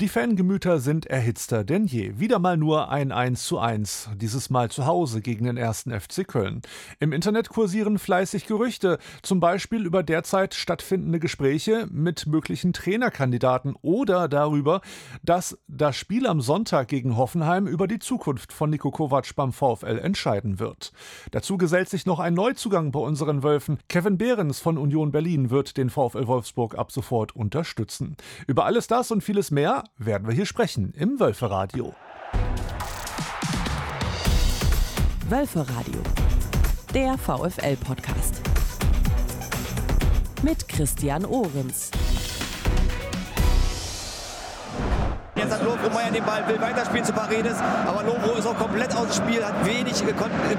Die 0.00 0.06
Fangemüter 0.06 0.78
sind 0.78 1.06
erhitzter 1.06 1.64
denn 1.64 1.86
je. 1.86 2.20
Wieder 2.20 2.38
mal 2.38 2.56
nur 2.56 2.88
ein 2.88 3.10
1 3.10 3.44
zu 3.44 3.58
1, 3.58 4.10
dieses 4.14 4.48
Mal 4.48 4.70
zu 4.70 4.86
Hause 4.86 5.20
gegen 5.20 5.46
den 5.46 5.56
ersten 5.56 5.90
FC 5.90 6.24
Köln. 6.24 6.62
Im 7.00 7.12
Internet 7.12 7.48
kursieren 7.48 7.98
fleißig 7.98 8.46
Gerüchte, 8.46 8.98
zum 9.22 9.40
Beispiel 9.40 9.84
über 9.84 10.04
derzeit 10.04 10.54
stattfindende 10.54 11.18
Gespräche 11.18 11.88
mit 11.90 12.28
möglichen 12.28 12.72
Trainerkandidaten 12.72 13.74
oder 13.82 14.28
darüber, 14.28 14.82
dass 15.24 15.58
das 15.66 15.96
Spiel 15.96 16.28
am 16.28 16.42
Sonntag 16.42 16.86
gegen 16.86 17.16
Hoffenheim 17.16 17.66
über 17.66 17.88
die 17.88 17.98
Zukunft 17.98 18.52
von 18.52 18.70
Niko 18.70 18.92
Kovac 18.92 19.34
beim 19.34 19.52
VfL 19.52 19.98
entscheiden 19.98 20.60
wird. 20.60 20.92
Dazu 21.32 21.58
gesellt 21.58 21.88
sich 21.88 22.06
noch 22.06 22.20
ein 22.20 22.34
Neuzugang 22.34 22.92
bei 22.92 23.00
unseren 23.00 23.42
Wölfen. 23.42 23.80
Kevin 23.88 24.16
Behrens 24.16 24.60
von 24.60 24.78
Union 24.78 25.10
Berlin 25.10 25.50
wird 25.50 25.76
den 25.76 25.90
VfL 25.90 26.28
Wolfsburg 26.28 26.78
ab 26.78 26.92
sofort 26.92 27.34
unterstützen. 27.34 28.16
Über 28.46 28.64
alles 28.64 28.86
das 28.86 29.10
und 29.10 29.24
vieles 29.24 29.50
mehr 29.50 29.82
werden 29.96 30.28
wir 30.28 30.34
hier 30.34 30.46
sprechen 30.46 30.92
im 30.92 31.18
Wölferadio. 31.20 31.94
Wölferadio, 35.28 36.00
der 36.94 37.16
VfL-Podcast. 37.18 38.40
Mit 40.42 40.68
Christian 40.68 41.24
Ohrens. 41.24 41.90
Jetzt 45.38 45.52
hat 45.52 45.62
Lovro 45.62 45.88
Meyer 45.94 46.10
den 46.10 46.24
Ball, 46.24 46.42
will 46.48 46.60
weiterspielen 46.60 47.04
zu 47.04 47.12
Paredes, 47.12 47.56
aber 47.86 48.02
Lovro 48.02 48.36
ist 48.36 48.46
auch 48.46 48.58
komplett 48.58 48.94
aus 48.96 49.06
dem 49.06 49.24
Spiel, 49.24 49.44
hat 49.44 49.64
wenig, 49.64 50.02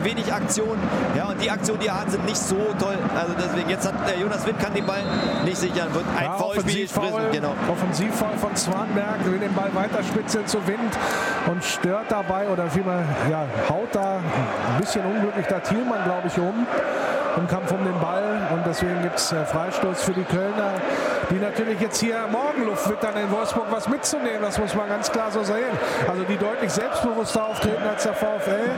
wenig 0.04 0.32
Aktionen. 0.32 0.82
Ja, 1.18 1.26
und 1.26 1.42
die 1.42 1.52
Aktionen, 1.52 1.82
die 1.82 1.88
er 1.88 2.00
hat, 2.00 2.12
sind 2.12 2.26
nicht 2.26 2.38
so 2.38 2.56
toll. 2.80 2.98
Also 3.14 3.34
deswegen, 3.38 3.70
jetzt 3.70 3.86
hat 3.86 3.96
äh, 4.10 4.22
Jonas 4.22 4.46
Wind 4.46 4.58
kann 4.60 4.74
den 4.74 4.86
Ball 4.86 5.04
nicht 5.44 5.58
sichern, 5.58 5.94
wird 5.94 6.06
ein 6.18 6.24
ja, 6.24 6.32
Foulspiel 6.34 6.88
Foul, 6.88 7.30
genau. 7.32 7.54
Offensivfoul 7.70 8.38
von 8.38 8.56
Zwanberg, 8.56 9.26
will 9.26 9.40
den 9.40 9.54
Ball 9.54 9.70
weiterspitzeln 9.74 10.48
zu 10.48 10.66
Wind 10.66 10.98
und 11.48 11.62
stört 11.64 12.10
dabei 12.10 12.48
oder 12.48 12.70
vielmehr 12.70 13.04
ja, 13.30 13.46
haut 13.70 13.94
da 13.94 14.18
ein 14.18 14.80
bisschen 14.80 15.04
unglücklich 15.06 15.46
da 15.48 15.60
Thielmann, 15.60 16.06
glaube 16.06 16.28
ich, 16.28 16.38
um 16.38 16.66
im 17.38 17.48
Kampf 17.48 17.72
um 17.72 17.84
den 17.84 18.00
Ball. 18.00 18.48
Und 18.52 18.66
deswegen 18.66 19.02
gibt 19.02 19.18
es 19.18 19.32
äh, 19.32 19.46
Freistoß 19.46 20.04
für 20.04 20.14
die 20.14 20.24
Kölner, 20.24 20.74
die 21.30 21.36
natürlich 21.36 21.80
jetzt 21.80 22.00
hier 22.00 22.28
morgen 22.32 22.66
Luft 22.66 22.90
wittern 22.90 23.16
in 23.18 23.32
Wolfsburg 23.32 23.68
was 23.70 23.88
mitzunehmen, 23.88 24.42
das 24.42 24.58
muss 24.58 24.74
man 24.76 24.90
ganz 24.90 25.12
klar 25.12 25.32
so 25.32 25.44
sehen. 25.44 25.74
Also 26.08 26.24
die 26.24 26.38
deutlich 26.38 26.72
selbstbewusster 26.72 27.46
auftreten 27.46 27.84
als 27.88 28.04
der 28.04 28.14
VfL. 28.14 28.70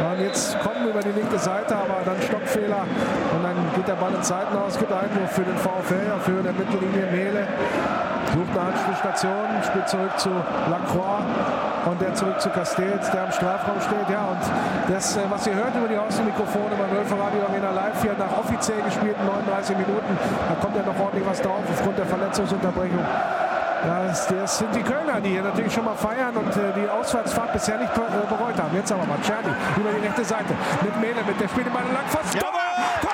Und 0.00 0.20
jetzt 0.20 0.58
kommen 0.60 0.88
über 0.88 1.00
die 1.00 1.12
linke 1.12 1.38
Seite, 1.38 1.74
aber 1.76 2.00
dann 2.04 2.20
Stockfehler. 2.22 2.86
Und 3.34 3.42
dann 3.42 3.56
geht 3.74 3.86
der 3.88 3.94
Ball 3.94 4.14
ins 4.14 4.28
Seitenhaus, 4.28 4.78
gibt 4.78 4.92
Einwurf 4.92 5.32
für 5.32 5.42
den 5.42 5.56
VfL 5.56 6.12
auf 6.16 6.26
Höhe 6.26 6.42
der 6.42 6.52
Mittellinie. 6.52 7.06
Mele 7.10 7.46
sucht 8.32 8.58
eine 8.58 8.72
Anschlussstation, 8.72 9.46
spielt 9.64 9.88
zurück 9.88 10.18
zu 10.18 10.30
Lacroix 10.70 11.22
und 11.86 12.00
der 12.00 12.14
zurück 12.14 12.40
zu 12.40 12.50
Castells, 12.50 13.10
der 13.10 13.24
am 13.24 13.32
Strafraum 13.32 13.80
steht. 13.80 14.08
Ja, 14.10 14.26
und 14.26 14.42
das, 14.92 15.16
äh, 15.16 15.20
was 15.28 15.46
ihr 15.46 15.54
hört 15.54 15.74
über 15.74 15.88
die 15.88 15.96
Außenmikrofone 15.96 16.74
beim 16.76 16.90
Wölfer 16.90 17.18
Radio 17.18 17.44
Arena 17.48 17.70
Live 17.70 18.02
hier 18.02 18.14
nach 18.18 18.36
offiziell 18.38 18.82
gespielten 18.82 19.24
39 19.24 19.76
Minuten, 19.76 20.18
da 20.48 20.54
kommt 20.60 20.76
ja 20.76 20.82
noch 20.82 20.98
ordentlich 20.98 21.24
was 21.26 21.40
drauf 21.40 21.62
aufgrund 21.70 21.98
der 21.98 22.06
Verletzungsunterbrechung. 22.06 23.04
Das, 23.84 24.26
das, 24.26 24.58
sind 24.58 24.74
die 24.74 24.82
Kölner, 24.82 25.20
die 25.20 25.30
hier 25.30 25.42
natürlich 25.42 25.72
schon 25.72 25.84
mal 25.84 25.94
feiern 25.94 26.36
und 26.36 26.50
äh, 26.56 26.72
die 26.74 26.88
Auswärtsfahrt 26.88 27.52
bisher 27.52 27.78
nicht 27.78 27.92
äh, 27.96 28.26
bereut 28.28 28.58
haben. 28.58 28.74
Jetzt 28.74 28.90
aber 28.90 29.06
mal 29.06 29.18
Czerny 29.22 29.54
über 29.76 29.90
die 29.92 30.04
rechte 30.04 30.24
Seite 30.24 30.52
mit 30.82 31.00
Mele, 31.00 31.22
mit 31.24 31.40
der 31.40 31.48
spielt 31.48 31.68
in 31.68 31.72
lang 31.72 32.08
fast. 32.08 32.34
Ja. 32.34 32.40
Tor! 32.40 32.50
Tor! 33.02 33.12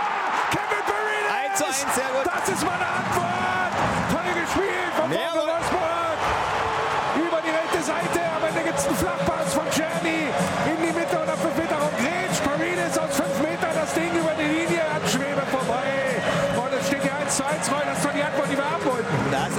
Kevin 0.50 0.84
Perrin! 0.88 1.26
1 1.52 1.58
zu 1.58 1.64
1, 1.66 1.76
sehr 1.94 2.10
gut. 2.16 2.24
Das 2.24 2.48
ist 2.48 2.64
meine 2.64 2.86
Antwort! 2.88 3.72
Toll 4.10 4.40
gespielt 4.40 4.92
von 4.96 5.10
Wolfsburg! 5.10 5.73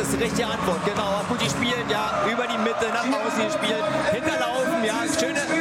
Ist 0.05 0.13
die 0.13 0.23
richtige 0.23 0.47
Antwort, 0.47 0.85
genau. 0.85 1.21
Die 1.41 1.49
spielen 1.49 1.89
ja 1.89 2.23
über 2.31 2.45
die 2.47 2.57
Mitte, 2.57 2.85
nach 2.93 3.05
außen 3.05 3.45
gespielt, 3.45 3.83
hinterlaufen, 4.11 4.83
ja, 4.83 5.01
schöne, 5.19 5.54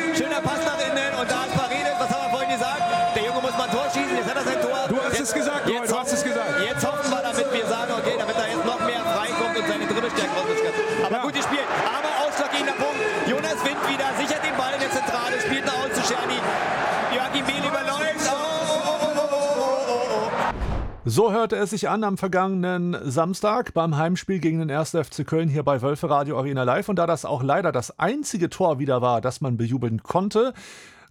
so 21.14 21.30
hörte 21.30 21.54
es 21.54 21.70
sich 21.70 21.88
an 21.88 22.02
am 22.02 22.18
vergangenen 22.18 22.96
Samstag 23.08 23.72
beim 23.72 23.96
Heimspiel 23.96 24.40
gegen 24.40 24.58
den 24.58 24.68
1. 24.68 24.96
FC 25.00 25.24
Köln 25.24 25.48
hier 25.48 25.62
bei 25.62 25.80
Wölfe 25.80 26.10
Radio 26.10 26.36
Arena 26.36 26.64
Live. 26.64 26.88
Und 26.88 26.96
da 26.96 27.06
das 27.06 27.24
auch 27.24 27.44
leider 27.44 27.70
das 27.70 28.00
einzige 28.00 28.50
Tor 28.50 28.80
wieder 28.80 29.00
war, 29.00 29.20
das 29.20 29.40
man 29.40 29.56
bejubeln 29.56 30.02
konnte, 30.02 30.54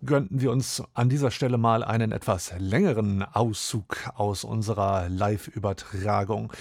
gönnten 0.06 0.42
wir 0.42 0.52
uns 0.52 0.84
an 0.94 1.08
dieser 1.08 1.32
Stelle 1.32 1.58
mal 1.58 1.86
einen 1.86 2.12
etwas 2.12 2.54
längeren 2.60 3.24
Auszug 3.24 3.96
aus 4.14 4.44
unserer 4.44 5.08
Live-Übertragung. 5.08 6.52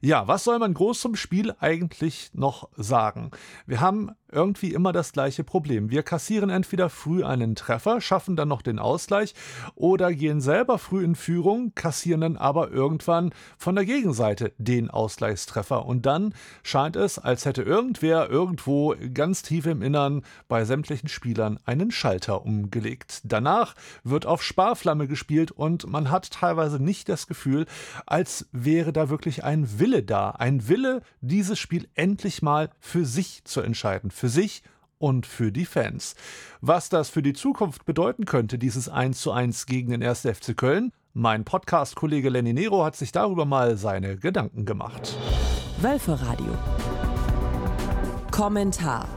Ja, 0.00 0.28
was 0.28 0.44
soll 0.44 0.60
man 0.60 0.72
groß 0.72 1.00
zum 1.00 1.16
Spiel 1.16 1.56
eigentlich 1.58 2.30
noch 2.34 2.68
sagen? 2.76 3.32
Wir 3.66 3.80
haben 3.80 4.12
irgendwie 4.32 4.72
immer 4.72 4.92
das 4.92 5.12
gleiche 5.12 5.44
Problem. 5.44 5.90
Wir 5.90 6.02
kassieren 6.02 6.50
entweder 6.50 6.88
früh 6.88 7.24
einen 7.24 7.54
Treffer, 7.54 8.00
schaffen 8.00 8.36
dann 8.36 8.48
noch 8.48 8.62
den 8.62 8.78
Ausgleich 8.78 9.34
oder 9.74 10.12
gehen 10.12 10.40
selber 10.40 10.78
früh 10.78 11.04
in 11.04 11.14
Führung, 11.14 11.72
kassieren 11.74 12.22
dann 12.22 12.36
aber 12.36 12.70
irgendwann 12.70 13.32
von 13.58 13.74
der 13.74 13.84
Gegenseite 13.84 14.52
den 14.58 14.90
Ausgleichstreffer. 14.90 15.84
Und 15.86 16.06
dann 16.06 16.34
scheint 16.62 16.96
es, 16.96 17.18
als 17.18 17.44
hätte 17.44 17.62
irgendwer 17.62 18.30
irgendwo 18.30 18.94
ganz 19.12 19.42
tief 19.42 19.66
im 19.66 19.82
Innern 19.82 20.22
bei 20.48 20.64
sämtlichen 20.64 21.08
Spielern 21.08 21.58
einen 21.64 21.90
Schalter 21.90 22.44
umgelegt. 22.44 23.20
Danach 23.24 23.74
wird 24.04 24.26
auf 24.26 24.42
Sparflamme 24.42 25.06
gespielt 25.06 25.50
und 25.50 25.86
man 25.86 26.10
hat 26.10 26.30
teilweise 26.30 26.82
nicht 26.82 27.08
das 27.08 27.26
Gefühl, 27.26 27.66
als 28.06 28.48
wäre 28.52 28.92
da 28.92 29.10
wirklich 29.10 29.44
ein 29.44 29.78
Wille 29.78 30.02
da, 30.02 30.30
ein 30.30 30.68
Wille, 30.68 31.02
dieses 31.20 31.58
Spiel 31.58 31.88
endlich 31.94 32.42
mal 32.42 32.70
für 32.80 33.04
sich 33.04 33.44
zu 33.44 33.60
entscheiden, 33.60 34.10
für 34.22 34.28
sich 34.28 34.62
und 34.98 35.26
für 35.26 35.50
die 35.50 35.64
Fans. 35.64 36.14
Was 36.60 36.88
das 36.88 37.08
für 37.08 37.22
die 37.22 37.32
Zukunft 37.32 37.84
bedeuten 37.84 38.24
könnte, 38.24 38.56
dieses 38.56 38.88
1 38.88 39.20
zu 39.20 39.32
1 39.32 39.66
gegen 39.66 39.90
den 39.90 40.00
1. 40.00 40.20
FC 40.20 40.56
Köln, 40.56 40.92
mein 41.12 41.44
Podcast-Kollege 41.44 42.28
Lenny 42.28 42.52
Nero 42.52 42.84
hat 42.84 42.94
sich 42.94 43.10
darüber 43.10 43.46
mal 43.46 43.76
seine 43.76 44.16
Gedanken 44.16 44.64
gemacht. 44.64 45.16
Wölferadio. 45.80 46.56
Kommentar. 48.30 49.08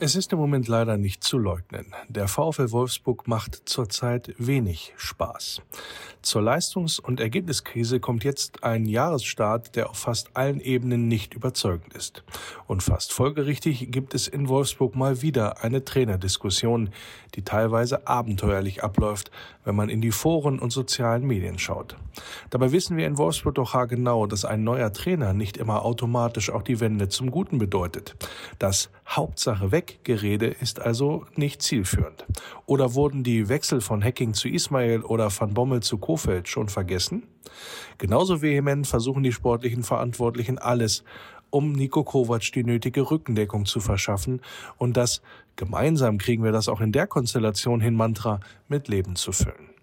Es 0.00 0.14
ist 0.14 0.32
im 0.32 0.38
Moment 0.38 0.68
leider 0.68 0.96
nicht 0.96 1.24
zu 1.24 1.38
leugnen. 1.38 1.86
Der 2.08 2.28
VfL 2.28 2.70
Wolfsburg 2.70 3.26
macht 3.26 3.62
zurzeit 3.64 4.32
wenig 4.38 4.92
Spaß. 4.96 5.60
Zur 6.22 6.42
Leistungs- 6.42 7.00
und 7.00 7.18
Ergebniskrise 7.18 7.98
kommt 7.98 8.22
jetzt 8.22 8.62
ein 8.62 8.86
Jahresstart, 8.86 9.74
der 9.74 9.90
auf 9.90 9.98
fast 9.98 10.36
allen 10.36 10.60
Ebenen 10.60 11.08
nicht 11.08 11.34
überzeugend 11.34 11.94
ist. 11.94 12.22
Und 12.68 12.84
fast 12.84 13.12
folgerichtig 13.12 13.90
gibt 13.90 14.14
es 14.14 14.28
in 14.28 14.48
Wolfsburg 14.48 14.94
mal 14.94 15.20
wieder 15.22 15.64
eine 15.64 15.84
Trainerdiskussion, 15.84 16.90
die 17.34 17.42
teilweise 17.42 18.06
abenteuerlich 18.06 18.84
abläuft, 18.84 19.32
wenn 19.64 19.74
man 19.74 19.88
in 19.88 20.00
die 20.00 20.12
Foren 20.12 20.60
und 20.60 20.70
sozialen 20.70 21.26
Medien 21.26 21.58
schaut. 21.58 21.96
Dabei 22.50 22.70
wissen 22.70 22.96
wir 22.96 23.06
in 23.06 23.18
Wolfsburg 23.18 23.56
doch 23.56 23.88
genau, 23.88 24.26
dass 24.26 24.44
ein 24.44 24.62
neuer 24.62 24.92
Trainer 24.92 25.32
nicht 25.32 25.56
immer 25.56 25.84
automatisch 25.84 26.50
auch 26.50 26.62
die 26.62 26.78
Wende 26.80 27.08
zum 27.08 27.30
Guten 27.30 27.58
bedeutet. 27.58 28.16
Das 28.58 28.90
Hauptsache 29.08 29.72
weg 29.72 29.87
Gerede 30.04 30.46
ist 30.46 30.80
also 30.80 31.26
nicht 31.34 31.62
zielführend. 31.62 32.26
Oder 32.66 32.94
wurden 32.94 33.22
die 33.22 33.48
Wechsel 33.48 33.80
von 33.80 34.02
Hacking 34.02 34.34
zu 34.34 34.48
Ismail 34.48 35.02
oder 35.02 35.30
von 35.30 35.54
Bommel 35.54 35.80
zu 35.80 35.98
Kofeld 35.98 36.48
schon 36.48 36.68
vergessen? 36.68 37.24
Genauso 37.98 38.42
vehement 38.42 38.86
versuchen 38.86 39.22
die 39.22 39.32
sportlichen 39.32 39.82
Verantwortlichen 39.82 40.58
alles, 40.58 41.04
um 41.50 41.72
Nico 41.72 42.04
Kovac 42.04 42.52
die 42.52 42.64
nötige 42.64 43.10
Rückendeckung 43.10 43.64
zu 43.66 43.80
verschaffen 43.80 44.42
und 44.76 44.96
das 44.96 45.22
gemeinsam 45.56 46.18
kriegen 46.18 46.44
wir 46.44 46.52
das 46.52 46.68
auch 46.68 46.80
in 46.80 46.92
der 46.92 47.06
Konstellation 47.06 47.80
hin 47.80 47.94
Mantra 47.94 48.40
mit 48.68 48.88
Leben 48.88 49.16
zu 49.16 49.32
füllen. 49.32 49.77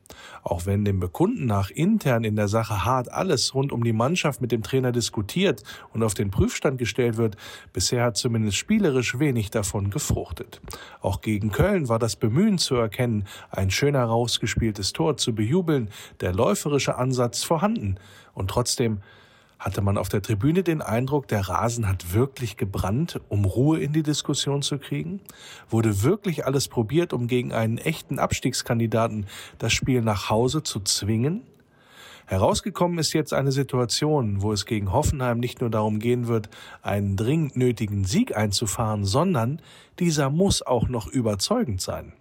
Auch 0.46 0.68
wenn 0.68 0.86
dem 0.86 1.00
Bekunden 1.00 1.48
nach 1.48 1.72
intern 1.72 2.24
in 2.24 2.36
der 2.36 2.48
Sache 2.48 2.86
hart 2.86 3.12
alles 3.12 3.56
rund 3.56 3.72
um 3.72 3.84
die 3.84 3.94
Mannschaft 3.94 4.42
mit 4.42 4.52
dem 4.52 4.62
Trainer 4.62 4.92
diskutiert 4.92 5.64
und 5.92 6.04
auf 6.04 6.14
den 6.14 6.30
Prüfstand 6.30 6.78
gestellt 6.78 7.18
wird, 7.18 7.36
bisher 7.74 8.04
hat 8.04 8.16
zumindest 8.16 8.56
spielerisch 8.56 9.18
wenig 9.18 9.50
davon 9.50 9.90
gefruchtet. 9.90 10.62
Auch 11.02 11.22
gegen 11.22 11.52
Köln 11.52 11.90
war 11.90 11.98
das 11.98 12.16
Bemühen 12.16 12.60
zu 12.60 12.76
erkennen, 12.76 13.26
ein 13.50 13.72
schön 13.72 13.96
herausgespieltes 13.96 14.94
Tor 14.94 15.18
zu 15.18 15.34
bejubeln, 15.34 15.90
der 16.22 16.32
läuferische 16.32 16.96
Ansatz 16.96 17.44
vorhanden. 17.44 17.96
Und 18.36 18.52
trotzdem 18.52 19.00
Hatte 19.58 19.82
man 19.82 19.98
auf 19.98 20.10
der 20.10 20.22
Tribüne 20.22 20.64
den 20.64 20.82
Eindruck, 20.82 21.28
der 21.28 21.48
Rasen 21.48 21.88
hat 21.88 22.14
wirklich 22.14 22.58
gebrannt, 22.58 23.22
um 23.30 23.46
Ruhe 23.46 23.80
in 23.80 23.94
die 23.94 24.04
Diskussion 24.04 24.62
zu 24.62 24.78
kriegen? 24.78 25.22
Wurde 25.70 26.04
wirklich 26.04 26.46
alles 26.46 26.68
probiert, 26.68 27.14
um 27.14 27.28
gegen 27.28 27.54
einen 27.54 27.78
echten 27.78 28.20
Abstiegskandidaten 28.20 29.28
das 29.58 29.74
Spiel 29.74 30.02
nach 30.02 30.30
Hause 30.30 30.62
zu 30.62 30.82
zwingen? 30.82 31.44
Herausgekommen 32.28 32.98
ist 32.98 33.14
jetzt 33.14 33.34
eine 33.34 33.52
Situation, 33.52 34.42
wo 34.42 34.52
es 34.52 34.66
gegen 34.66 34.92
Hoffenheim 34.92 35.40
nicht 35.40 35.62
nur 35.62 35.70
darum 35.70 36.00
gehen 36.00 36.28
wird, 36.28 36.50
einen 36.82 37.16
dringend 37.16 37.56
nötigen 37.56 38.04
Sieg 38.04 38.36
einzufahren, 38.36 39.06
sondern 39.06 39.62
dieser 40.00 40.32
muss 40.32 40.62
auch 40.62 40.88
noch 40.88 41.08
überzeugend 41.08 41.82
sein. 41.82 42.14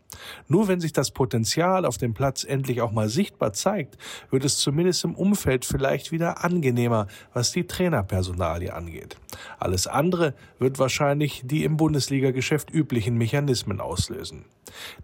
Nur 0.47 0.69
wenn 0.69 0.81
sich 0.81 0.93
das 0.93 1.11
Potenzial 1.11 1.85
auf 1.85 1.99
dem 1.99 2.15
Platz 2.15 2.45
endlich 2.45 2.83
auch 2.83 2.93
mal 2.93 3.09
sichtbar 3.09 3.53
zeigt, 3.53 3.97
wird 4.31 4.45
es 4.45 4.59
zumindest 4.59 5.05
im 5.05 5.15
Umfeld 5.15 5.65
vielleicht 5.65 6.12
wieder 6.12 6.45
angenehmer, 6.45 7.06
was 7.33 7.53
die 7.53 7.67
Trainerpersonalie 7.67 8.73
angeht. 8.73 9.17
Alles 9.59 9.87
andere 9.87 10.35
wird 10.59 10.79
wahrscheinlich 10.79 11.43
die 11.45 11.65
im 11.65 11.77
Bundesliga-Geschäft 11.77 12.71
üblichen 12.71 13.17
Mechanismen 13.17 13.81
auslösen. 13.81 14.45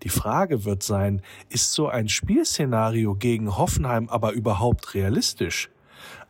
Die 0.03 0.09
Frage 0.09 0.65
wird 0.65 0.83
sein, 0.83 1.23
ist 1.49 1.73
so 1.73 1.89
ein 1.89 2.09
Spielszenario 2.09 3.15
gegen 3.15 3.57
Hoffenheim 3.57 4.09
aber 4.09 4.33
überhaupt 4.33 4.95
realistisch? 4.95 5.71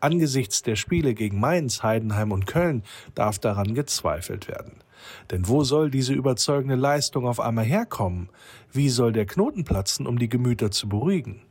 Angesichts 0.00 0.62
der 0.62 0.76
Spiele 0.76 1.14
gegen 1.14 1.40
Mainz, 1.40 1.82
Heidenheim 1.82 2.32
und 2.32 2.46
Köln 2.46 2.82
darf 3.14 3.38
daran 3.38 3.74
gezweifelt 3.74 4.48
werden. 4.48 4.82
Denn 5.30 5.48
wo 5.48 5.64
soll 5.64 5.90
diese 5.90 6.12
überzeugende 6.14 6.76
Leistung 6.76 7.26
auf 7.26 7.40
einmal 7.40 7.64
herkommen? 7.64 8.28
Wie 8.72 8.88
soll 8.88 9.12
der 9.12 9.26
Knoten 9.26 9.64
platzen, 9.64 10.06
um 10.06 10.18
die 10.18 10.28
Gemüter 10.28 10.70
zu 10.70 10.88
beruhigen? 10.88 11.42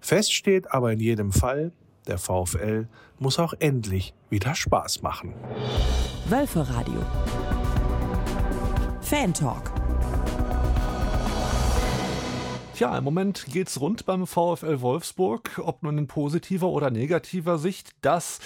Fest 0.00 0.32
steht 0.32 0.72
aber 0.72 0.92
in 0.92 1.00
jedem 1.00 1.32
Fall, 1.32 1.72
der 2.06 2.18
VfL 2.18 2.88
muss 3.18 3.38
auch 3.38 3.54
endlich 3.58 4.14
wieder 4.30 4.54
Spaß 4.54 5.02
machen. 5.02 5.34
Wölferadio. 6.28 7.04
Fan 9.00 9.32
Talk. 9.32 9.77
Tja, 12.78 12.96
im 12.96 13.02
Moment 13.02 13.46
geht's 13.46 13.80
rund 13.80 14.06
beim 14.06 14.24
VfL 14.24 14.80
Wolfsburg, 14.80 15.60
ob 15.64 15.82
nun 15.82 15.98
in 15.98 16.06
positiver 16.06 16.68
oder 16.68 16.92
negativer 16.92 17.58
Sicht. 17.58 17.90
Das 18.02 18.38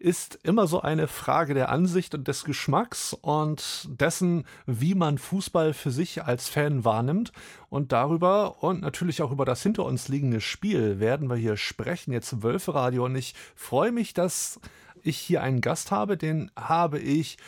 ist 0.00 0.36
immer 0.42 0.66
so 0.66 0.80
eine 0.80 1.06
Frage 1.06 1.54
der 1.54 1.68
Ansicht 1.68 2.16
und 2.16 2.26
des 2.26 2.42
Geschmacks 2.42 3.14
und 3.14 3.88
dessen, 4.00 4.46
wie 4.66 4.96
man 4.96 5.16
Fußball 5.16 5.74
für 5.74 5.92
sich 5.92 6.24
als 6.24 6.48
Fan 6.48 6.84
wahrnimmt. 6.84 7.30
Und 7.68 7.92
darüber 7.92 8.64
und 8.64 8.80
natürlich 8.80 9.22
auch 9.22 9.30
über 9.30 9.44
das 9.44 9.62
hinter 9.62 9.84
uns 9.84 10.08
liegende 10.08 10.40
Spiel 10.40 10.98
werden 10.98 11.30
wir 11.30 11.36
hier 11.36 11.56
sprechen, 11.56 12.10
jetzt 12.10 12.32
im 12.32 12.42
Wölferadio. 12.42 13.04
Und 13.04 13.14
ich 13.14 13.32
freue 13.54 13.92
mich, 13.92 14.12
dass 14.12 14.58
ich 15.04 15.18
hier 15.18 15.40
einen 15.40 15.60
Gast 15.60 15.92
habe, 15.92 16.16
den 16.16 16.50
habe 16.56 16.98
ich 16.98 17.38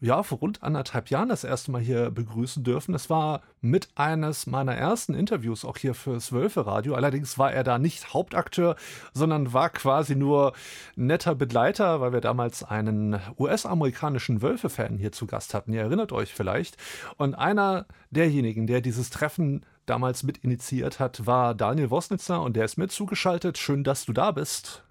ja, 0.00 0.22
vor 0.22 0.38
rund 0.38 0.62
anderthalb 0.62 1.10
Jahren 1.10 1.28
das 1.28 1.44
erste 1.44 1.70
Mal 1.70 1.82
hier 1.82 2.10
begrüßen 2.10 2.64
dürfen. 2.64 2.92
Das 2.92 3.10
war 3.10 3.42
mit 3.60 3.88
eines 3.96 4.46
meiner 4.46 4.74
ersten 4.74 5.12
Interviews 5.12 5.64
auch 5.64 5.76
hier 5.76 5.94
fürs 5.94 6.32
Wölfe-Radio. 6.32 6.94
Allerdings 6.94 7.36
war 7.36 7.52
er 7.52 7.64
da 7.64 7.78
nicht 7.78 8.14
Hauptakteur, 8.14 8.76
sondern 9.12 9.52
war 9.52 9.68
quasi 9.68 10.16
nur 10.16 10.54
netter 10.96 11.34
Begleiter, 11.34 12.00
weil 12.00 12.14
wir 12.14 12.22
damals 12.22 12.64
einen 12.64 13.20
US-amerikanischen 13.38 14.40
Wölfe-Fan 14.40 14.96
hier 14.96 15.12
zu 15.12 15.26
Gast 15.26 15.52
hatten. 15.52 15.74
Ihr 15.74 15.82
erinnert 15.82 16.12
euch 16.12 16.32
vielleicht. 16.32 16.78
Und 17.18 17.34
einer 17.34 17.84
derjenigen, 18.10 18.66
der 18.66 18.80
dieses 18.80 19.10
Treffen 19.10 19.66
damals 19.84 20.22
mit 20.22 20.38
initiiert 20.38 20.98
hat, 20.98 21.26
war 21.26 21.54
Daniel 21.54 21.90
Wosnitzer 21.90 22.40
und 22.40 22.56
der 22.56 22.64
ist 22.64 22.78
mir 22.78 22.88
zugeschaltet. 22.88 23.58
Schön, 23.58 23.84
dass 23.84 24.06
du 24.06 24.14
da 24.14 24.30
bist. 24.30 24.82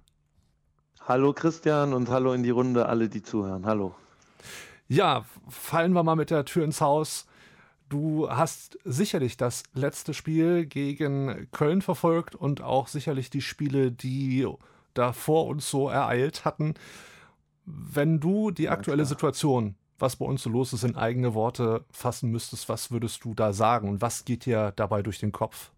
Hallo 1.07 1.33
Christian 1.33 1.93
und 1.93 2.09
hallo 2.09 2.33
in 2.33 2.43
die 2.43 2.51
Runde, 2.51 2.85
alle, 2.85 3.09
die 3.09 3.23
zuhören. 3.23 3.65
Hallo. 3.65 3.95
Ja, 4.91 5.23
fallen 5.47 5.93
wir 5.93 6.01
mal 6.01 6.15
mit 6.15 6.31
der 6.31 6.45
Tür 6.45 6.65
ins 6.65 6.81
Haus. 6.81 7.27
Du 7.89 8.27
hast 8.27 8.79
sicherlich 8.83 9.37
das 9.37 9.61
letzte 9.75 10.15
Spiel 10.15 10.65
gegen 10.65 11.47
Köln 11.51 11.83
verfolgt 11.83 12.33
und 12.33 12.61
auch 12.61 12.87
sicherlich 12.87 13.29
die 13.29 13.41
Spiele, 13.41 13.91
die 13.91 14.47
davor 14.95 15.45
uns 15.45 15.69
so 15.69 15.89
ereilt 15.89 16.43
hatten. 16.43 16.73
Wenn 17.65 18.19
du 18.19 18.49
die 18.49 18.69
aktuelle 18.69 19.05
Situation, 19.05 19.75
was 19.99 20.15
bei 20.15 20.25
uns 20.25 20.41
so 20.41 20.49
los 20.49 20.73
ist, 20.73 20.83
in 20.83 20.95
eigene 20.95 21.35
Worte 21.35 21.85
fassen 21.91 22.31
müsstest, 22.31 22.67
was 22.67 22.89
würdest 22.89 23.23
du 23.23 23.35
da 23.35 23.53
sagen 23.53 23.89
und 23.89 24.01
was 24.01 24.25
geht 24.25 24.47
dir 24.47 24.73
dabei 24.75 25.03
durch 25.03 25.19
den 25.19 25.31
Kopf? 25.31 25.71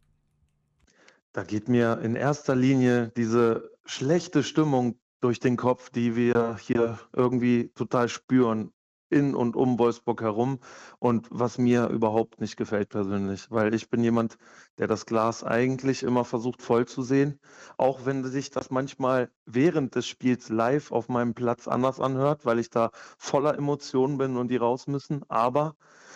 Da 1.34 1.44
geht 1.44 1.68
mir 1.68 2.00
in 2.02 2.16
erster 2.16 2.56
Linie 2.56 3.12
diese 3.18 3.72
schlechte 3.84 4.42
Stimmung 4.44 4.96
durch 5.20 5.42
den 5.42 5.58
Kopf, 5.58 5.90
die 5.90 6.16
wir 6.16 6.56
hier 6.62 6.98
irgendwie 7.12 7.74
total 7.76 8.08
spüren 8.08 8.72
in 9.12 9.36
und 9.36 9.56
um 9.56 9.78
Wolfsburg 9.80 10.22
herum 10.22 10.60
und 11.00 11.28
was 11.32 11.58
mir 11.58 11.88
überhaupt 11.90 12.40
nicht 12.42 12.58
gefällt 12.58 12.90
persönlich, 12.90 13.52
weil 13.52 13.74
ich 13.74 13.90
bin 13.90 14.04
jemand, 14.04 14.38
der 14.78 14.88
das 14.88 15.06
Glas 15.06 15.44
eigentlich 15.44 16.04
immer 16.04 16.26
versucht 16.26 16.62
voll 16.62 16.86
zu 16.88 17.02
sehen, 17.04 17.40
auch 17.78 18.06
wenn 18.06 18.24
sich 18.24 18.50
das 18.50 18.70
manchmal 18.72 19.32
während 19.46 19.96
des 19.96 20.08
Spiels 20.08 20.50
live 20.50 20.92
auf 20.92 21.10
meinem 21.10 21.34
Platz 21.34 21.68
anders 21.68 22.00
anhört, 22.00 22.46
weil 22.46 22.60
ich 22.60 22.70
da 22.70 22.92
voller 23.18 23.56
Emotionen 23.58 24.18
bin 24.18 24.38
und 24.38 24.50
die 24.50 24.58
raus 24.58 24.88
müssen. 24.88 25.24
Aber, 25.30 25.76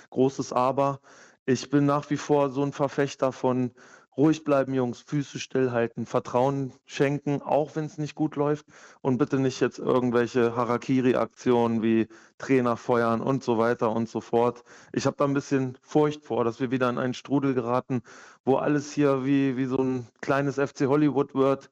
großes 0.09 0.53
Aber, 0.53 1.01
ich 1.45 1.69
bin 1.69 1.86
nach 1.86 2.09
wie 2.09 2.18
vor 2.18 2.50
so 2.50 2.63
ein 2.63 2.74
Verfechter 2.74 3.31
von 3.31 3.71
ruhig 4.17 4.44
bleiben, 4.44 4.73
Jungs, 4.73 5.01
Füße 5.01 5.39
stillhalten, 5.39 6.06
Vertrauen 6.06 6.73
schenken, 6.85 7.41
auch 7.41 7.75
wenn 7.75 7.85
es 7.85 7.97
nicht 7.97 8.15
gut 8.15 8.35
läuft 8.35 8.65
und 9.01 9.17
bitte 9.17 9.39
nicht 9.39 9.59
jetzt 9.59 9.79
irgendwelche 9.79 10.56
Harakiri-Aktionen 10.56 11.81
wie 11.81 12.07
Trainer 12.38 12.77
feuern 12.77 13.21
und 13.21 13.44
so 13.44 13.57
weiter 13.57 13.91
und 13.91 14.09
so 14.09 14.21
fort. 14.21 14.63
Ich 14.94 15.06
habe 15.06 15.17
da 15.17 15.25
ein 15.25 15.33
bisschen 15.33 15.77
Furcht 15.81 16.23
vor, 16.23 16.44
dass 16.44 16.59
wir 16.59 16.71
wieder 16.71 16.89
in 16.89 16.97
einen 16.97 17.13
Strudel 17.13 17.53
geraten, 17.53 18.01
wo 18.44 18.56
alles 18.57 18.91
hier 18.91 19.25
wie, 19.25 19.57
wie 19.57 19.65
so 19.65 19.77
ein 19.77 20.07
kleines 20.21 20.56
FC 20.56 20.88
Hollywood 20.88 21.35
wird. 21.35 21.69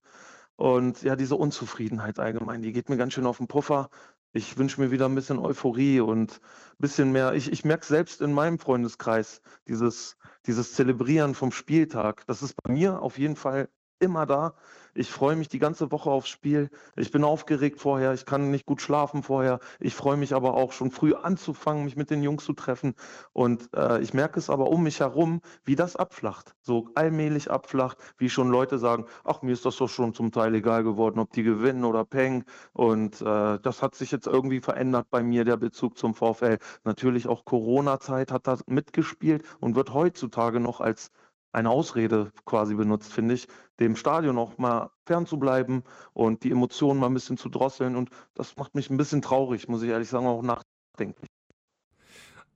Und 0.55 1.01
ja, 1.01 1.15
diese 1.15 1.35
Unzufriedenheit 1.35 2.19
allgemein, 2.19 2.61
die 2.61 2.73
geht 2.73 2.89
mir 2.89 2.97
ganz 2.97 3.13
schön 3.13 3.25
auf 3.25 3.37
den 3.37 3.47
Puffer. 3.47 3.89
Ich 4.35 4.57
wünsche 4.57 4.81
mir 4.81 4.89
wieder 4.91 5.05
ein 5.07 5.15
bisschen 5.15 5.37
Euphorie 5.37 5.99
und 5.99 6.41
ein 6.41 6.77
bisschen 6.79 7.11
mehr. 7.11 7.33
Ich, 7.35 7.51
ich 7.51 7.63
merke 7.65 7.85
selbst 7.85 8.19
in 8.19 8.33
meinem 8.33 8.57
Freundeskreis, 8.57 9.41
dieses, 9.67 10.17
dieses 10.47 10.73
Zelebrieren 10.73 11.35
vom 11.35 11.51
Spieltag. 11.51 12.25
Das 12.25 12.41
ist 12.41 12.55
bei 12.63 12.73
mir 12.73 13.01
auf 13.01 13.19
jeden 13.19 13.35
Fall 13.35 13.69
immer 13.99 14.25
da. 14.25 14.53
Ich 14.95 15.09
freue 15.09 15.35
mich 15.35 15.49
die 15.49 15.57
ganze 15.57 15.91
Woche 15.91 16.11
aufs 16.11 16.29
Spiel. 16.29 16.69
Ich 16.95 17.09
bin 17.09 17.23
aufgeregt 17.23 17.79
vorher. 17.79 18.13
Ich 18.13 18.25
kann 18.25 18.51
nicht 18.51 18.67
gut 18.67 18.79
schlafen 18.79 19.23
vorher. 19.23 19.59
Ich 19.79 19.95
freue 19.95 20.17
mich 20.17 20.35
aber 20.35 20.53
auch 20.53 20.71
schon 20.71 20.91
früh 20.91 21.15
anzufangen, 21.15 21.85
mich 21.85 21.95
mit 21.95 22.11
den 22.11 22.21
Jungs 22.21 22.45
zu 22.45 22.53
treffen. 22.53 22.93
Und 23.31 23.69
äh, 23.75 24.01
ich 24.01 24.13
merke 24.13 24.37
es 24.39 24.51
aber 24.51 24.69
um 24.69 24.83
mich 24.83 24.99
herum, 24.99 25.41
wie 25.65 25.75
das 25.75 25.95
abflacht. 25.95 26.53
So 26.61 26.89
allmählich 26.93 27.49
abflacht, 27.49 27.97
wie 28.17 28.29
schon 28.29 28.49
Leute 28.49 28.77
sagen, 28.77 29.05
ach, 29.23 29.41
mir 29.41 29.53
ist 29.53 29.65
das 29.65 29.77
doch 29.77 29.89
schon 29.89 30.13
zum 30.13 30.31
Teil 30.31 30.53
egal 30.53 30.83
geworden, 30.83 31.19
ob 31.19 31.31
die 31.31 31.43
gewinnen 31.43 31.85
oder 31.85 32.05
peng. 32.05 32.43
Und 32.73 33.19
äh, 33.21 33.59
das 33.59 33.81
hat 33.81 33.95
sich 33.95 34.11
jetzt 34.11 34.27
irgendwie 34.27 34.59
verändert 34.59 35.07
bei 35.09 35.23
mir, 35.23 35.43
der 35.43 35.57
Bezug 35.57 35.97
zum 35.97 36.13
VfL. 36.13 36.59
Natürlich 36.83 37.27
auch 37.27 37.45
Corona-Zeit 37.45 38.31
hat 38.31 38.45
da 38.45 38.57
mitgespielt 38.67 39.43
und 39.59 39.75
wird 39.75 39.91
heutzutage 39.91 40.59
noch 40.59 40.81
als 40.81 41.09
eine 41.53 41.69
Ausrede 41.69 42.31
quasi 42.45 42.75
benutzt, 42.75 43.13
finde 43.13 43.35
ich, 43.35 43.47
dem 43.79 43.95
Stadion 43.95 44.37
auch 44.37 44.57
mal 44.57 44.89
fernzubleiben 45.05 45.83
und 46.13 46.43
die 46.43 46.51
Emotionen 46.51 46.99
mal 46.99 47.07
ein 47.07 47.13
bisschen 47.13 47.37
zu 47.37 47.49
drosseln. 47.49 47.95
Und 47.95 48.09
das 48.33 48.57
macht 48.57 48.75
mich 48.75 48.89
ein 48.89 48.97
bisschen 48.97 49.21
traurig, 49.21 49.67
muss 49.67 49.83
ich 49.83 49.89
ehrlich 49.89 50.09
sagen, 50.09 50.27
auch 50.27 50.41
nachdenklich. 50.41 51.29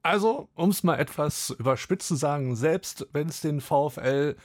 Also, 0.01 0.49
um 0.55 0.69
es 0.69 0.83
mal 0.83 0.97
etwas 0.97 1.51
überspitzt 1.51 2.07
zu 2.07 2.15
sagen, 2.15 2.55
selbst 2.55 3.07
wenn 3.13 3.29
es 3.29 3.41
den 3.41 3.61
VfL 3.61 4.35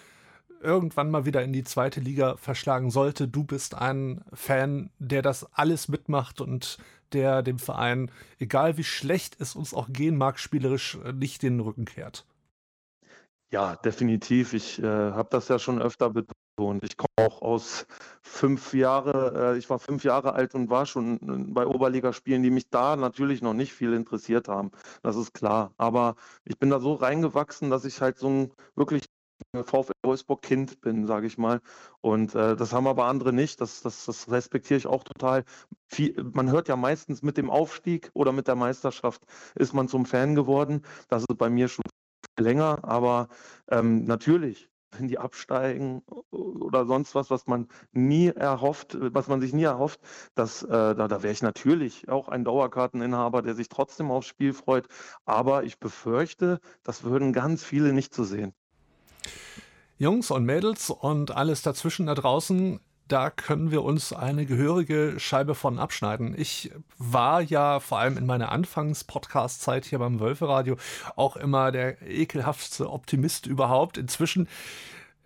irgendwann 0.61 1.11
mal 1.11 1.25
wieder 1.25 1.43
in 1.43 1.53
die 1.53 1.65
zweite 1.65 2.01
Liga 2.01 2.37
verschlagen 2.37 2.91
sollte, 2.91 3.29
du 3.29 3.45
bist 3.45 3.75
ein 3.75 4.23
Fan, 4.33 4.91
der 4.99 5.23
das 5.23 5.53
alles 5.53 5.89
mitmacht 5.89 6.41
und 6.41 6.79
der 7.13 7.43
dem 7.43 7.59
Verein, 7.59 8.11
egal 8.39 8.77
wie 8.77 8.85
schlecht 8.85 9.37
es 9.41 9.55
uns 9.55 9.75
auch 9.75 9.89
gehen 9.91 10.17
mag, 10.17 10.39
spielerisch 10.39 10.99
nicht 11.15 11.43
den 11.43 11.61
Rücken 11.61 11.85
kehrt. 11.85 12.25
Ja, 13.53 13.77
definitiv. 13.77 14.55
Ich 14.55 14.79
äh, 14.83 14.85
habe 14.87 15.29
das 15.31 15.49
ja 15.49 15.59
schon 15.59 15.81
öfter 15.83 16.09
betont. 16.09 16.83
Ich 16.85 16.97
komme 16.97 17.29
auch 17.29 17.43
aus 17.43 17.87
fünf 18.23 18.73
Jahre, 18.73 19.53
äh, 19.55 19.59
ich 19.59 19.69
war 19.69 19.79
fünf 19.79 20.05
Jahre 20.05 20.33
alt 20.33 20.55
und 20.55 20.71
war 20.71 20.87
schon 20.87 21.17
äh, 21.21 21.53
bei 21.53 21.67
Oberligaspielen, 21.67 22.43
die 22.43 22.51
mich 22.51 22.71
da 22.71 22.97
natürlich 22.97 23.43
noch 23.43 23.53
nicht 23.53 23.75
viel 23.75 23.93
interessiert 23.93 24.49
haben. 24.49 24.71
Das 25.03 25.17
ist 25.17 25.35
klar. 25.35 25.75
Aber 25.77 26.15
ich 26.45 26.59
bin 26.59 26.71
da 26.71 26.81
so 26.81 26.95
reingewachsen, 26.95 27.69
dass 27.69 27.85
ich 27.85 28.01
halt 28.01 28.17
so 28.17 28.29
ein 28.29 28.53
wirklich 28.75 29.05
VfL 29.67 29.93
Wolfsburg-Kind 30.03 30.81
bin, 30.81 31.07
sage 31.07 31.27
ich 31.27 31.37
mal. 31.37 31.61
Und 32.01 32.35
äh, 32.35 32.57
das 32.57 32.73
haben 32.73 32.87
aber 32.87 33.05
andere 33.05 33.35
nicht. 33.35 33.61
Das, 33.61 33.83
das, 33.83 34.07
das 34.07 34.31
respektiere 34.31 34.79
ich 34.79 34.87
auch 34.87 35.05
total. 35.05 35.45
Viel, 35.89 36.25
man 36.33 36.51
hört 36.51 36.69
ja 36.69 36.77
meistens 36.77 37.21
mit 37.23 37.37
dem 37.37 37.51
Aufstieg 37.51 38.11
oder 38.15 38.33
mit 38.33 38.49
der 38.49 38.57
Meisterschaft 38.57 39.23
ist 39.57 39.75
man 39.75 39.89
zum 39.89 40.07
Fan 40.07 40.35
geworden. 40.35 40.83
Das 41.09 41.23
ist 41.29 41.37
bei 41.37 41.51
mir 41.51 41.69
schon 41.69 41.83
länger, 42.43 42.81
aber 42.83 43.29
ähm, 43.71 44.05
natürlich 44.05 44.69
wenn 44.93 45.09
die 45.09 45.19
absteigen 45.19 46.03
oder 46.31 46.87
sonst 46.87 47.15
was, 47.15 47.31
was 47.31 47.47
man 47.47 47.69
nie 47.93 48.29
erhofft, 48.29 48.97
was 49.01 49.29
man 49.29 49.41
sich 49.41 49.53
nie 49.53 49.65
erhofft, 49.65 50.01
dass, 50.35 50.63
äh, 50.63 50.69
da, 50.69 51.09
da 51.09 51.23
wäre 51.23 51.33
ich 51.33 51.43
natürlich 51.43 52.09
auch 52.09 52.29
ein 52.29 52.45
Dauerkarteninhaber, 52.45 53.43
der 53.43 53.55
sich 53.55 53.69
trotzdem 53.69 54.11
aufs 54.11 54.27
Spiel 54.27 54.53
freut. 54.53 54.87
Aber 55.25 55.65
ich 55.65 55.79
befürchte, 55.79 56.61
das 56.83 57.05
würden 57.05 57.33
ganz 57.33 57.65
viele 57.65 57.93
nicht 57.93 58.15
zu 58.15 58.25
so 58.25 58.35
sehen. 58.35 58.55
Jungs 59.99 60.31
und 60.31 60.45
Mädels 60.45 60.91
und 60.91 61.31
alles 61.31 61.63
dazwischen 61.63 62.07
da 62.07 62.15
draußen, 62.15 62.81
da 63.13 63.29
können 63.29 63.71
wir 63.71 63.83
uns 63.83 64.15
eine 64.15 64.47
gehörige 64.47 65.17
Scheibe 65.19 65.55
von 65.55 65.79
abschneiden. 65.79 66.35
Ich 66.35 66.71
war 66.97 67.43
ja 67.43 67.79
vor 67.79 67.99
allem 67.99 68.17
in 68.17 68.25
meiner 68.25 68.51
Anfangs-Podcast-Zeit 68.51 69.85
hier 69.85 69.99
beim 69.99 70.19
Wölferadio 70.19 70.77
auch 71.15 71.37
immer 71.37 71.73
der 71.73 72.01
ekelhaftste 72.01 72.91
Optimist 72.91 73.47
überhaupt. 73.47 73.99
Inzwischen 73.99 74.49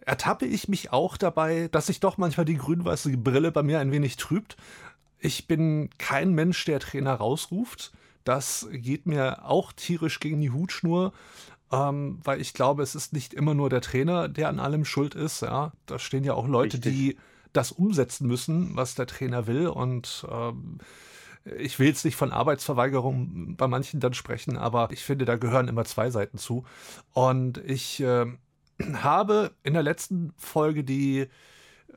ertappe 0.01 0.47
ich 0.47 0.67
mich 0.69 0.93
auch 0.93 1.17
dabei, 1.17 1.69
dass 1.71 1.87
sich 1.87 2.01
doch 2.01 2.19
manchmal 2.19 2.45
die 2.45 2.57
grün-weiße 2.57 3.17
Brille 3.19 3.53
bei 3.53 3.63
mir 3.63 3.79
ein 3.79 3.93
wenig 3.93 4.17
trübt. 4.17 4.57
Ich 5.21 5.47
bin 5.47 5.91
kein 5.99 6.35
Mensch, 6.35 6.65
der 6.65 6.81
Trainer 6.81 7.15
rausruft. 7.15 7.93
Das 8.25 8.67
geht 8.73 9.07
mir 9.07 9.45
auch 9.45 9.73
tierisch 9.73 10.19
gegen 10.19 10.41
die 10.41 10.51
Hutschnur 10.51 11.13
ähm, 11.73 12.21
weil 12.23 12.41
ich 12.41 12.55
glaube, 12.55 12.85
es 12.85 12.95
ist 12.95 13.13
nicht 13.13 13.35
immer 13.35 13.53
nur 13.53 13.69
der 13.69 13.81
Trainer, 13.81 14.29
der 14.29 14.49
an 14.49 14.61
allem 14.61 14.85
schuld 14.85 15.17
ist. 15.17 15.43
Ja, 15.43 15.73
da 15.87 15.99
stehen 15.99 16.23
ja 16.23 16.35
auch 16.35 16.47
Leute, 16.47 16.77
Richtig. 16.77 16.93
die 16.93 17.17
das 17.57 17.73
umsetzen 17.73 18.27
müssen, 18.27 18.77
was 18.77 18.95
der 18.95 19.07
Trainer 19.07 19.47
will. 19.47 19.69
Und 19.69 20.27
ähm, 20.31 20.79
ich 21.59 21.79
will 21.79 21.87
jetzt 21.87 22.05
nicht 22.05 22.17
von 22.17 22.33
Arbeitsverweigerung 22.33 23.57
bei 23.57 23.69
manchen 23.69 24.01
dann 24.01 24.15
sprechen, 24.15 24.57
aber 24.57 24.89
ich 24.91 25.05
finde, 25.05 25.25
da 25.25 25.37
gehören 25.37 25.69
immer 25.69 25.85
zwei 25.85 26.11
Seiten 26.11 26.39
zu. 26.39 26.65
Und 27.13 27.59
ich 27.59 28.01
äh, 28.01 28.27
habe 28.95 29.53
in 29.63 29.75
der 29.75 29.83
letzten 29.83 30.33
Folge 30.37 30.85
die 30.85 31.29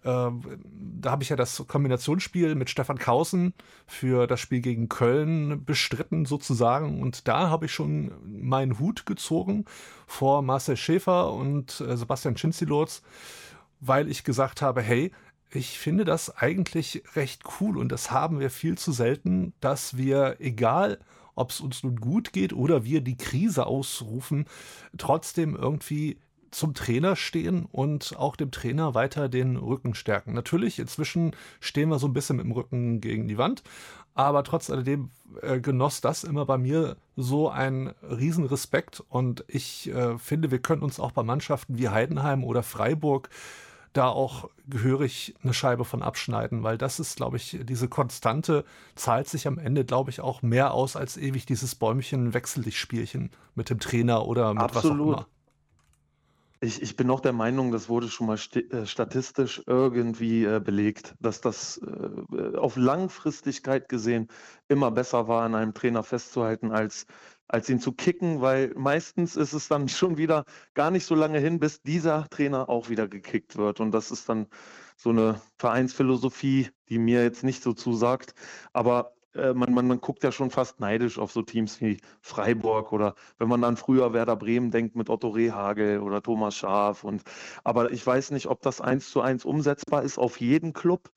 ähm, 0.05 0.41
da 0.63 1.11
habe 1.11 1.23
ich 1.23 1.29
ja 1.29 1.35
das 1.35 1.65
Kombinationsspiel 1.67 2.55
mit 2.55 2.69
Stefan 2.69 2.97
Kausen 2.97 3.53
für 3.85 4.27
das 4.27 4.39
Spiel 4.39 4.61
gegen 4.61 4.87
Köln 4.87 5.65
bestritten 5.65 6.25
sozusagen 6.25 7.01
und 7.01 7.27
da 7.27 7.49
habe 7.49 7.65
ich 7.65 7.73
schon 7.73 8.11
meinen 8.25 8.79
Hut 8.79 9.05
gezogen 9.05 9.65
vor 10.07 10.41
Marcel 10.41 10.77
Schäfer 10.77 11.33
und 11.33 11.81
äh, 11.81 11.97
Sebastian 11.97 12.37
Schinzilotz, 12.37 13.01
weil 13.81 14.09
ich 14.09 14.23
gesagt 14.23 14.61
habe, 14.61 14.81
hey, 14.81 15.11
ich 15.51 15.79
finde 15.79 16.06
das 16.06 16.36
eigentlich 16.38 17.03
recht 17.15 17.44
cool 17.60 17.77
und 17.77 17.91
das 17.91 18.12
haben 18.12 18.39
wir 18.39 18.50
viel 18.50 18.77
zu 18.77 18.91
selten, 18.91 19.53
dass 19.60 19.98
wir, 19.98 20.38
egal 20.39 21.00
ob 21.36 21.51
es 21.51 21.62
uns 21.62 21.84
nun 21.84 21.96
gut 21.96 22.34
geht 22.34 22.53
oder 22.53 22.84
wir 22.84 23.01
die 23.01 23.18
Krise 23.18 23.65
ausrufen, 23.65 24.46
trotzdem 24.98 25.56
irgendwie 25.56 26.18
zum 26.51 26.74
Trainer 26.74 27.15
stehen 27.15 27.65
und 27.72 28.15
auch 28.18 28.36
dem 28.36 28.51
Trainer 28.51 28.96
weiter 28.96 29.29
den 29.29 29.56
Rücken 29.56 29.94
stärken. 29.94 30.34
Natürlich, 30.34 30.79
inzwischen 30.79 31.36
stehen 31.60 31.89
wir 31.89 32.00
so 32.00 32.08
ein 32.08 32.13
bisschen 32.13 32.38
mit 32.38 32.46
dem 32.46 32.51
Rücken 32.51 33.01
gegen 33.01 33.27
die 33.27 33.38
Wand, 33.38 33.63
aber 34.15 34.44
trotz 34.44 34.70
alledem 34.70 35.12
äh, 35.41 35.60
genoss 35.60 36.01
das 36.01 36.24
immer 36.24 36.46
bei 36.46 36.58
mir 36.58 36.98
so 37.15 37.50
einen 37.50 37.94
Riesenrespekt 38.01 39.03
und 39.10 39.46
ich 39.48 39.89
äh, 39.89 40.18
finde, 40.18 40.51
wir 40.51 40.60
können 40.60 40.82
uns 40.82 41.00
auch 41.00 41.12
bei 41.12 41.24
Mannschaften 41.24 41.77
wie 41.77 41.89
Heidenheim 41.89 42.44
oder 42.44 42.63
Freiburg 42.63 43.29
da 43.93 44.08
auch 44.08 44.50
gehörig 44.67 45.36
eine 45.43 45.53
Scheibe 45.53 45.86
von 45.86 46.03
abschneiden, 46.03 46.63
weil 46.63 46.77
das 46.77 47.00
ist, 47.00 47.17
glaube 47.17 47.38
ich, 47.38 47.60
diese 47.63 47.88
Konstante 47.88 48.65
zahlt 48.96 49.27
sich 49.27 49.48
am 49.48 49.58
Ende, 49.58 49.86
glaube 49.86 50.10
ich, 50.10 50.22
auch 50.22 50.41
mehr 50.41 50.74
aus 50.74 50.96
als 50.96 51.17
ewig 51.17 51.46
dieses 51.46 51.75
Bäumchen 51.75 52.34
Wechsellichtspielchen 52.34 53.31
mit 53.55 53.69
dem 53.69 53.79
Trainer 53.79 54.25
oder 54.27 54.53
mit 54.53 54.63
Absolut. 54.63 55.00
was 55.00 55.00
auch 55.00 55.05
immer. 55.05 55.27
Ich, 56.62 56.81
ich 56.81 56.98
bin 56.98 57.10
auch 57.10 57.22
der 57.22 57.31
Meinung, 57.31 57.72
das 57.72 57.88
wurde 57.88 58.10
schon 58.10 58.27
mal 58.27 58.38
äh, 58.38 58.86
statistisch 58.86 59.63
irgendwie 59.65 60.43
äh, 60.43 60.60
belegt, 60.60 61.15
dass 61.22 61.39
das 61.39 61.81
äh, 61.81 62.58
auf 62.58 62.75
Langfristigkeit 62.75 63.88
gesehen 63.88 64.27
immer 64.67 64.91
besser 64.91 65.29
war, 65.29 65.43
an 65.43 65.55
einem 65.55 65.74
Trainer 65.74 66.03
festzuhalten, 66.03 66.72
als, 66.72 67.05
als 67.50 67.68
ihn 67.70 67.79
zu 67.82 67.91
kicken, 67.91 68.41
weil 68.41 68.74
meistens 68.75 69.36
ist 69.36 69.53
es 69.53 69.68
dann 69.68 69.89
schon 69.89 70.18
wieder 70.18 70.46
gar 70.74 70.91
nicht 70.91 71.06
so 71.06 71.15
lange 71.15 71.39
hin, 71.39 71.60
bis 71.60 71.82
dieser 71.82 72.27
Trainer 72.29 72.70
auch 72.70 72.89
wieder 72.89 73.08
gekickt 73.08 73.58
wird. 73.58 73.79
Und 73.82 73.91
das 73.91 74.12
ist 74.12 74.29
dann 74.29 74.48
so 74.96 75.10
eine 75.10 75.41
Vereinsphilosophie, 75.58 76.70
die 76.89 77.00
mir 77.00 77.24
jetzt 77.24 77.44
nicht 77.44 77.63
so 77.63 77.74
zusagt. 77.74 78.34
Aber 78.74 79.13
äh, 79.34 79.53
man, 79.53 79.74
man, 79.74 79.88
man 79.88 80.01
guckt 80.01 80.24
ja 80.24 80.32
schon 80.32 80.51
fast 80.51 80.79
neidisch 80.79 81.18
auf 81.20 81.32
so 81.32 81.41
Teams 81.41 81.82
wie 81.82 82.00
Freiburg 82.22 82.91
oder 82.91 83.15
wenn 83.38 83.48
man 83.48 83.63
an 83.63 83.77
früher 83.77 84.13
Werder 84.13 84.36
Bremen 84.36 84.72
denkt 84.72 84.96
mit 84.96 85.10
Otto 85.10 85.29
Rehagel 85.29 86.00
oder 86.00 86.22
Thomas 86.22 86.56
Schaaf. 86.56 87.03
Und, 87.03 87.24
aber 87.63 87.91
ich 87.91 88.06
weiß 88.06 88.32
nicht, 88.32 88.48
ob 88.48 88.62
das 88.62 88.82
eins 88.82 89.10
zu 89.10 89.22
eins 89.22 89.46
umsetzbar 89.46 90.03
ist 90.03 90.18
auf 90.18 90.39
jeden 90.39 90.74
Club. 90.74 91.12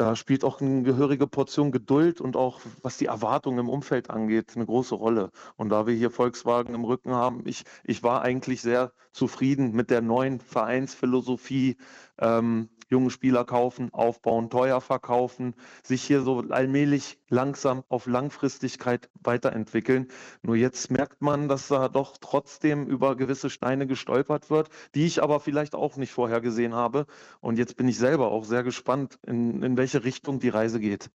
Da 0.00 0.16
spielt 0.16 0.44
auch 0.44 0.62
eine 0.62 0.82
gehörige 0.82 1.26
Portion 1.26 1.72
Geduld 1.72 2.22
und 2.22 2.34
auch, 2.34 2.62
was 2.80 2.96
die 2.96 3.04
Erwartungen 3.04 3.58
im 3.58 3.68
Umfeld 3.68 4.08
angeht, 4.08 4.52
eine 4.54 4.64
große 4.64 4.94
Rolle. 4.94 5.30
Und 5.56 5.68
da 5.68 5.86
wir 5.86 5.92
hier 5.92 6.10
Volkswagen 6.10 6.72
im 6.72 6.86
Rücken 6.86 7.12
haben, 7.12 7.42
ich, 7.46 7.64
ich 7.84 8.02
war 8.02 8.22
eigentlich 8.22 8.62
sehr 8.62 8.94
zufrieden 9.12 9.72
mit 9.72 9.90
der 9.90 10.00
neuen 10.00 10.40
Vereinsphilosophie. 10.40 11.76
Ähm, 12.16 12.70
junge 12.90 13.10
Spieler 13.10 13.44
kaufen, 13.44 13.92
aufbauen, 13.94 14.50
teuer 14.50 14.80
verkaufen, 14.80 15.54
sich 15.82 16.02
hier 16.02 16.22
so 16.22 16.44
allmählich 16.50 17.18
langsam 17.28 17.84
auf 17.88 18.06
Langfristigkeit 18.06 19.08
weiterentwickeln. 19.22 20.08
Nur 20.42 20.56
jetzt 20.56 20.90
merkt 20.90 21.22
man, 21.22 21.48
dass 21.48 21.68
da 21.68 21.88
doch 21.88 22.16
trotzdem 22.20 22.86
über 22.86 23.16
gewisse 23.16 23.48
Steine 23.48 23.86
gestolpert 23.86 24.50
wird, 24.50 24.68
die 24.94 25.06
ich 25.06 25.22
aber 25.22 25.40
vielleicht 25.40 25.74
auch 25.74 25.96
nicht 25.96 26.12
vorher 26.12 26.40
gesehen 26.40 26.74
habe. 26.74 27.06
Und 27.40 27.58
jetzt 27.58 27.76
bin 27.76 27.88
ich 27.88 27.96
selber 27.96 28.30
auch 28.32 28.44
sehr 28.44 28.64
gespannt, 28.64 29.18
in, 29.26 29.62
in 29.62 29.76
welche 29.76 30.04
Richtung 30.04 30.40
die 30.40 30.48
Reise 30.48 30.80
geht. 30.80 31.10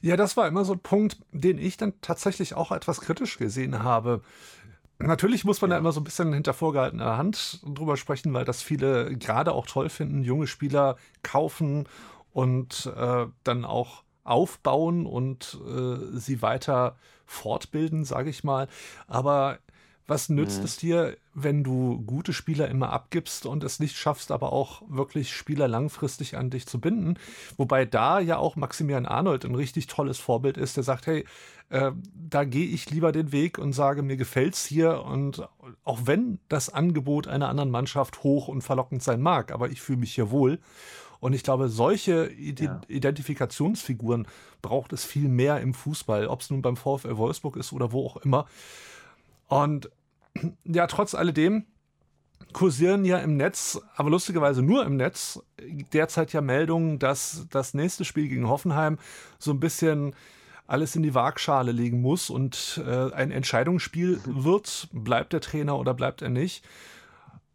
Ja, 0.00 0.16
das 0.16 0.36
war 0.36 0.46
immer 0.46 0.64
so 0.64 0.74
ein 0.74 0.80
Punkt, 0.80 1.18
den 1.32 1.58
ich 1.58 1.76
dann 1.76 2.00
tatsächlich 2.00 2.54
auch 2.54 2.70
etwas 2.70 3.00
kritisch 3.00 3.36
gesehen 3.36 3.82
habe. 3.82 4.22
Natürlich 4.98 5.44
muss 5.44 5.60
man 5.60 5.70
ja. 5.70 5.76
da 5.76 5.80
immer 5.80 5.92
so 5.92 6.00
ein 6.00 6.04
bisschen 6.04 6.32
hinter 6.32 6.54
vorgehaltener 6.54 7.18
Hand 7.18 7.60
drüber 7.64 7.96
sprechen, 7.96 8.32
weil 8.32 8.44
das 8.44 8.62
viele 8.62 9.16
gerade 9.16 9.52
auch 9.52 9.66
toll 9.66 9.88
finden, 9.90 10.22
junge 10.22 10.46
Spieler 10.46 10.96
kaufen 11.22 11.86
und 12.32 12.90
äh, 12.96 13.26
dann 13.44 13.64
auch 13.64 14.04
aufbauen 14.24 15.06
und 15.06 15.58
äh, 15.66 16.18
sie 16.18 16.42
weiter 16.42 16.96
fortbilden, 17.26 18.04
sage 18.04 18.30
ich 18.30 18.44
mal. 18.44 18.68
Aber 19.06 19.58
was 20.06 20.28
nützt 20.28 20.60
mhm. 20.60 20.64
es 20.64 20.76
dir, 20.76 21.16
wenn 21.34 21.64
du 21.64 22.00
gute 22.02 22.32
Spieler 22.32 22.68
immer 22.68 22.90
abgibst 22.92 23.46
und 23.46 23.64
es 23.64 23.80
nicht 23.80 23.96
schaffst, 23.96 24.30
aber 24.30 24.52
auch 24.52 24.82
wirklich 24.88 25.34
Spieler 25.34 25.68
langfristig 25.68 26.36
an 26.36 26.50
dich 26.50 26.66
zu 26.66 26.80
binden? 26.80 27.18
Wobei 27.56 27.84
da 27.84 28.20
ja 28.20 28.38
auch 28.38 28.56
Maximilian 28.56 29.06
Arnold 29.06 29.44
ein 29.44 29.54
richtig 29.54 29.86
tolles 29.86 30.18
Vorbild 30.18 30.56
ist, 30.56 30.76
der 30.76 30.84
sagt, 30.84 31.06
hey, 31.06 31.24
äh, 31.68 31.90
da 32.14 32.44
gehe 32.44 32.66
ich 32.66 32.90
lieber 32.90 33.12
den 33.12 33.32
Weg 33.32 33.58
und 33.58 33.72
sage, 33.72 34.02
mir 34.02 34.16
gefällt's 34.16 34.64
hier 34.64 35.02
und 35.02 35.48
auch 35.84 36.00
wenn 36.04 36.38
das 36.48 36.68
Angebot 36.68 37.26
einer 37.26 37.48
anderen 37.48 37.70
Mannschaft 37.70 38.22
hoch 38.22 38.48
und 38.48 38.62
verlockend 38.62 39.02
sein 39.02 39.20
mag, 39.20 39.52
aber 39.52 39.70
ich 39.70 39.82
fühle 39.82 39.98
mich 39.98 40.14
hier 40.14 40.30
wohl. 40.30 40.60
Und 41.18 41.32
ich 41.32 41.42
glaube, 41.42 41.68
solche 41.68 42.30
Ide 42.30 42.64
ja. 42.64 42.80
Identifikationsfiguren 42.88 44.28
braucht 44.62 44.92
es 44.92 45.04
viel 45.04 45.28
mehr 45.28 45.60
im 45.60 45.74
Fußball, 45.74 46.26
ob 46.26 46.42
es 46.42 46.50
nun 46.50 46.62
beim 46.62 46.76
VfL 46.76 47.16
Wolfsburg 47.16 47.56
ist 47.56 47.72
oder 47.72 47.90
wo 47.90 48.06
auch 48.06 48.18
immer. 48.18 48.46
Und 49.48 49.90
ja, 50.64 50.86
trotz 50.86 51.14
alledem 51.14 51.66
kursieren 52.52 53.04
ja 53.04 53.18
im 53.18 53.36
Netz, 53.36 53.80
aber 53.96 54.10
lustigerweise 54.10 54.62
nur 54.62 54.84
im 54.84 54.96
Netz, 54.96 55.40
derzeit 55.92 56.32
ja 56.32 56.40
Meldungen, 56.40 56.98
dass 56.98 57.46
das 57.50 57.74
nächste 57.74 58.04
Spiel 58.04 58.28
gegen 58.28 58.48
Hoffenheim 58.48 58.98
so 59.38 59.50
ein 59.50 59.60
bisschen 59.60 60.14
alles 60.66 60.96
in 60.96 61.02
die 61.02 61.14
Waagschale 61.14 61.72
legen 61.72 62.00
muss 62.00 62.30
und 62.30 62.82
äh, 62.84 63.12
ein 63.12 63.30
Entscheidungsspiel 63.30 64.20
wird. 64.24 64.88
Bleibt 64.92 65.32
der 65.32 65.40
Trainer 65.40 65.78
oder 65.78 65.94
bleibt 65.94 66.22
er 66.22 66.28
nicht? 66.28 66.64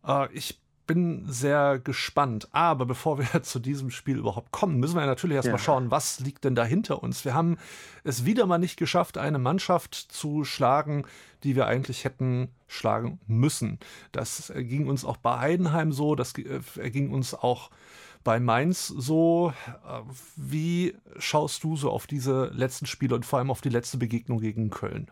Äh, 0.05 0.31
ich 0.33 0.60
bin 0.93 1.23
sehr 1.25 1.79
gespannt. 1.79 2.49
Aber 2.51 2.85
bevor 2.85 3.17
wir 3.17 3.43
zu 3.43 3.59
diesem 3.59 3.91
Spiel 3.91 4.17
überhaupt 4.17 4.51
kommen, 4.51 4.77
müssen 4.77 4.97
wir 4.97 5.05
natürlich 5.05 5.37
erstmal 5.37 5.55
ja. 5.55 5.63
schauen, 5.63 5.89
was 5.89 6.19
liegt 6.19 6.43
denn 6.43 6.53
da 6.53 6.65
hinter 6.65 7.01
uns. 7.01 7.23
Wir 7.23 7.33
haben 7.33 7.57
es 8.03 8.25
wieder 8.25 8.45
mal 8.45 8.57
nicht 8.57 8.75
geschafft, 8.75 9.17
eine 9.17 9.39
Mannschaft 9.39 9.95
zu 9.95 10.43
schlagen, 10.43 11.05
die 11.43 11.55
wir 11.55 11.65
eigentlich 11.67 12.03
hätten 12.03 12.49
schlagen 12.67 13.21
müssen. 13.25 13.79
Das 14.11 14.51
ging 14.53 14.89
uns 14.89 15.05
auch 15.05 15.15
bei 15.15 15.39
Heidenheim 15.39 15.93
so, 15.93 16.15
das 16.15 16.33
äh, 16.37 16.89
ging 16.89 17.11
uns 17.11 17.33
auch 17.33 17.69
bei 18.25 18.41
Mainz 18.41 18.87
so. 18.87 19.53
Äh, 19.87 20.01
wie 20.35 20.93
schaust 21.19 21.63
du 21.63 21.77
so 21.77 21.89
auf 21.89 22.05
diese 22.05 22.47
letzten 22.53 22.85
Spiele 22.85 23.15
und 23.15 23.25
vor 23.25 23.39
allem 23.39 23.49
auf 23.49 23.61
die 23.61 23.69
letzte 23.69 23.97
Begegnung 23.97 24.41
gegen 24.41 24.69
Köln? 24.69 25.09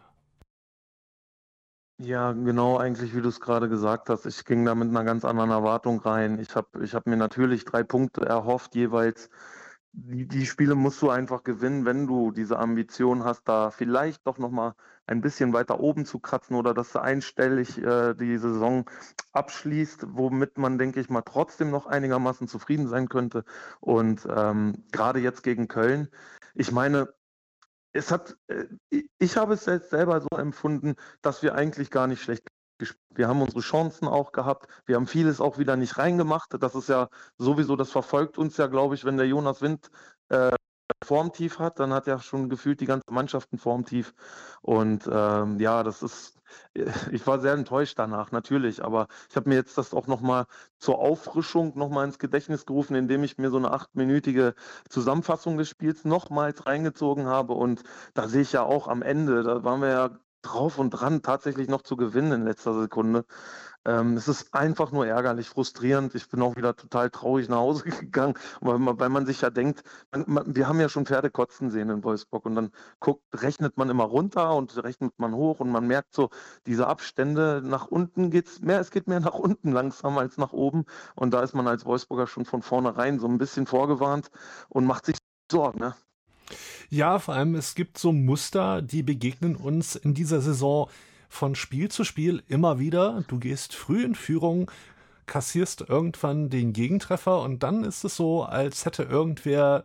Ja, 2.02 2.32
genau, 2.32 2.78
eigentlich, 2.78 3.14
wie 3.14 3.22
du 3.22 3.28
es 3.28 3.42
gerade 3.42 3.68
gesagt 3.68 4.10
hast. 4.10 4.26
Ich 4.26 4.46
ging 4.46 4.64
da 4.64 4.74
mit 4.74 4.88
einer 4.88 5.04
ganz 5.04 5.26
anderen 5.26 5.52
Erwartung 5.52 6.00
rein. 6.00 6.40
Ich 6.40 6.56
habe 6.56 6.82
ich 6.82 6.94
hab 6.96 7.08
mir 7.08 7.18
natürlich 7.18 7.66
drei 7.66 7.84
Punkte 7.84 8.26
erhofft, 8.26 8.74
jeweils, 8.74 9.30
die, 9.92 10.26
die 10.26 10.46
Spiele 10.46 10.76
musst 10.76 11.02
du 11.02 11.10
einfach 11.10 11.44
gewinnen, 11.44 11.84
wenn 11.86 12.08
du 12.08 12.32
diese 12.32 12.58
Ambition 12.58 13.26
hast, 13.26 13.44
da 13.50 13.70
vielleicht 13.72 14.26
doch 14.26 14.38
nochmal 14.38 14.76
ein 15.08 15.20
bisschen 15.20 15.52
weiter 15.52 15.82
oben 15.82 16.06
zu 16.06 16.20
kratzen 16.20 16.56
oder 16.56 16.74
dass 16.74 16.94
du 16.94 17.00
einstellig 17.02 17.78
äh, 17.80 18.14
die 18.14 18.38
Saison 18.38 18.86
abschließt, 19.34 20.06
womit 20.16 20.58
man, 20.58 20.78
denke 20.78 21.02
ich 21.02 21.10
mal, 21.10 21.22
trotzdem 21.24 21.70
noch 21.70 21.86
einigermaßen 21.86 22.48
zufrieden 22.48 22.88
sein 22.88 23.10
könnte. 23.10 23.44
Und 23.82 24.26
ähm, 24.34 24.86
gerade 24.94 25.20
jetzt 25.20 25.44
gegen 25.44 25.68
Köln, 25.68 26.08
ich 26.56 26.72
meine, 26.72 27.10
es 27.94 28.12
hat, 28.12 28.38
äh, 28.48 28.66
ich 29.18 29.38
habe 29.38 29.54
es 29.54 29.66
jetzt 29.66 29.90
selber 29.90 30.22
so 30.22 30.38
empfunden, 30.38 30.96
dass 31.22 31.44
wir 31.44 31.56
eigentlich 31.56 31.90
gar 31.90 32.08
nicht 32.08 32.22
schlecht 32.22 32.44
gespielt. 32.78 33.00
Wir 33.10 33.28
haben 33.28 33.42
unsere 33.42 33.62
Chancen 33.62 34.08
auch 34.08 34.32
gehabt. 34.32 34.68
Wir 34.86 34.96
haben 34.96 35.08
vieles 35.08 35.42
auch 35.42 35.58
wieder 35.58 35.76
nicht 35.76 35.98
reingemacht. 35.98 36.56
Das 36.60 36.76
ist 36.76 36.90
ja 36.90 37.10
sowieso, 37.38 37.76
das 37.76 37.92
verfolgt 37.92 38.38
uns 38.38 38.58
ja, 38.58 38.68
glaube 38.68 38.96
ich, 38.96 39.06
wenn 39.06 39.18
der 39.18 39.28
Jonas 39.28 39.62
Wind 39.62 39.90
äh, 40.30 40.52
Formtief 41.04 41.60
hat, 41.60 41.80
dann 41.80 41.94
hat 41.94 42.08
ja 42.08 42.20
schon 42.20 42.50
gefühlt 42.50 42.82
die 42.82 42.86
ganze 42.86 43.12
Mannschaft 43.12 43.54
ein 43.54 43.58
Formtief. 43.58 44.14
Und 44.62 45.10
ähm, 45.12 45.60
ja, 45.60 45.84
das 45.84 46.04
ist, 46.04 46.42
ich 47.12 47.26
war 47.28 47.40
sehr 47.40 47.54
enttäuscht 47.54 47.98
danach, 48.00 48.32
natürlich. 48.32 48.84
Aber 48.84 49.08
ich 49.30 49.36
habe 49.36 49.50
mir 49.50 49.56
jetzt 49.56 49.78
das 49.78 49.94
auch 49.94 50.08
nochmal 50.08 50.46
zur 50.78 51.00
Auffrischung 51.00 51.78
nochmal 51.78 52.06
ins 52.06 52.20
Gedächtnis 52.20 52.66
gerufen, 52.66 52.96
indem 52.96 53.24
ich 53.24 53.38
mir 53.38 53.50
so 53.50 53.58
eine 53.58 53.72
achtminütige 53.72 54.56
Zusammenfassung 54.90 55.58
des 55.58 55.70
Spiels 55.70 56.06
nochmals 56.06 56.66
reingezogen 56.66 57.26
habe. 57.28 57.54
Und 57.54 57.84
da 58.14 58.28
sehe 58.28 58.42
ich 58.42 58.52
ja 58.54 58.64
auch 58.64 58.88
am 58.88 59.02
Ende, 59.02 59.44
da 59.44 59.64
waren 59.64 59.82
wir 59.82 59.90
ja 59.90 60.20
drauf 60.42 60.78
und 60.78 60.92
dran, 60.92 61.22
tatsächlich 61.22 61.68
noch 61.68 61.82
zu 61.82 61.98
gewinnen 61.98 62.32
in 62.32 62.46
letzter 62.46 62.80
Sekunde. 62.80 63.26
Ähm, 63.86 64.18
es 64.18 64.28
ist 64.28 64.54
einfach 64.54 64.92
nur 64.92 65.08
ärgerlich, 65.08 65.50
frustrierend. 65.50 66.14
Ich 66.16 66.30
bin 66.30 66.42
auch 66.42 66.56
wieder 66.56 66.76
total 66.76 67.10
traurig 67.10 67.50
nach 67.50 67.58
Hause 67.58 67.84
gegangen, 68.02 68.36
weil 68.62 68.78
man, 68.80 69.00
weil 69.00 69.10
man 69.10 69.26
sich 69.26 69.42
ja 69.42 69.50
denkt, 69.50 69.84
man, 70.12 70.26
man, 70.28 70.56
wir 70.56 70.68
haben 70.68 70.80
ja 70.80 70.90
schon 70.90 71.06
Pferde 71.06 71.32
kotzen 71.32 71.70
sehen 71.70 71.90
in 71.90 72.04
Wolfsburg 72.04 72.46
und 72.46 72.56
dann 72.56 72.72
guckt, 73.00 73.24
rechnet 73.34 73.78
man 73.78 73.90
immer 73.90 74.04
runter 74.04 74.56
und 74.56 74.84
rechnet 74.84 75.18
man 75.18 75.34
hoch 75.34 75.60
und 75.60 75.72
man 75.72 75.88
merkt 75.88 76.14
so, 76.14 76.30
diese 76.68 76.88
Abstände 76.88 77.62
nach 77.64 77.88
unten 77.88 78.32
geht's 78.32 78.62
mehr, 78.62 78.80
es 78.80 78.92
geht 78.92 79.08
mehr 79.08 79.20
nach 79.22 79.36
unten 79.36 79.72
langsam 79.72 80.18
als 80.18 80.38
nach 80.38 80.54
oben 80.54 80.86
und 81.16 81.34
da 81.34 81.42
ist 81.42 81.54
man 81.56 81.68
als 81.68 81.86
Wolfsburger 81.86 82.28
schon 82.28 82.46
von 82.46 82.62
vornherein 82.62 83.20
so 83.20 83.28
ein 83.28 83.38
bisschen 83.38 83.66
vorgewarnt 83.66 84.30
und 84.70 84.86
macht 84.86 85.06
sich 85.06 85.18
Sorgen. 85.52 85.80
Ne? 85.80 85.96
Ja, 86.90 87.20
vor 87.20 87.36
allem 87.36 87.56
es 87.56 87.76
gibt 87.76 87.98
so 87.98 88.12
Muster, 88.12 88.82
die 88.82 89.04
begegnen 89.04 89.56
uns 89.56 89.96
in 89.96 90.14
dieser 90.14 90.42
Saison 90.42 90.90
von 91.30 91.54
Spiel 91.56 91.90
zu 91.90 92.04
Spiel 92.04 92.42
immer 92.48 92.80
wieder. 92.80 93.24
Du 93.28 93.38
gehst 93.38 93.76
früh 93.76 94.04
in 94.04 94.16
Führung, 94.16 94.72
kassierst 95.28 95.88
irgendwann 95.88 96.50
den 96.50 96.74
Gegentreffer 96.74 97.42
und 97.42 97.62
dann 97.62 97.84
ist 97.84 98.04
es 98.04 98.16
so, 98.16 98.44
als 98.44 98.86
hätte 98.86 99.04
irgendwer 99.04 99.84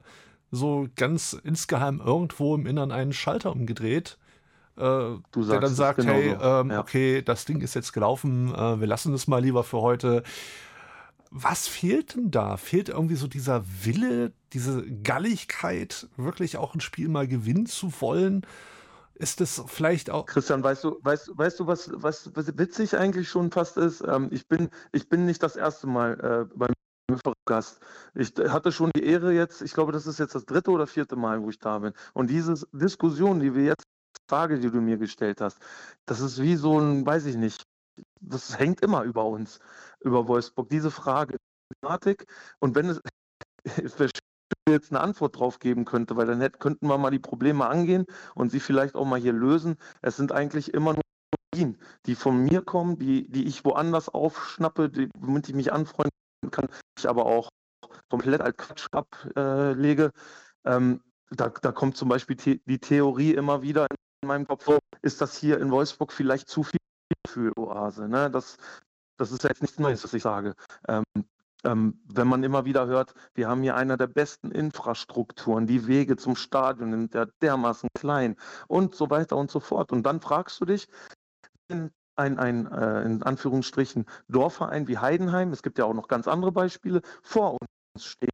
so 0.50 0.88
ganz 0.96 1.34
insgeheim 1.44 2.00
irgendwo 2.02 2.54
im 2.54 2.66
Innern 2.66 2.90
einen 2.90 3.12
Schalter 3.12 3.52
umgedreht. 3.52 4.16
Äh, 4.76 4.80
der 4.80 5.60
dann 5.60 5.74
sagt, 5.74 5.98
genau 5.98 6.12
hey, 6.12 6.30
so. 6.30 6.44
ähm, 6.44 6.70
ja. 6.70 6.80
okay, 6.80 7.22
das 7.22 7.44
Ding 7.44 7.60
ist 7.60 7.74
jetzt 7.74 7.92
gelaufen, 7.92 8.52
äh, 8.54 8.80
wir 8.80 8.86
lassen 8.86 9.12
es 9.14 9.28
mal 9.28 9.42
lieber 9.42 9.62
für 9.62 9.80
heute. 9.80 10.22
Was 11.36 11.66
fehlt 11.66 12.14
denn 12.14 12.30
da? 12.30 12.56
Fehlt 12.56 12.88
irgendwie 12.88 13.16
so 13.16 13.26
dieser 13.26 13.64
Wille, 13.82 14.30
diese 14.52 14.84
Galligkeit, 15.02 16.08
wirklich 16.16 16.58
auch 16.58 16.76
ein 16.76 16.80
Spiel 16.80 17.08
mal 17.08 17.26
gewinnen 17.26 17.66
zu 17.66 17.92
wollen? 18.00 18.46
Ist 19.16 19.40
es 19.40 19.60
vielleicht 19.66 20.10
auch. 20.10 20.26
Christian, 20.26 20.62
weißt 20.62 20.84
du, 20.84 21.00
weißt, 21.02 21.32
weißt 21.34 21.58
du, 21.58 21.66
was, 21.66 21.90
was, 21.92 22.30
was 22.36 22.56
witzig 22.56 22.96
eigentlich 22.96 23.28
schon 23.28 23.50
fast 23.50 23.76
ist? 23.78 24.00
Ähm, 24.06 24.28
ich, 24.30 24.46
bin, 24.46 24.68
ich 24.92 25.08
bin 25.08 25.26
nicht 25.26 25.42
das 25.42 25.56
erste 25.56 25.88
Mal 25.88 26.20
äh, 26.20 26.54
beim 26.54 26.72
Gast. 27.48 27.80
Ich 28.14 28.32
hatte 28.36 28.70
schon 28.70 28.92
die 28.94 29.04
Ehre 29.04 29.32
jetzt, 29.32 29.60
ich 29.60 29.72
glaube, 29.72 29.90
das 29.90 30.06
ist 30.06 30.20
jetzt 30.20 30.36
das 30.36 30.46
dritte 30.46 30.70
oder 30.70 30.86
vierte 30.86 31.16
Mal, 31.16 31.42
wo 31.42 31.50
ich 31.50 31.58
da 31.58 31.80
bin. 31.80 31.94
Und 32.12 32.30
diese 32.30 32.54
Diskussion, 32.70 33.40
die 33.40 33.52
wir 33.56 33.64
jetzt, 33.64 33.82
Frage, 34.30 34.60
die 34.60 34.70
du 34.70 34.80
mir 34.80 34.98
gestellt 34.98 35.40
hast, 35.40 35.58
das 36.06 36.20
ist 36.20 36.40
wie 36.40 36.54
so 36.54 36.78
ein, 36.78 37.04
weiß 37.04 37.26
ich 37.26 37.36
nicht, 37.36 37.64
das 38.20 38.58
hängt 38.58 38.80
immer 38.80 39.02
über 39.02 39.24
uns, 39.24 39.60
über 40.00 40.28
Wolfsburg, 40.28 40.68
diese 40.68 40.90
Frage. 40.90 41.36
Und 42.60 42.74
wenn 42.74 42.88
es, 42.88 43.00
jetzt 44.68 44.90
eine 44.90 45.00
Antwort 45.00 45.38
drauf 45.38 45.58
geben 45.58 45.84
könnte, 45.84 46.16
weil 46.16 46.26
dann 46.26 46.40
hätte, 46.40 46.58
könnten 46.58 46.86
wir 46.86 46.98
mal 46.98 47.10
die 47.10 47.18
Probleme 47.18 47.66
angehen 47.66 48.06
und 48.34 48.50
sie 48.50 48.60
vielleicht 48.60 48.94
auch 48.94 49.04
mal 49.04 49.20
hier 49.20 49.32
lösen. 49.32 49.76
Es 50.00 50.16
sind 50.16 50.32
eigentlich 50.32 50.72
immer 50.72 50.94
nur 50.94 51.02
Ideen, 51.54 51.78
die 52.06 52.14
von 52.14 52.38
mir 52.42 52.62
kommen, 52.62 52.98
die, 52.98 53.30
die 53.30 53.44
ich 53.46 53.64
woanders 53.64 54.08
aufschnappe, 54.08 54.88
die, 54.88 55.08
womit 55.18 55.48
ich 55.48 55.54
mich 55.54 55.72
anfreunden 55.72 56.10
kann, 56.50 56.68
ich 56.98 57.08
aber 57.08 57.26
auch 57.26 57.50
komplett 58.08 58.40
als 58.40 58.56
Quatsch 58.56 58.86
ablege. 58.92 60.10
Ähm, 60.64 61.02
da, 61.30 61.48
da 61.48 61.72
kommt 61.72 61.96
zum 61.96 62.08
Beispiel 62.08 62.36
die 62.36 62.78
Theorie 62.78 63.34
immer 63.34 63.62
wieder 63.62 63.86
in 64.22 64.28
meinem 64.28 64.46
Kopf, 64.46 64.78
ist 65.02 65.20
das 65.20 65.36
hier 65.36 65.60
in 65.60 65.70
Wolfsburg 65.70 66.12
vielleicht 66.12 66.48
zu 66.48 66.62
viel 66.62 66.78
für 67.34 67.52
Oase? 67.58 68.08
Ne? 68.08 68.30
Das, 68.30 68.56
das 69.18 69.32
ist 69.32 69.42
jetzt 69.42 69.62
nichts 69.62 69.78
Neues, 69.78 70.04
was 70.04 70.14
ich 70.14 70.22
sage. 70.22 70.54
Ähm, 70.88 71.04
ähm, 71.64 72.00
wenn 72.04 72.28
man 72.28 72.42
immer 72.44 72.64
wieder 72.64 72.86
hört, 72.86 73.14
wir 73.34 73.48
haben 73.48 73.62
hier 73.62 73.74
eine 73.74 73.96
der 73.96 74.06
besten 74.06 74.50
Infrastrukturen, 74.50 75.66
die 75.66 75.86
Wege 75.86 76.16
zum 76.16 76.36
Stadion 76.36 76.90
sind 76.92 77.14
ja 77.14 77.26
dermaßen 77.40 77.88
klein 77.94 78.36
und 78.68 78.94
so 78.94 79.10
weiter 79.10 79.36
und 79.36 79.50
so 79.50 79.60
fort. 79.60 79.92
Und 79.92 80.04
dann 80.04 80.20
fragst 80.20 80.60
du 80.60 80.66
dich, 80.66 80.88
ein, 81.70 81.90
ein 82.38 82.70
äh, 82.70 83.02
in 83.02 83.22
Anführungsstrichen 83.22 84.04
Dorfverein 84.28 84.86
wie 84.86 84.98
Heidenheim, 84.98 85.52
es 85.52 85.62
gibt 85.62 85.78
ja 85.78 85.86
auch 85.86 85.94
noch 85.94 86.08
ganz 86.08 86.28
andere 86.28 86.52
Beispiele, 86.52 87.00
vor 87.22 87.58
uns 87.94 88.04
steht 88.04 88.30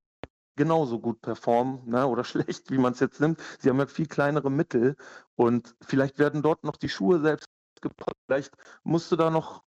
genauso 0.57 0.99
gut 1.01 1.23
performen 1.23 1.89
ne, 1.89 2.07
oder 2.07 2.25
schlecht, 2.25 2.71
wie 2.71 2.79
man 2.79 2.93
es 2.93 3.01
jetzt 3.01 3.21
nimmt. 3.21 3.41
Sie 3.61 3.71
haben 3.71 3.79
ja 3.79 3.87
viel 3.87 4.07
kleinere 4.07 4.51
Mittel 4.51 4.97
und 5.37 5.75
vielleicht 5.81 6.19
werden 6.19 6.43
dort 6.43 6.65
noch 6.65 6.77
die 6.77 6.89
Schuhe 6.89 7.21
selbst 7.21 7.47
gebaut. 7.81 8.15
Vielleicht 8.27 8.53
musst 8.85 9.11
du 9.13 9.17
da 9.17 9.31
noch 9.31 9.63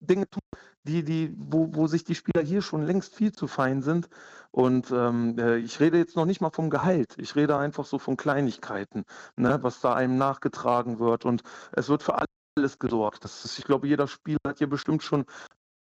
Dinge 0.00 0.28
tun, 0.30 0.42
die, 0.84 1.04
die, 1.04 1.34
wo, 1.36 1.74
wo 1.74 1.86
sich 1.86 2.04
die 2.04 2.14
Spieler 2.14 2.42
hier 2.44 2.62
schon 2.62 2.82
längst 2.82 3.14
viel 3.14 3.32
zu 3.32 3.46
fein 3.46 3.82
sind. 3.82 4.08
Und 4.50 4.90
ähm, 4.90 5.38
äh, 5.38 5.56
ich 5.58 5.80
rede 5.80 5.98
jetzt 5.98 6.16
noch 6.16 6.24
nicht 6.24 6.40
mal 6.40 6.50
vom 6.50 6.70
Gehalt. 6.70 7.16
Ich 7.18 7.36
rede 7.36 7.56
einfach 7.56 7.84
so 7.84 7.98
von 7.98 8.16
Kleinigkeiten, 8.16 9.04
ne, 9.36 9.58
was 9.62 9.80
da 9.80 9.94
einem 9.94 10.16
nachgetragen 10.16 10.98
wird. 10.98 11.24
Und 11.24 11.42
es 11.72 11.88
wird 11.88 12.02
für 12.02 12.14
alles 12.14 12.78
gesorgt. 12.78 13.24
Das 13.24 13.44
ist, 13.44 13.58
ich 13.58 13.64
glaube, 13.64 13.88
jeder 13.88 14.06
Spieler 14.08 14.38
hat 14.46 14.58
hier 14.58 14.68
bestimmt 14.68 15.02
schon 15.02 15.24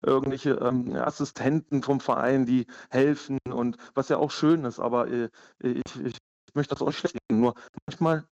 irgendwelche 0.05 0.51
ähm, 0.51 0.95
Assistenten 0.95 1.83
vom 1.83 1.99
Verein, 1.99 2.45
die 2.45 2.67
helfen 2.89 3.39
und 3.49 3.77
was 3.95 4.09
ja 4.09 4.17
auch 4.17 4.31
schön 4.31 4.63
ist, 4.65 4.79
aber 4.79 5.07
äh, 5.07 5.29
ich, 5.59 5.81
ich, 6.03 6.17
möchte 6.53 6.73
das 6.73 6.81
auch 6.81 6.87
nicht 6.87 6.99
schlecht 6.99 7.17
reden. 7.29 7.41
Nur 7.41 7.55
manchmal 7.85 8.25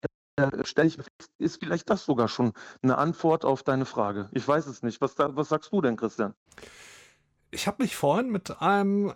stelle 0.64 0.88
ich 0.88 0.98
ist 1.38 1.60
vielleicht 1.60 1.90
das 1.90 2.04
sogar 2.04 2.28
schon 2.28 2.52
eine 2.82 2.98
Antwort 2.98 3.44
auf 3.44 3.62
deine 3.62 3.84
Frage. 3.84 4.28
Ich 4.32 4.46
weiß 4.46 4.66
es 4.66 4.82
nicht. 4.82 5.00
Was, 5.00 5.14
was 5.18 5.48
sagst 5.48 5.72
du 5.72 5.80
denn, 5.80 5.96
Christian? 5.96 6.34
Ich 7.50 7.66
habe 7.66 7.82
mich 7.82 7.96
vorhin 7.96 8.30
mit 8.30 8.62
einem 8.62 9.12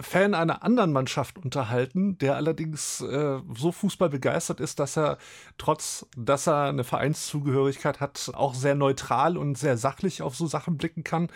Fan 0.00 0.34
einer 0.34 0.62
anderen 0.62 0.92
Mannschaft 0.92 1.38
unterhalten, 1.38 2.18
der 2.18 2.36
allerdings 2.36 3.00
äh, 3.00 3.40
so 3.54 3.72
Fußball 3.72 4.10
begeistert 4.10 4.60
ist, 4.60 4.78
dass 4.78 4.96
er 4.96 5.18
trotz, 5.56 6.06
dass 6.16 6.46
er 6.46 6.64
eine 6.64 6.84
Vereinszugehörigkeit 6.84 7.98
hat, 7.98 8.30
auch 8.34 8.54
sehr 8.54 8.76
neutral 8.76 9.36
und 9.36 9.58
sehr 9.58 9.76
sachlich 9.76 10.22
auf 10.22 10.36
so 10.36 10.46
Sachen 10.46 10.76
blicken 10.76 11.02
kann. 11.02 11.28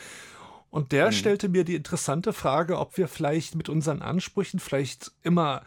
Und 0.71 0.93
der 0.93 1.07
hm. 1.07 1.13
stellte 1.13 1.49
mir 1.49 1.65
die 1.65 1.75
interessante 1.75 2.33
Frage, 2.33 2.79
ob 2.79 2.97
wir 2.97 3.09
vielleicht 3.09 3.57
mit 3.57 3.69
unseren 3.69 4.01
Ansprüchen 4.01 4.61
vielleicht 4.61 5.13
immer 5.23 5.63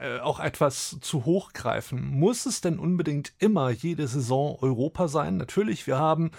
äh, 0.00 0.18
auch 0.20 0.40
etwas 0.40 0.98
zu 1.00 1.24
hoch 1.24 1.52
greifen. 1.52 2.02
Muss 2.18 2.46
es 2.46 2.60
denn 2.60 2.78
unbedingt 2.78 3.32
immer 3.38 3.70
jede 3.70 4.08
Saison 4.08 4.56
Europa 4.60 5.08
sein? 5.08 5.36
Natürlich, 5.36 5.86
wir 5.86 5.98
haben 5.98 6.30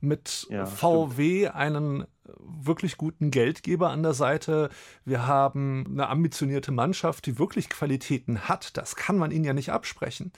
mit 0.00 0.46
ja, 0.48 0.64
VW 0.64 1.40
stimmt. 1.40 1.54
einen 1.54 2.04
wirklich 2.38 2.96
guten 2.96 3.30
Geldgeber 3.30 3.90
an 3.90 4.02
der 4.02 4.14
Seite. 4.14 4.70
Wir 5.04 5.26
haben 5.26 5.84
eine 5.90 6.08
ambitionierte 6.08 6.72
Mannschaft, 6.72 7.26
die 7.26 7.38
wirklich 7.38 7.68
Qualitäten 7.68 8.48
hat. 8.48 8.76
Das 8.76 8.96
kann 8.96 9.18
man 9.18 9.30
ihnen 9.30 9.44
ja 9.44 9.52
nicht 9.52 9.70
absprechen. 9.70 10.32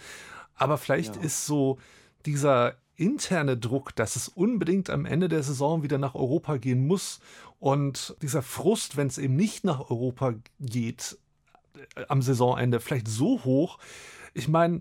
Aber 0.54 0.78
vielleicht 0.78 1.16
ja. 1.16 1.22
ist 1.22 1.46
so 1.46 1.78
dieser 2.26 2.74
interne 2.96 3.56
Druck, 3.56 3.94
dass 3.96 4.16
es 4.16 4.28
unbedingt 4.28 4.90
am 4.90 5.06
Ende 5.06 5.28
der 5.28 5.42
Saison 5.42 5.82
wieder 5.82 5.98
nach 5.98 6.14
Europa 6.14 6.56
gehen 6.56 6.86
muss 6.86 7.20
und 7.58 8.16
dieser 8.22 8.42
Frust, 8.42 8.96
wenn 8.96 9.06
es 9.06 9.18
eben 9.18 9.36
nicht 9.36 9.64
nach 9.64 9.90
Europa 9.90 10.34
geht, 10.60 11.18
am 12.08 12.22
Saisonende 12.22 12.80
vielleicht 12.80 13.08
so 13.08 13.44
hoch. 13.44 13.78
Ich 14.34 14.48
meine, 14.48 14.80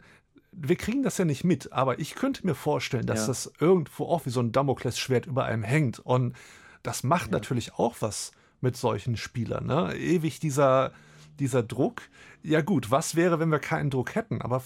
wir 0.51 0.75
kriegen 0.75 1.03
das 1.03 1.17
ja 1.17 1.25
nicht 1.25 1.43
mit, 1.43 1.71
aber 1.71 1.99
ich 1.99 2.15
könnte 2.15 2.45
mir 2.45 2.55
vorstellen, 2.55 3.05
dass 3.05 3.21
ja. 3.21 3.27
das 3.27 3.51
irgendwo 3.59 4.05
auch 4.05 4.25
wie 4.25 4.29
so 4.31 4.41
ein 4.41 4.51
Damoklesschwert 4.51 5.25
über 5.25 5.45
einem 5.45 5.63
hängt. 5.63 5.99
Und 5.99 6.35
das 6.83 7.03
macht 7.03 7.27
ja. 7.27 7.33
natürlich 7.33 7.73
auch 7.75 7.95
was 7.99 8.31
mit 8.59 8.75
solchen 8.75 9.17
Spielern. 9.17 9.65
Ne? 9.65 9.95
Ewig 9.95 10.39
dieser, 10.39 10.91
dieser 11.39 11.63
Druck. 11.63 12.01
Ja 12.43 12.61
gut, 12.61 12.89
was 12.89 13.15
wäre, 13.15 13.39
wenn 13.39 13.49
wir 13.49 13.59
keinen 13.59 13.89
Druck 13.89 14.15
hätten? 14.15 14.41
Aber 14.41 14.63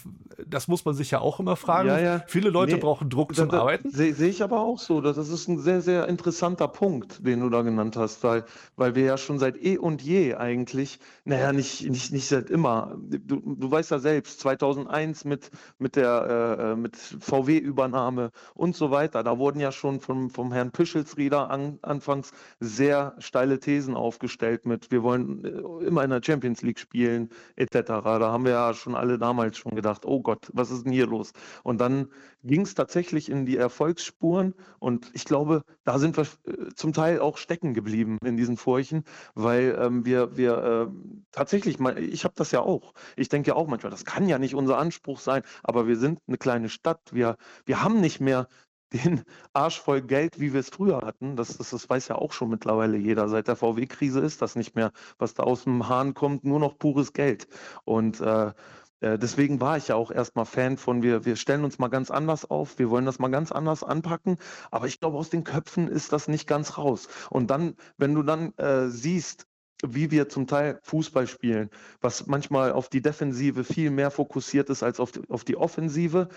das 0.47 0.67
muss 0.67 0.85
man 0.85 0.95
sich 0.95 1.11
ja 1.11 1.19
auch 1.19 1.39
immer 1.39 1.55
fragen. 1.55 1.89
Ja, 1.89 1.99
ja. 1.99 2.23
Viele 2.27 2.49
Leute 2.49 2.75
Nee, 2.75 2.79
brauchen 2.79 3.09
Druck 3.09 3.29
Da, 3.29 3.35
zum 3.35 3.49
da, 3.49 3.61
Arbeiten. 3.61 3.91
Sehe 3.91 4.13
seh 4.13 4.27
ich 4.27 4.43
aber 4.43 4.61
auch 4.61 4.79
so. 4.79 5.01
Das 5.01 5.17
ist 5.17 5.47
ein 5.47 5.59
sehr, 5.59 5.81
sehr 5.81 6.07
interessanter 6.07 6.67
Punkt, 6.67 7.25
den 7.25 7.41
du 7.41 7.49
da 7.49 7.63
genannt 7.63 7.97
hast, 7.97 8.23
weil, 8.23 8.45
weil 8.77 8.95
wir 8.95 9.03
ja 9.03 9.17
schon 9.17 9.39
seit 9.39 9.61
eh 9.61 9.77
und 9.77 10.01
je 10.01 10.35
eigentlich, 10.35 10.99
naja, 11.25 11.51
nicht, 11.51 11.89
nicht, 11.89 12.13
nicht 12.13 12.27
seit 12.27 12.49
immer. 12.49 12.95
Du, 12.97 13.41
du 13.41 13.71
weißt 13.71 13.91
ja 13.91 13.99
selbst, 13.99 14.39
2001 14.39 15.25
mit, 15.25 15.51
mit 15.77 15.95
der 15.95 16.55
äh, 16.59 16.75
mit 16.75 16.95
VW-Übernahme 16.95 18.31
und 18.53 18.75
so 18.75 18.91
weiter, 18.91 19.23
da 19.23 19.37
wurden 19.37 19.59
ja 19.59 19.71
schon 19.71 19.99
vom, 19.99 20.29
vom 20.29 20.53
Herrn 20.53 20.71
Pischelsrieder 20.71 21.49
an, 21.49 21.79
anfangs 21.81 22.31
sehr 22.59 23.15
steile 23.19 23.59
Thesen 23.59 23.95
aufgestellt 23.95 24.65
mit, 24.65 24.91
wir 24.91 25.03
wollen 25.03 25.43
äh, 25.43 25.85
immer 25.85 26.03
in 26.03 26.09
der 26.09 26.21
Champions 26.23 26.61
League 26.61 26.79
spielen, 26.79 27.29
etc. 27.55 27.64
Da 27.71 28.03
haben 28.03 28.45
wir 28.45 28.51
ja 28.51 28.73
schon 28.73 28.95
alle 28.95 29.17
damals 29.17 29.57
schon 29.57 29.75
gedacht, 29.75 30.05
oh 30.05 30.21
Gott, 30.21 30.49
was 30.53 30.71
ist 30.71 30.85
denn 30.85 30.91
hier 30.91 31.07
los? 31.07 31.31
Und 31.63 31.79
dann 31.81 32.09
ging 32.43 32.61
es 32.61 32.75
tatsächlich 32.75 33.29
in 33.29 33.45
die 33.45 33.57
Erfolgsspuren 33.57 34.53
und 34.79 35.09
ich 35.13 35.25
glaube, 35.25 35.63
da 35.83 35.97
sind 35.99 36.17
wir 36.17 36.23
äh, 36.45 36.73
zum 36.75 36.93
Teil 36.93 37.19
auch 37.19 37.37
stecken 37.37 37.73
geblieben 37.73 38.17
in 38.23 38.37
diesen 38.37 38.57
Furchen, 38.57 39.03
weil 39.33 39.77
ähm, 39.79 40.05
wir, 40.05 40.37
wir 40.37 40.57
äh, 40.57 41.21
tatsächlich, 41.31 41.79
ich 41.79 42.23
habe 42.23 42.35
das 42.37 42.51
ja 42.51 42.61
auch, 42.61 42.93
ich 43.15 43.29
denke 43.29 43.49
ja 43.49 43.55
auch 43.55 43.67
manchmal, 43.67 43.91
das 43.91 44.05
kann 44.05 44.27
ja 44.27 44.37
nicht 44.37 44.55
unser 44.55 44.77
Anspruch 44.77 45.19
sein, 45.19 45.43
aber 45.63 45.87
wir 45.87 45.97
sind 45.97 46.19
eine 46.27 46.37
kleine 46.37 46.69
Stadt, 46.69 47.01
wir, 47.11 47.37
wir 47.65 47.81
haben 47.81 47.99
nicht 47.99 48.21
mehr 48.21 48.47
den 48.93 49.23
Arsch 49.53 49.79
voll 49.79 50.01
Geld, 50.01 50.39
wie 50.39 50.53
wir 50.53 50.59
es 50.59 50.69
früher 50.69 51.01
hatten. 51.01 51.35
Das, 51.35 51.57
das, 51.57 51.71
das 51.71 51.89
weiß 51.89 52.07
ja 52.07 52.15
auch 52.15 52.33
schon 52.33 52.49
mittlerweile 52.49 52.97
jeder. 52.97 53.29
Seit 53.29 53.47
der 53.47 53.55
VW-Krise 53.55 54.19
ist 54.19 54.41
das 54.41 54.55
nicht 54.55 54.75
mehr, 54.75 54.91
was 55.17 55.33
da 55.33 55.43
aus 55.43 55.63
dem 55.63 55.89
Hahn 55.89 56.13
kommt, 56.13 56.43
nur 56.43 56.59
noch 56.59 56.77
pures 56.77 57.13
Geld. 57.13 57.47
Und 57.83 58.21
äh, 58.21 58.53
äh, 59.01 59.19
deswegen 59.19 59.61
war 59.61 59.77
ich 59.77 59.89
ja 59.89 59.95
auch 59.95 60.11
erstmal 60.11 60.45
Fan 60.45 60.77
von, 60.77 61.03
wir, 61.03 61.25
wir 61.25 61.35
stellen 61.35 61.63
uns 61.63 61.79
mal 61.79 61.89
ganz 61.89 62.11
anders 62.11 62.49
auf, 62.49 62.79
wir 62.79 62.89
wollen 62.89 63.05
das 63.05 63.19
mal 63.19 63.29
ganz 63.29 63.51
anders 63.51 63.83
anpacken, 63.83 64.37
aber 64.71 64.87
ich 64.87 64.99
glaube, 64.99 65.17
aus 65.17 65.29
den 65.29 65.43
Köpfen 65.43 65.87
ist 65.87 66.13
das 66.13 66.27
nicht 66.27 66.47
ganz 66.47 66.77
raus. 66.77 67.07
Und 67.29 67.51
dann, 67.51 67.75
wenn 67.97 68.15
du 68.15 68.23
dann 68.23 68.53
äh, 68.57 68.87
siehst, 68.87 69.47
wie 69.85 70.09
wir 70.09 70.29
zum 70.29 70.47
Teil 70.47 70.79
Fußball 70.83 71.27
spielen, 71.27 71.69
was 72.01 72.27
manchmal 72.27 72.71
auf 72.71 72.89
die 72.89 73.01
Defensive 73.01 73.63
viel 73.63 73.91
mehr 73.91 74.09
fokussiert 74.09 74.69
ist 74.69 74.83
als 74.83 74.99
auf 74.99 75.11
die, 75.11 75.29
auf 75.29 75.43
die 75.43 75.57
Offensive, 75.57 76.29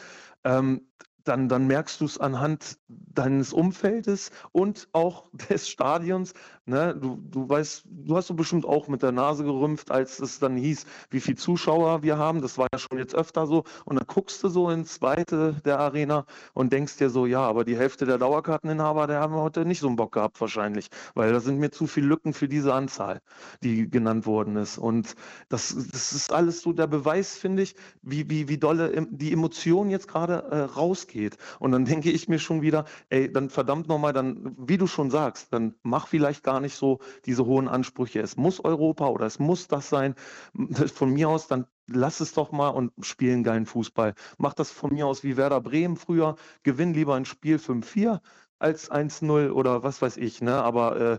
ähm, 0.44 0.88
dann, 1.24 1.48
dann 1.48 1.66
merkst 1.66 2.00
du 2.00 2.04
es 2.04 2.18
anhand 2.18 2.78
deines 2.88 3.52
Umfeldes 3.52 4.30
und 4.52 4.88
auch 4.92 5.28
des 5.50 5.68
Stadions. 5.68 6.34
Ne? 6.68 6.94
Du, 6.94 7.18
du 7.30 7.48
weißt, 7.48 7.84
du 7.86 8.16
hast 8.16 8.26
so 8.26 8.34
bestimmt 8.34 8.66
auch 8.66 8.88
mit 8.88 9.02
der 9.02 9.10
Nase 9.10 9.42
gerümpft, 9.42 9.90
als 9.90 10.20
es 10.20 10.38
dann 10.38 10.54
hieß, 10.56 10.84
wie 11.10 11.20
viele 11.20 11.36
Zuschauer 11.36 12.02
wir 12.02 12.18
haben. 12.18 12.42
Das 12.42 12.58
war 12.58 12.66
ja 12.72 12.78
schon 12.78 12.98
jetzt 12.98 13.14
öfter 13.14 13.46
so. 13.46 13.64
Und 13.86 13.96
dann 13.96 14.06
guckst 14.06 14.42
du 14.44 14.48
so 14.48 14.68
ins 14.68 15.00
Weite 15.00 15.56
der 15.64 15.78
Arena 15.78 16.26
und 16.52 16.72
denkst 16.72 16.98
dir 16.98 17.08
so, 17.08 17.24
ja, 17.24 17.40
aber 17.40 17.64
die 17.64 17.76
Hälfte 17.76 18.04
der 18.04 18.18
Dauerkarteninhaber, 18.18 19.06
der 19.06 19.20
haben 19.20 19.34
heute 19.34 19.64
nicht 19.64 19.80
so 19.80 19.86
einen 19.86 19.96
Bock 19.96 20.12
gehabt 20.12 20.40
wahrscheinlich, 20.42 20.88
weil 21.14 21.32
da 21.32 21.40
sind 21.40 21.58
mir 21.58 21.70
zu 21.70 21.86
viele 21.86 22.06
Lücken 22.08 22.34
für 22.34 22.48
diese 22.48 22.74
Anzahl, 22.74 23.22
die 23.62 23.88
genannt 23.88 24.26
worden 24.26 24.56
ist. 24.56 24.76
Und 24.76 25.14
das, 25.48 25.74
das 25.90 26.12
ist 26.12 26.30
alles 26.32 26.60
so 26.60 26.74
der 26.74 26.86
Beweis, 26.86 27.36
finde 27.36 27.62
ich, 27.62 27.76
wie, 28.02 28.28
wie, 28.28 28.48
wie 28.48 28.58
dolle 28.58 29.06
die 29.10 29.32
Emotion 29.32 29.88
jetzt 29.88 30.06
gerade 30.08 30.44
äh, 30.50 30.58
rausgeht. 30.60 31.38
Und 31.60 31.72
dann 31.72 31.86
denke 31.86 32.10
ich 32.10 32.28
mir 32.28 32.38
schon 32.38 32.60
wieder, 32.60 32.84
ey, 33.08 33.32
dann 33.32 33.48
verdammt 33.48 33.88
nochmal, 33.88 34.12
dann, 34.12 34.54
wie 34.58 34.76
du 34.76 34.86
schon 34.86 35.10
sagst, 35.10 35.52
dann 35.52 35.74
mach 35.82 36.08
vielleicht 36.08 36.42
gar 36.44 36.57
nicht 36.60 36.76
so 36.76 36.98
diese 37.26 37.46
hohen 37.46 37.68
Ansprüche. 37.68 38.20
Es 38.20 38.36
muss 38.36 38.64
Europa 38.64 39.08
oder 39.08 39.26
es 39.26 39.38
muss 39.38 39.68
das 39.68 39.88
sein. 39.88 40.14
Von 40.94 41.12
mir 41.12 41.28
aus, 41.28 41.48
dann 41.48 41.66
lass 41.86 42.20
es 42.20 42.32
doch 42.34 42.52
mal 42.52 42.68
und 42.68 42.92
spiel 43.00 43.32
einen 43.32 43.44
geilen 43.44 43.66
Fußball. 43.66 44.14
Mach 44.36 44.54
das 44.54 44.70
von 44.70 44.92
mir 44.92 45.06
aus 45.06 45.24
wie 45.24 45.36
Werder 45.36 45.60
Bremen 45.60 45.96
früher. 45.96 46.36
Gewinn 46.62 46.92
lieber 46.94 47.14
ein 47.14 47.24
Spiel 47.24 47.56
5-4 47.56 48.20
als 48.58 48.90
1-0 48.90 49.50
oder 49.50 49.82
was 49.82 50.02
weiß 50.02 50.16
ich. 50.18 50.42
Ne? 50.42 50.54
Aber 50.54 51.00
äh, 51.00 51.18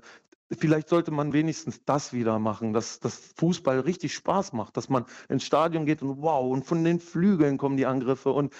vielleicht 0.57 0.89
sollte 0.89 1.11
man 1.11 1.33
wenigstens 1.33 1.83
das 1.85 2.13
wieder 2.13 2.39
machen, 2.39 2.73
dass 2.73 2.99
das 2.99 3.33
Fußball 3.37 3.79
richtig 3.81 4.13
Spaß 4.13 4.53
macht, 4.53 4.77
dass 4.77 4.89
man 4.89 5.05
ins 5.27 5.43
Stadion 5.43 5.85
geht 5.85 6.01
und 6.01 6.21
wow, 6.21 6.51
und 6.51 6.65
von 6.65 6.83
den 6.83 6.99
Flügeln 6.99 7.57
kommen 7.57 7.77
die 7.77 7.85
Angriffe 7.85 8.31
und 8.31 8.53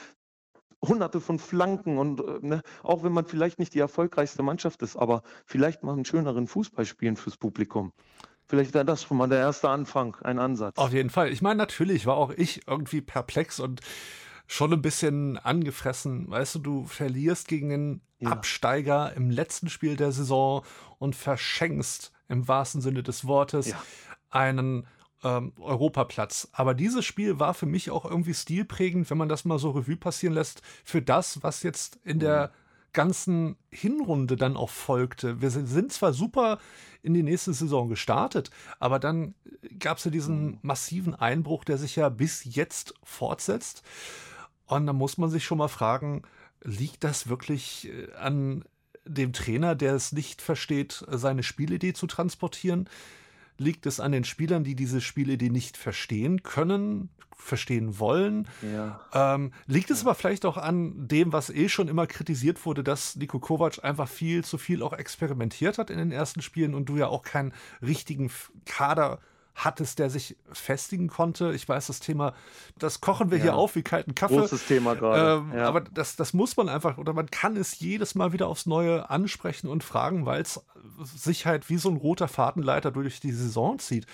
hunderte 0.83 1.19
von 1.19 1.39
Flanken 1.39 1.97
und 1.97 2.21
äh, 2.21 2.39
ne, 2.41 2.61
auch 2.83 3.03
wenn 3.03 3.11
man 3.11 3.25
vielleicht 3.25 3.59
nicht 3.59 3.73
die 3.73 3.79
erfolgreichste 3.79 4.43
Mannschaft 4.43 4.81
ist, 4.81 4.95
aber 4.95 5.23
vielleicht 5.45 5.83
mal 5.83 5.93
einen 5.93 6.05
schöneren 6.05 6.47
Fußball 6.47 6.85
spielen 6.85 7.15
fürs 7.17 7.37
Publikum. 7.37 7.91
Vielleicht 8.47 8.73
wäre 8.73 8.85
das 8.85 9.03
schon 9.03 9.17
mal 9.17 9.27
der 9.29 9.39
erste 9.39 9.69
Anfang, 9.69 10.15
ein 10.23 10.39
Ansatz. 10.39 10.77
Auf 10.77 10.91
jeden 10.91 11.09
Fall. 11.11 11.29
Ich 11.31 11.41
meine, 11.41 11.57
natürlich 11.57 12.05
war 12.07 12.17
auch 12.17 12.31
ich 12.31 12.67
irgendwie 12.67 13.01
perplex 13.01 13.59
und 13.59 13.81
schon 14.47 14.73
ein 14.73 14.81
bisschen 14.81 15.37
angefressen. 15.37 16.29
Weißt 16.29 16.55
du, 16.55 16.59
du 16.59 16.85
verlierst 16.85 17.47
gegen 17.47 17.69
den 17.69 18.01
Ja. 18.17 18.31
Absteiger 18.31 19.13
im 19.15 19.29
letzten 19.29 19.69
Spiel 19.69 19.95
der 19.95 20.11
Saison 20.11 20.63
und 20.97 21.15
verschenkst 21.15 22.11
im 22.27 22.47
wahrsten 22.47 22.81
Sinne 22.81 23.03
des 23.03 23.27
Wortes 23.27 23.67
Ja. 23.67 23.81
einen 24.31 24.87
ähm, 25.23 25.53
Europaplatz. 25.59 26.49
Aber 26.51 26.73
dieses 26.73 27.05
Spiel 27.05 27.39
war 27.39 27.53
für 27.53 27.65
mich 27.65 27.91
auch 27.91 28.05
irgendwie 28.05 28.33
stilprägend, 28.33 29.09
wenn 29.09 29.17
man 29.17 29.29
das 29.29 29.45
mal 29.45 29.59
so 29.59 29.71
Revue 29.71 29.97
passieren 29.97 30.33
lässt, 30.33 30.61
für 30.83 31.01
das, 31.01 31.43
was 31.43 31.63
jetzt 31.63 31.99
in 32.03 32.19
der 32.19 32.51
ganzen 32.93 33.55
Hinrunde 33.71 34.35
dann 34.35 34.57
auch 34.57 34.69
folgte. 34.69 35.41
Wir 35.41 35.51
sind, 35.51 35.91
zwar 35.91 36.13
super 36.13 36.59
in 37.03 37.13
die 37.13 37.23
nächste 37.23 37.53
Saison 37.53 37.87
gestartet, 37.87 38.49
aber 38.79 38.99
dann 38.99 39.35
gab 39.77 39.97
es 39.97 40.05
ja 40.05 40.11
diesen 40.11 40.59
massiven 40.63 41.15
Einbruch, 41.15 41.63
der 41.63 41.77
sich 41.77 41.95
ja 41.95 42.09
bis 42.09 42.43
jetzt 42.43 42.93
fortsetzt. 43.03 43.83
Und 44.65 44.85
da 44.87 44.93
muss 44.93 45.17
man 45.17 45.29
sich 45.29 45.45
schon 45.45 45.59
mal 45.59 45.67
fragen, 45.67 46.23
liegt 46.63 47.03
das 47.03 47.29
wirklich 47.29 47.89
äh, 47.89 48.13
an 48.13 48.65
dem 49.05 49.33
Trainer, 49.33 49.75
der 49.75 49.95
es 49.95 50.11
nicht 50.11 50.41
versteht, 50.41 51.03
seine 51.09 51.43
Spielidee 51.43 51.93
zu 51.93 52.05
transportieren? 52.05 52.87
Liegt 53.59 53.85
es 53.85 53.99
an 53.99 54.11
den 54.11 54.23
Spielern, 54.23 54.63
die 54.63 54.75
diese 54.75 55.01
Spielidee 55.01 55.49
nicht 55.49 55.77
verstehen 55.77 56.43
können, 56.43 57.09
verstehen 57.35 57.99
wollen? 57.99 58.47
Ja. 58.61 59.01
Ähm, 59.13 59.51
liegt 59.67 59.91
es 59.91 60.01
aber 60.01 60.15
vielleicht 60.15 60.45
auch 60.45 60.57
an 60.57 61.07
dem, 61.07 61.33
was 61.33 61.49
eh 61.49 61.69
schon 61.69 61.87
immer 61.87 62.07
kritisiert 62.07 62.65
wurde, 62.65 62.83
dass 62.83 63.15
Niko 63.15 63.39
Kovac 63.39 63.83
einfach 63.83 64.07
viel 64.07 64.43
zu 64.43 64.57
viel 64.57 64.81
auch 64.81 64.93
experimentiert 64.93 65.77
hat 65.77 65.89
in 65.89 65.97
den 65.97 66.11
ersten 66.11 66.41
Spielen 66.41 66.73
und 66.73 66.87
du 66.87 66.97
ja 66.97 67.07
auch 67.07 67.23
keinen 67.23 67.53
richtigen 67.81 68.31
Kader 68.65 69.19
hattest, 69.63 69.99
der 69.99 70.09
sich 70.09 70.35
festigen 70.51 71.07
konnte. 71.07 71.53
Ich 71.53 71.67
weiß, 71.67 71.87
das 71.87 71.99
Thema, 71.99 72.33
das 72.77 73.01
kochen 73.01 73.31
wir 73.31 73.37
hier 73.37 73.47
Ja. 73.47 73.53
auf 73.53 73.75
wie 73.75 73.81
kalten 73.83 74.15
Kaffee. 74.15 74.37
Großes 74.37 74.65
Thema 74.67 74.95
gerade. 74.95 75.43
Ähm, 75.51 75.57
ja. 75.57 75.67
Aber 75.67 75.81
das, 75.81 76.15
das 76.15 76.33
muss 76.33 76.57
man 76.57 76.69
einfach, 76.69 76.97
oder 76.97 77.13
man 77.13 77.29
kann 77.29 77.55
es 77.57 77.79
jedes 77.79 78.15
Mal 78.15 78.33
wieder 78.33 78.47
aufs 78.47 78.65
Neue 78.65 79.09
ansprechen 79.09 79.67
und 79.67 79.83
fragen, 79.83 80.25
weil 80.25 80.41
es 80.41 80.59
sich 81.15 81.45
halt 81.45 81.69
wie 81.69 81.77
so 81.77 81.89
ein 81.89 81.97
roter 81.97 82.27
Fadenleiter 82.27 82.91
durch 82.91 83.19
die 83.19 83.31
Saison 83.31 83.79
zieht. 83.79 84.05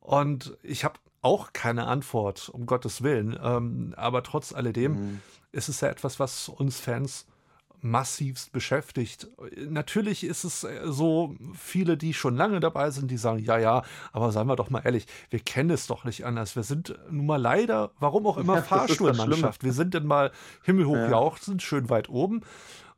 Und 0.00 0.56
ich 0.62 0.84
habe 0.84 0.98
auch 1.22 1.52
keine 1.52 1.86
Antwort, 1.86 2.48
um 2.50 2.66
Gottes 2.66 3.02
Willen. 3.02 3.38
Ähm, 3.42 3.94
aber 3.96 4.22
trotz 4.22 4.52
alledem 4.52 4.92
Mhm. 4.92 5.20
ist 5.52 5.68
es 5.68 5.80
ja 5.80 5.88
etwas, 5.88 6.20
was 6.20 6.48
uns 6.48 6.78
Fans 6.78 7.26
massivst 7.80 8.52
beschäftigt. 8.52 9.28
Natürlich 9.68 10.24
ist 10.24 10.44
es 10.44 10.64
äh, 10.64 10.80
so, 10.84 11.34
viele, 11.54 11.96
die 11.96 12.14
schon 12.14 12.36
lange 12.36 12.60
dabei 12.60 12.90
sind, 12.90 13.10
die 13.10 13.16
sagen, 13.16 13.38
ja, 13.38 13.58
ja, 13.58 13.82
aber 14.12 14.32
seien 14.32 14.46
wir 14.46 14.56
doch 14.56 14.70
mal 14.70 14.82
ehrlich, 14.84 15.06
wir 15.30 15.40
kennen 15.40 15.70
es 15.70 15.86
doch 15.86 16.04
nicht 16.04 16.24
anders. 16.26 16.56
Wir 16.56 16.62
sind 16.62 16.94
nun 17.10 17.26
mal 17.26 17.40
leider, 17.40 17.90
warum 17.98 18.26
auch 18.26 18.38
immer, 18.38 18.54
Ja, 18.56 18.62
Fahrstuhlmannschaft. 18.62 19.64
Wir 19.64 19.72
sind 19.72 19.94
dann 19.94 20.06
mal 20.06 20.32
himmelhoch 20.62 20.96
Ja. 20.96 21.10
jauchzend, 21.10 21.62
schön 21.62 21.90
weit 21.90 22.08
oben. 22.08 22.40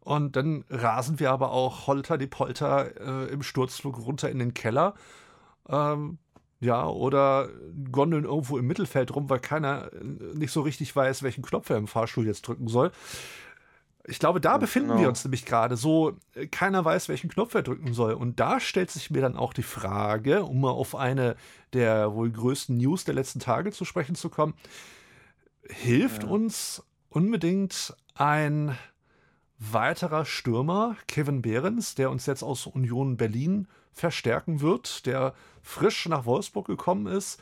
Und 0.01 0.37
dann 0.37 0.65
rasen 0.71 1.21
wir 1.21 1.31
aber 1.33 1.51
auch 1.53 1.87
holter 1.87 2.17
die 2.17 2.27
Polter 2.27 3.27
äh, 3.27 3.33
im 3.33 3.43
Sturzflug 3.43 3.99
runter 3.99 4.31
in 4.31 4.39
den 4.39 4.55
Keller. 4.55 4.95
Ähm, 5.69 6.19
ja, 6.61 6.87
oder 6.89 7.49
gondeln 7.93 8.25
irgendwo 8.25 8.59
im 8.59 8.67
Mittelfeld 8.67 9.15
rum, 9.15 9.29
weil 9.31 9.39
keiner 9.39 9.93
äh, 9.93 10.05
nicht 10.35 10.51
so 10.51 10.63
richtig 10.63 10.95
weiß, 10.97 11.23
welchen 11.23 11.43
Knopf 11.43 11.71
er 11.71 11.77
im 11.77 11.87
Fahrstuhl 11.87 12.27
jetzt 12.27 12.43
drücken 12.49 12.69
soll. 12.69 12.91
Ich 14.09 14.19
glaube, 14.19 14.41
da 14.41 14.57
befinden 14.57 14.89
genau. 14.89 15.01
wir 15.01 15.09
uns 15.09 15.23
nämlich 15.23 15.45
gerade 15.45 15.77
so, 15.77 16.17
äh, 16.35 16.47
keiner 16.47 16.85
weiß, 16.85 17.09
welchen 17.09 17.29
Knopf 17.29 17.55
er 17.55 17.63
drücken 17.63 17.93
soll. 17.93 18.15
Und 18.15 18.41
da 18.41 18.59
stellt 18.59 18.91
sich 18.91 19.11
mir 19.11 19.21
dann 19.21 19.37
auch 19.37 19.53
die 19.53 19.63
Frage, 19.63 20.45
um 20.45 20.61
mal 20.61 20.71
auf 20.71 20.95
eine 20.95 21.37
der 21.75 22.15
wohl 22.15 22.31
größten 22.31 22.77
News 22.77 23.05
der 23.05 23.15
letzten 23.15 23.41
Tage 23.41 23.71
zu 23.71 23.85
sprechen 23.85 24.15
zu 24.15 24.31
kommen, 24.31 24.55
hilft 25.69 26.25
uns 26.25 26.83
unbedingt 27.11 27.95
ein 28.15 28.77
weiterer 29.59 30.25
Stürmer, 30.25 30.97
Kevin 31.07 31.43
Behrens, 31.43 31.95
der 31.95 32.11
uns 32.11 32.27
jetzt 32.27 32.43
aus 32.43 32.67
Union 32.67 33.17
Berlin 33.17 33.67
verstärken 33.93 34.61
wird, 34.61 35.05
der 35.07 35.35
frisch 35.63 36.09
nach 36.09 36.25
Wolfsburg 36.25 36.67
gekommen 36.67 37.07
ist. 37.07 37.41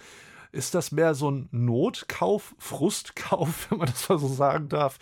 Ist 0.57 0.75
das 0.75 0.91
mehr 0.91 1.15
so 1.15 1.31
ein 1.31 1.49
Notkauf, 1.53 2.55
Frustkauf, 2.59 3.67
wenn 3.71 3.79
man 3.79 3.89
das 3.89 4.09
mal 4.09 4.19
so 4.19 4.29
sagen 4.29 4.69
darf? 4.69 4.99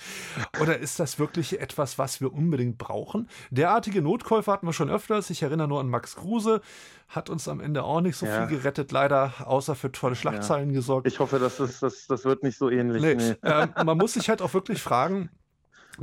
Oder 0.60 0.78
ist 0.78 0.98
das 0.98 1.18
wirklich 1.18 1.60
etwas, 1.60 1.96
was 1.98 2.20
wir 2.20 2.32
unbedingt 2.32 2.76
brauchen? 2.76 3.28
Derartige 3.50 4.02
Notkäufe 4.02 4.50
hatten 4.50 4.66
wir 4.66 4.72
schon 4.72 4.90
öfters. 4.90 5.30
Ich 5.30 5.42
erinnere 5.42 5.68
nur 5.68 5.80
an 5.80 5.88
Max 5.88 6.16
Kruse, 6.16 6.60
hat 7.08 7.30
uns 7.30 7.46
am 7.46 7.60
Ende 7.60 7.84
auch 7.84 8.00
nicht 8.00 8.16
so 8.16 8.26
ja. 8.26 8.46
viel 8.46 8.58
gerettet, 8.58 8.90
leider, 8.90 9.32
außer 9.44 9.76
für 9.76 9.92
tolle 9.92 10.16
Schlagzeilen 10.16 10.70
ja. 10.70 10.76
gesorgt. 10.76 11.06
Ich 11.06 11.20
hoffe, 11.20 11.38
das, 11.38 11.58
das, 11.58 11.80
das 11.80 12.24
wird 12.24 12.42
nicht 12.42 12.58
so 12.58 12.68
ähnlich. 12.68 13.00
Nee. 13.00 13.14
Nee. 13.14 13.34
Ähm, 13.42 13.70
man 13.84 13.96
muss 13.96 14.14
sich 14.14 14.28
halt 14.28 14.42
auch 14.42 14.54
wirklich 14.54 14.82
fragen, 14.82 15.30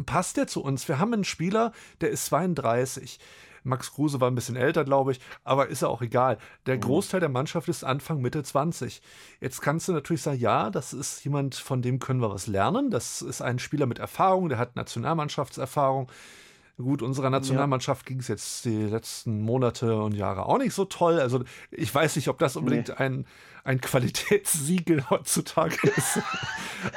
passt 0.06 0.38
der 0.38 0.48
zu 0.48 0.64
uns? 0.64 0.88
Wir 0.88 1.00
haben 1.00 1.14
einen 1.14 1.26
Spieler, 1.26 1.74
der 2.00 2.10
ist 2.10 2.26
32. 2.28 3.20
Max 3.64 3.94
Kruse 3.94 4.20
war 4.20 4.30
ein 4.30 4.36
bisschen 4.36 4.56
älter, 4.56 4.84
glaube 4.84 5.12
ich, 5.12 5.20
aber 5.44 5.68
ist 5.68 5.82
ja 5.82 5.88
auch 5.88 6.02
egal. 6.02 6.38
Der 6.66 6.76
mhm. 6.78 6.82
Großteil 6.82 7.20
der 7.20 7.30
Mannschaft 7.30 7.68
ist 7.70 7.84
Anfang, 7.84 8.22
Mitte 8.22 8.44
20. 8.44 9.02
Jetzt 9.40 9.62
kannst 9.62 9.88
du 9.88 9.94
natürlich 9.94 10.22
sagen, 10.22 10.40
ja, 10.40 10.70
das 10.70 10.94
ist 10.94 11.24
jemand, 11.24 11.56
von 11.56 11.82
dem 11.82 12.00
können 12.00 12.22
wir 12.22 12.32
was 12.32 12.48
lernen. 12.48 12.90
Das 12.90 13.22
ist 13.22 13.42
ein 13.42 13.60
Spieler 13.60 13.86
mit 13.86 14.00
Erfahrung, 14.00 14.50
der 14.50 14.58
hat 14.58 14.76
Nationalmannschaftserfahrung. 14.76 16.10
Gut, 16.78 17.02
unserer 17.02 17.30
Nationalmannschaft 17.30 18.06
ja. 18.06 18.08
ging 18.10 18.20
es 18.20 18.28
jetzt 18.28 18.66
die 18.66 18.84
letzten 18.84 19.42
Monate 19.42 19.96
und 20.02 20.14
Jahre 20.14 20.46
auch 20.46 20.58
nicht 20.58 20.74
so 20.74 20.86
toll. 20.86 21.20
Also 21.20 21.44
ich 21.70 21.94
weiß 21.94 22.16
nicht, 22.16 22.28
ob 22.28 22.40
das 22.40 22.56
unbedingt 22.56 22.90
nee. 22.90 22.96
ein, 22.96 23.26
ein 23.64 23.80
Qualitätssiegel 23.82 25.10
heutzutage 25.10 25.78
ist. 25.96 26.20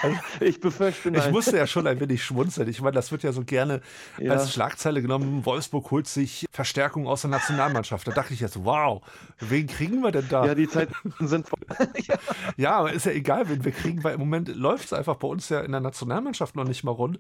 also, 0.00 0.16
ich 0.40 0.60
befürchte 0.60 1.10
nein. 1.10 1.22
Ich 1.26 1.30
musste 1.30 1.56
ja 1.56 1.66
schon 1.66 1.86
ein 1.86 2.00
wenig 2.04 2.24
schmunzeln. 2.24 2.68
Ich 2.68 2.80
meine, 2.80 2.94
das 2.94 3.12
wird 3.12 3.22
ja 3.22 3.32
so 3.32 3.44
gerne 3.44 3.80
ja. 4.18 4.32
als 4.32 4.52
Schlagzeile 4.52 5.02
genommen. 5.02 5.44
Wolfsburg 5.44 5.90
holt 5.90 6.06
sich 6.06 6.46
Verstärkung 6.50 7.06
aus 7.06 7.22
der 7.22 7.30
Nationalmannschaft. 7.30 8.06
Da 8.06 8.12
dachte 8.12 8.32
ich 8.32 8.40
jetzt, 8.40 8.64
wow, 8.64 9.02
wen 9.40 9.66
kriegen 9.66 10.00
wir 10.00 10.12
denn 10.12 10.28
da? 10.28 10.46
Ja, 10.46 10.54
die 10.54 10.68
Zeiten 10.68 10.94
sind 11.20 11.48
vorbei. 11.48 11.88
ja, 12.56 12.78
aber 12.78 12.92
ist 12.92 13.06
ja 13.06 13.12
egal, 13.12 13.48
wen 13.48 13.64
wir 13.64 13.72
kriegen, 13.72 14.02
weil 14.02 14.14
im 14.14 14.20
Moment 14.20 14.48
läuft 14.48 14.86
es 14.86 14.92
einfach 14.92 15.16
bei 15.16 15.28
uns 15.28 15.48
ja 15.48 15.60
in 15.60 15.72
der 15.72 15.80
Nationalmannschaft 15.80 16.56
noch 16.56 16.64
nicht 16.64 16.84
mal 16.84 16.92
rund. 16.92 17.18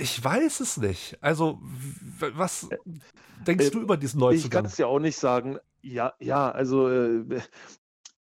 Ich 0.00 0.22
weiß 0.22 0.60
es 0.60 0.78
nicht. 0.78 1.18
Also, 1.20 1.60
was 2.34 2.68
denkst 3.46 3.66
äh, 3.66 3.70
du 3.70 3.80
über 3.80 3.96
diesen 3.96 4.20
Neuzugang? 4.20 4.44
Ich 4.44 4.50
kann 4.50 4.64
es 4.64 4.78
ja 4.78 4.86
auch 4.86 4.98
nicht 4.98 5.16
sagen. 5.16 5.58
Ja, 5.82 6.14
ja, 6.18 6.50
also 6.50 6.88
äh, 6.88 7.40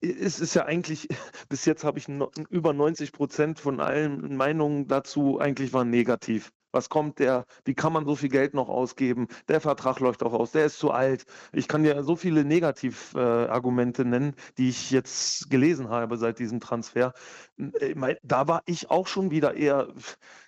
es 0.01 0.41
ist 0.41 0.55
ja 0.55 0.65
eigentlich, 0.65 1.09
bis 1.49 1.65
jetzt 1.65 1.85
habe 1.85 1.99
ich 1.99 2.09
no, 2.09 2.31
über 2.51 2.73
90 2.73 3.13
Prozent 3.13 3.61
von 3.61 3.81
allen 3.81 4.37
Meinungen 4.37 4.89
dazu 4.89 5.39
eigentlich 5.39 5.73
waren 5.73 5.91
negativ. 5.91 6.53
Was 6.71 6.91
kommt 6.91 7.19
der? 7.19 7.47
Wie 7.65 7.75
kann 7.75 7.95
man 7.95 8.05
so 8.05 8.15
viel 8.15 8.29
Geld 8.29 8.53
noch 8.53 8.69
ausgeben? 8.69 9.29
Der 9.49 9.61
Vertrag 9.61 10.01
läuft 10.01 10.23
auch 10.23 10.35
aus, 10.35 10.53
der 10.53 10.67
ist 10.67 10.79
zu 10.79 10.91
alt. 10.91 11.25
Ich 11.53 11.67
kann 11.67 11.83
dir 11.83 12.03
so 12.03 12.15
viele 12.15 12.45
Negativargumente 12.45 14.03
äh, 14.03 14.05
nennen, 14.05 14.35
die 14.59 14.69
ich 14.69 14.91
jetzt 14.91 15.49
gelesen 15.49 15.89
habe 15.89 16.19
seit 16.19 16.39
diesem 16.39 16.61
Transfer. 16.61 17.15
Äh, 17.57 18.17
da 18.23 18.49
war 18.49 18.63
ich 18.67 18.91
auch 18.91 19.07
schon 19.07 19.31
wieder 19.31 19.55
eher, 19.55 19.89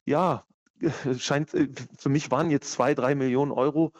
ja, 0.04 0.44
scheint, 1.18 1.54
äh, 1.54 1.68
für 1.98 2.08
mich 2.08 2.30
waren 2.30 2.50
jetzt 2.50 2.72
zwei, 2.72 2.94
drei 2.94 3.14
Millionen 3.14 3.52
Euro, 3.52 3.92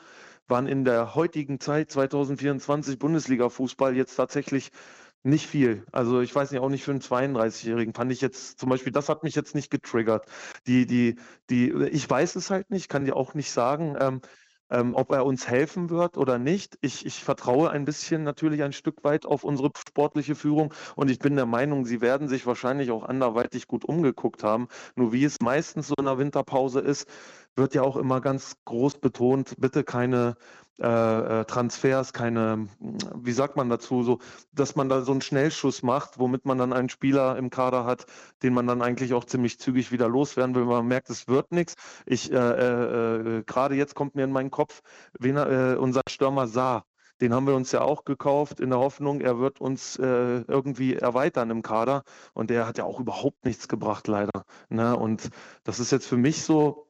waren 0.49 0.66
in 0.66 0.85
der 0.85 1.14
heutigen 1.14 1.61
Zeit 1.61 1.90
2024 1.90 2.99
Bundesliga-Fußball 2.99 3.97
jetzt 3.97 4.16
tatsächlich 4.16 4.71
nicht 5.23 5.47
viel. 5.47 5.85
Also 5.93 6.21
ich 6.21 6.35
weiß 6.35 6.51
nicht, 6.51 6.61
auch 6.61 6.71
nicht 6.71 6.85
für 6.85 6.93
einen 6.93 7.01
32-Jährigen. 7.01 7.95
Fand 7.95 8.11
ich 8.11 8.21
jetzt 8.21 8.59
zum 8.59 8.71
Beispiel, 8.71 8.93
das 8.93 9.09
hat 9.09 9.23
mich 9.23 9.35
jetzt 9.35 9.55
nicht 9.55 9.71
getriggert. 9.71 10.27
Die, 10.66 10.87
die, 10.87 11.16
die, 11.51 11.71
ich 11.90 12.09
weiß 12.09 12.37
es 12.37 12.51
halt 12.51 12.71
nicht, 12.71 12.88
kann 12.88 13.05
dir 13.05 13.16
auch 13.16 13.35
nicht 13.35 13.51
sagen. 13.51 13.97
Ähm, 14.01 14.21
ähm, 14.71 14.95
ob 14.95 15.13
er 15.13 15.25
uns 15.27 15.49
helfen 15.49 15.91
wird 15.91 16.17
oder 16.17 16.39
nicht. 16.39 16.79
Ich, 16.81 17.07
ich 17.07 17.23
vertraue 17.25 17.71
ein 17.71 17.85
bisschen 17.85 18.23
natürlich 18.23 18.63
ein 18.63 18.73
Stück 18.73 19.05
weit 19.05 19.27
auf 19.27 19.45
unsere 19.45 19.71
sportliche 19.77 20.35
Führung 20.35 20.73
und 20.97 21.11
ich 21.11 21.19
bin 21.19 21.37
der 21.37 21.47
Meinung, 21.47 21.85
sie 21.85 22.01
werden 22.01 22.29
sich 22.29 22.47
wahrscheinlich 22.47 22.91
auch 22.91 23.05
anderweitig 23.05 23.67
gut 23.67 23.85
umgeguckt 23.85 24.43
haben. 24.45 24.69
Nur 24.95 25.13
wie 25.13 25.25
es 25.25 25.41
meistens 25.41 25.89
so 25.89 25.95
in 25.99 26.05
der 26.07 26.19
Winterpause 26.19 26.81
ist, 26.81 27.09
wird 27.57 27.75
ja 27.75 27.83
auch 27.83 27.97
immer 27.97 28.21
ganz 28.21 28.55
groß 28.65 28.99
betont, 28.99 29.55
bitte 29.59 29.85
keine 29.85 30.37
äh, 30.79 31.45
Transfers, 31.45 32.13
keine, 32.13 32.69
wie 33.15 33.33
sagt 33.33 33.57
man 33.57 33.69
dazu, 33.69 34.03
so, 34.03 34.19
dass 34.53 34.77
man 34.77 34.89
da 34.89 35.03
so 35.03 35.13
einen 35.13 35.21
Schnellschuss 35.21 35.83
macht, 35.83 36.19
womit 36.19 36.47
man 36.47 36.59
dann 36.59 36.73
einen 36.73 36.89
Spieler 36.89 37.37
im 37.37 37.51
Kader 37.51 37.85
hat, 37.85 38.07
den 38.43 38.55
man 38.55 38.67
dann 38.67 38.83
eigentlich 38.83 39.13
auch 39.15 39.25
ziemlich 39.25 39.59
zügig 39.59 39.93
wieder 39.93 40.09
loswerden 40.09 40.55
will, 40.55 40.65
man 40.65 40.87
merkt, 40.87 41.11
es 41.11 41.29
wird 41.29 41.53
nichts. 41.53 41.75
Ich, 42.07 42.33
äh, 42.33 42.37
äh, 42.37 43.39
äh, 43.39 43.43
gerade 43.45 43.75
jetzt 43.75 43.95
kommt 43.95 44.15
mir 44.15 44.25
in 44.25 44.33
meinen 44.33 44.51
Kopf, 44.51 44.81
wen, 45.19 45.37
äh, 45.37 45.77
unser 45.79 46.03
Stürmer 46.09 46.47
sah. 46.47 46.85
Den 47.21 47.35
haben 47.35 47.47
wir 47.47 47.55
uns 47.55 47.71
ja 47.73 47.83
auch 47.83 48.05
gekauft 48.05 48.61
in 48.61 48.71
der 48.71 48.79
Hoffnung, 48.79 49.21
er 49.21 49.39
wird 49.39 49.61
uns 49.61 49.97
äh, 49.97 50.41
irgendwie 50.49 50.95
erweitern 50.95 51.51
im 51.51 51.63
Kader. 51.63 52.03
Und 52.33 52.49
der 52.49 52.67
hat 52.67 52.79
ja 52.79 52.85
auch 52.85 52.99
überhaupt 52.99 53.45
nichts 53.45 53.69
gebracht, 53.69 54.09
leider. 54.09 54.47
Ne? 54.71 54.97
Und 54.97 55.29
das 55.65 55.81
ist 55.81 55.93
jetzt 55.93 56.07
für 56.07 56.17
mich 56.17 56.43
so, 56.43 56.89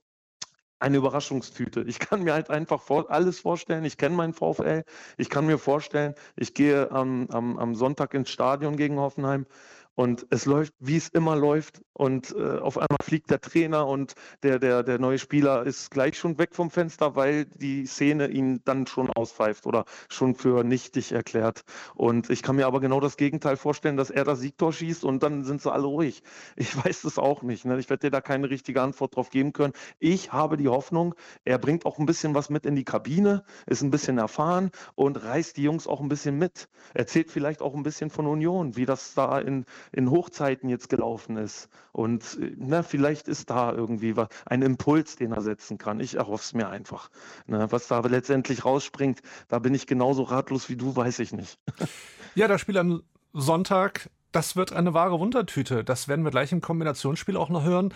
eine 0.80 0.96
Überraschungstüte. 0.96 1.82
Ich 1.86 1.98
kann 1.98 2.24
mir 2.24 2.32
halt 2.32 2.50
einfach 2.50 2.80
vor, 2.80 3.10
alles 3.10 3.38
vorstellen. 3.40 3.84
Ich 3.84 3.98
kenne 3.98 4.16
meinen 4.16 4.32
VfL. 4.32 4.84
Ich 5.18 5.28
kann 5.28 5.46
mir 5.46 5.58
vorstellen, 5.58 6.14
ich 6.36 6.54
gehe 6.54 6.90
am, 6.90 7.28
am, 7.30 7.58
am 7.58 7.74
Sonntag 7.74 8.14
ins 8.14 8.30
Stadion 8.30 8.76
gegen 8.76 8.98
Hoffenheim 8.98 9.46
und 9.94 10.26
es 10.30 10.46
läuft, 10.46 10.74
wie 10.78 10.96
es 10.96 11.08
immer 11.08 11.36
läuft. 11.36 11.82
Und 11.92 12.34
äh, 12.34 12.56
auf 12.58 12.78
einmal 12.78 12.96
fliegt 13.02 13.30
der 13.30 13.42
Trainer 13.42 13.86
und 13.86 14.14
der, 14.42 14.58
der, 14.58 14.82
der 14.82 14.98
neue 14.98 15.18
Spieler 15.18 15.66
ist 15.66 15.90
gleich 15.90 16.16
schon 16.16 16.38
weg 16.38 16.54
vom 16.54 16.70
Fenster, 16.70 17.14
weil 17.14 17.44
die 17.44 17.84
Szene 17.84 18.28
ihn 18.28 18.62
dann 18.64 18.86
schon 18.86 19.10
auspfeift 19.10 19.66
oder 19.66 19.84
schon 20.08 20.34
für 20.34 20.64
nichtig 20.64 21.12
erklärt. 21.12 21.62
Und 21.94 22.30
ich 22.30 22.42
kann 22.42 22.56
mir 22.56 22.66
aber 22.66 22.80
genau 22.80 23.00
das 23.00 23.18
Gegenteil 23.18 23.58
vorstellen, 23.58 23.98
dass 23.98 24.08
er 24.08 24.24
das 24.24 24.40
Siegtor 24.40 24.72
schießt 24.72 25.04
und 25.04 25.22
dann 25.22 25.44
sind 25.44 25.60
sie 25.60 25.70
alle 25.70 25.86
ruhig. 25.86 26.22
Ich 26.56 26.74
weiß 26.84 27.02
das 27.02 27.18
auch 27.18 27.42
nicht. 27.42 27.66
Ne? 27.66 27.78
Ich 27.78 27.90
werde 27.90 28.06
dir 28.06 28.10
da 28.10 28.22
keine 28.22 28.48
richtige 28.48 28.80
Antwort 28.80 29.16
drauf 29.16 29.28
geben 29.28 29.52
können. 29.52 29.74
Ich 29.98 30.32
habe 30.32 30.56
die 30.56 30.68
Hoffnung, 30.68 31.14
er 31.44 31.58
bringt 31.58 31.84
auch 31.84 31.98
ein 31.98 32.06
bisschen 32.06 32.34
was 32.34 32.48
mit 32.48 32.64
in 32.64 32.76
die 32.76 32.84
Kabine, 32.84 33.44
ist 33.66 33.82
ein 33.82 33.90
bisschen 33.90 34.16
erfahren 34.16 34.70
und 34.94 35.22
reißt 35.22 35.58
die 35.58 35.64
Jungs 35.64 35.86
auch 35.86 36.00
ein 36.00 36.08
bisschen 36.08 36.38
mit. 36.38 36.68
Erzählt 36.94 37.30
vielleicht 37.30 37.60
auch 37.60 37.74
ein 37.74 37.82
bisschen 37.82 38.08
von 38.08 38.26
Union, 38.26 38.76
wie 38.76 38.86
das 38.86 39.12
da 39.12 39.38
in, 39.38 39.66
in 39.92 40.10
Hochzeiten 40.10 40.68
jetzt 40.68 40.88
gelaufen 40.88 41.36
ist. 41.36 41.68
Und 41.92 42.38
na, 42.56 42.82
vielleicht 42.82 43.28
ist 43.28 43.50
da 43.50 43.72
irgendwie 43.72 44.14
ein 44.46 44.62
Impuls, 44.62 45.16
den 45.16 45.32
er 45.32 45.40
setzen 45.40 45.78
kann. 45.78 46.00
Ich 46.00 46.16
erhoffe 46.16 46.44
es 46.44 46.54
mir 46.54 46.68
einfach. 46.68 47.10
Na, 47.46 47.70
was 47.72 47.88
da 47.88 48.00
letztendlich 48.00 48.64
rausspringt, 48.64 49.20
da 49.48 49.58
bin 49.58 49.74
ich 49.74 49.86
genauso 49.86 50.22
ratlos 50.22 50.68
wie 50.68 50.76
du, 50.76 50.94
weiß 50.94 51.18
ich 51.20 51.32
nicht. 51.32 51.58
Ja, 52.36 52.46
das 52.46 52.60
Spiel 52.60 52.78
am 52.78 53.02
Sonntag, 53.32 54.08
das 54.30 54.54
wird 54.54 54.72
eine 54.72 54.94
wahre 54.94 55.18
Wundertüte. 55.18 55.82
Das 55.82 56.06
werden 56.06 56.24
wir 56.24 56.30
gleich 56.30 56.52
im 56.52 56.60
Kombinationsspiel 56.60 57.36
auch 57.36 57.48
noch 57.48 57.64
hören. 57.64 57.92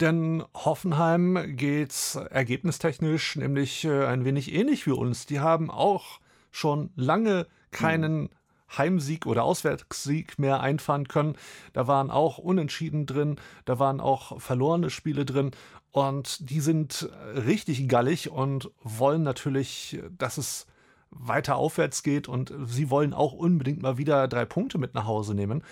Denn 0.00 0.42
Hoffenheim 0.54 1.56
geht 1.56 2.18
ergebnistechnisch 2.30 3.36
nämlich 3.36 3.84
äh, 3.84 4.06
ein 4.06 4.24
wenig 4.24 4.52
ähnlich 4.52 4.86
wie 4.86 4.92
uns. 4.92 5.26
Die 5.26 5.40
haben 5.40 5.70
auch 5.70 6.20
schon 6.50 6.90
lange 6.96 7.46
keinen 7.70 8.30
Heimsieg 8.76 9.26
oder 9.26 9.44
Auswärtssieg 9.44 10.38
mehr 10.38 10.60
einfahren 10.60 11.08
können. 11.08 11.36
Da 11.72 11.86
waren 11.86 12.10
auch 12.10 12.38
Unentschieden 12.38 13.06
drin, 13.06 13.36
da 13.64 13.78
waren 13.78 14.00
auch 14.00 14.40
verlorene 14.40 14.90
Spiele 14.90 15.24
drin 15.24 15.50
und 15.92 16.50
die 16.50 16.60
sind 16.60 17.10
richtig 17.34 17.88
gallig 17.88 18.30
und 18.30 18.70
wollen 18.82 19.22
natürlich, 19.22 20.00
dass 20.16 20.38
es 20.38 20.66
weiter 21.10 21.56
aufwärts 21.56 22.02
geht 22.02 22.28
und 22.28 22.54
sie 22.64 22.90
wollen 22.90 23.12
auch 23.12 23.32
unbedingt 23.32 23.82
mal 23.82 23.98
wieder 23.98 24.28
drei 24.28 24.44
Punkte 24.44 24.78
mit 24.78 24.94
nach 24.94 25.06
Hause 25.06 25.34
nehmen. 25.34 25.64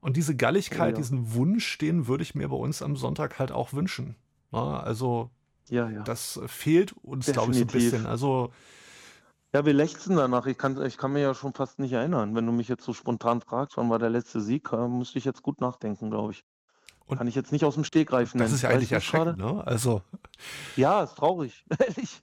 Und 0.00 0.16
diese 0.16 0.36
Galligkeit, 0.36 0.94
ja. 0.94 0.96
diesen 0.96 1.34
Wunsch, 1.34 1.78
den 1.78 2.08
würde 2.08 2.24
ich 2.24 2.34
mir 2.34 2.48
bei 2.48 2.56
uns 2.56 2.82
am 2.82 2.96
Sonntag 2.96 3.38
halt 3.38 3.52
auch 3.52 3.72
wünschen. 3.72 4.16
also 4.50 5.30
ja, 5.70 5.88
ja. 5.88 6.02
das 6.02 6.40
fehlt 6.46 6.92
uns, 7.02 7.26
glaube 7.26 7.52
ich, 7.52 7.58
so 7.58 7.64
ein 7.64 7.68
bisschen. 7.68 8.06
Also 8.06 8.52
ja, 9.54 9.64
wir 9.64 9.72
lechzen 9.72 10.16
danach. 10.16 10.46
Ich 10.46 10.58
kann, 10.58 10.84
ich 10.84 10.98
kann 10.98 11.12
mir 11.12 11.20
ja 11.20 11.32
schon 11.32 11.54
fast 11.54 11.78
nicht 11.78 11.92
erinnern. 11.92 12.34
Wenn 12.34 12.44
du 12.44 12.50
mich 12.50 12.66
jetzt 12.66 12.84
so 12.84 12.92
spontan 12.92 13.40
fragst, 13.40 13.76
wann 13.76 13.88
war 13.88 14.00
der 14.00 14.10
letzte 14.10 14.40
Sieg, 14.40 14.72
äh, 14.72 14.88
müsste 14.88 15.18
ich 15.18 15.24
jetzt 15.24 15.42
gut 15.42 15.60
nachdenken, 15.60 16.10
glaube 16.10 16.32
ich. 16.32 16.44
Und 17.06 17.18
kann 17.18 17.28
ich 17.28 17.36
jetzt 17.36 17.52
nicht 17.52 17.64
aus 17.64 17.74
dem 17.74 17.84
Steg 17.84 18.08
greifen. 18.08 18.38
Das 18.38 18.50
ist 18.50 18.62
ja 18.62 18.70
eigentlich 18.70 18.90
erschreckend, 18.90 19.38
ne? 19.38 19.62
Also. 19.64 20.02
Ja, 20.74 21.04
ist 21.04 21.14
traurig. 21.16 21.64
Ehrlich. 21.78 22.22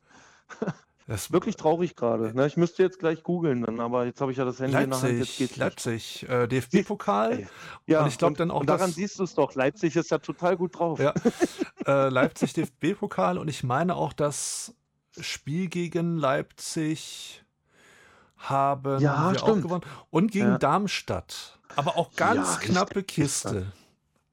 Das 1.08 1.24
ist 1.24 1.32
wirklich 1.32 1.56
traurig 1.56 1.96
gerade. 1.96 2.36
Ne? 2.36 2.48
Ich 2.48 2.58
müsste 2.58 2.84
jetzt 2.84 3.00
gleich 3.00 3.24
googeln, 3.24 3.80
aber 3.80 4.06
jetzt 4.06 4.20
habe 4.22 4.32
ich 4.32 4.38
ja 4.38 4.46
das 4.46 4.60
Handy 4.60 4.74
Leipzig, 4.74 4.94
in 4.94 5.02
der 5.02 5.10
Hand. 5.10 5.20
Jetzt 5.20 5.38
geht's 5.38 5.58
Leipzig, 5.58 6.30
äh, 6.30 6.48
DFB-Pokal. 6.48 7.48
Ja, 7.86 8.02
und 8.02 8.08
ich 8.08 8.18
glaube 8.18 8.38
dann 8.38 8.52
auch. 8.52 8.62
Und 8.62 8.68
daran 8.68 8.88
das, 8.88 8.96
siehst 8.96 9.20
du 9.20 9.24
es 9.24 9.36
doch. 9.36 9.54
Leipzig 9.56 9.96
ist 9.96 10.12
ja 10.12 10.18
total 10.18 10.58
gut 10.58 10.78
drauf. 10.78 11.00
Ja. 11.00 11.14
äh, 11.86 12.10
Leipzig 12.10 12.54
DFB-Pokal 12.54 13.38
und 13.38 13.48
ich 13.48 13.64
meine 13.64 13.96
auch, 13.96 14.14
dass 14.14 14.74
Spiel 15.20 15.68
gegen 15.68 16.18
Leipzig 16.18 17.44
haben 18.38 19.00
ja, 19.00 19.32
wir 19.32 19.40
stimmt. 19.40 19.52
auch 19.52 19.62
gewonnen. 19.62 19.86
Und 20.10 20.32
gegen 20.32 20.48
ja. 20.48 20.58
Darmstadt. 20.58 21.60
Aber 21.76 21.98
auch 21.98 22.14
ganz 22.16 22.56
ja, 22.56 22.60
knappe 22.60 23.04
Kiste. 23.04 23.72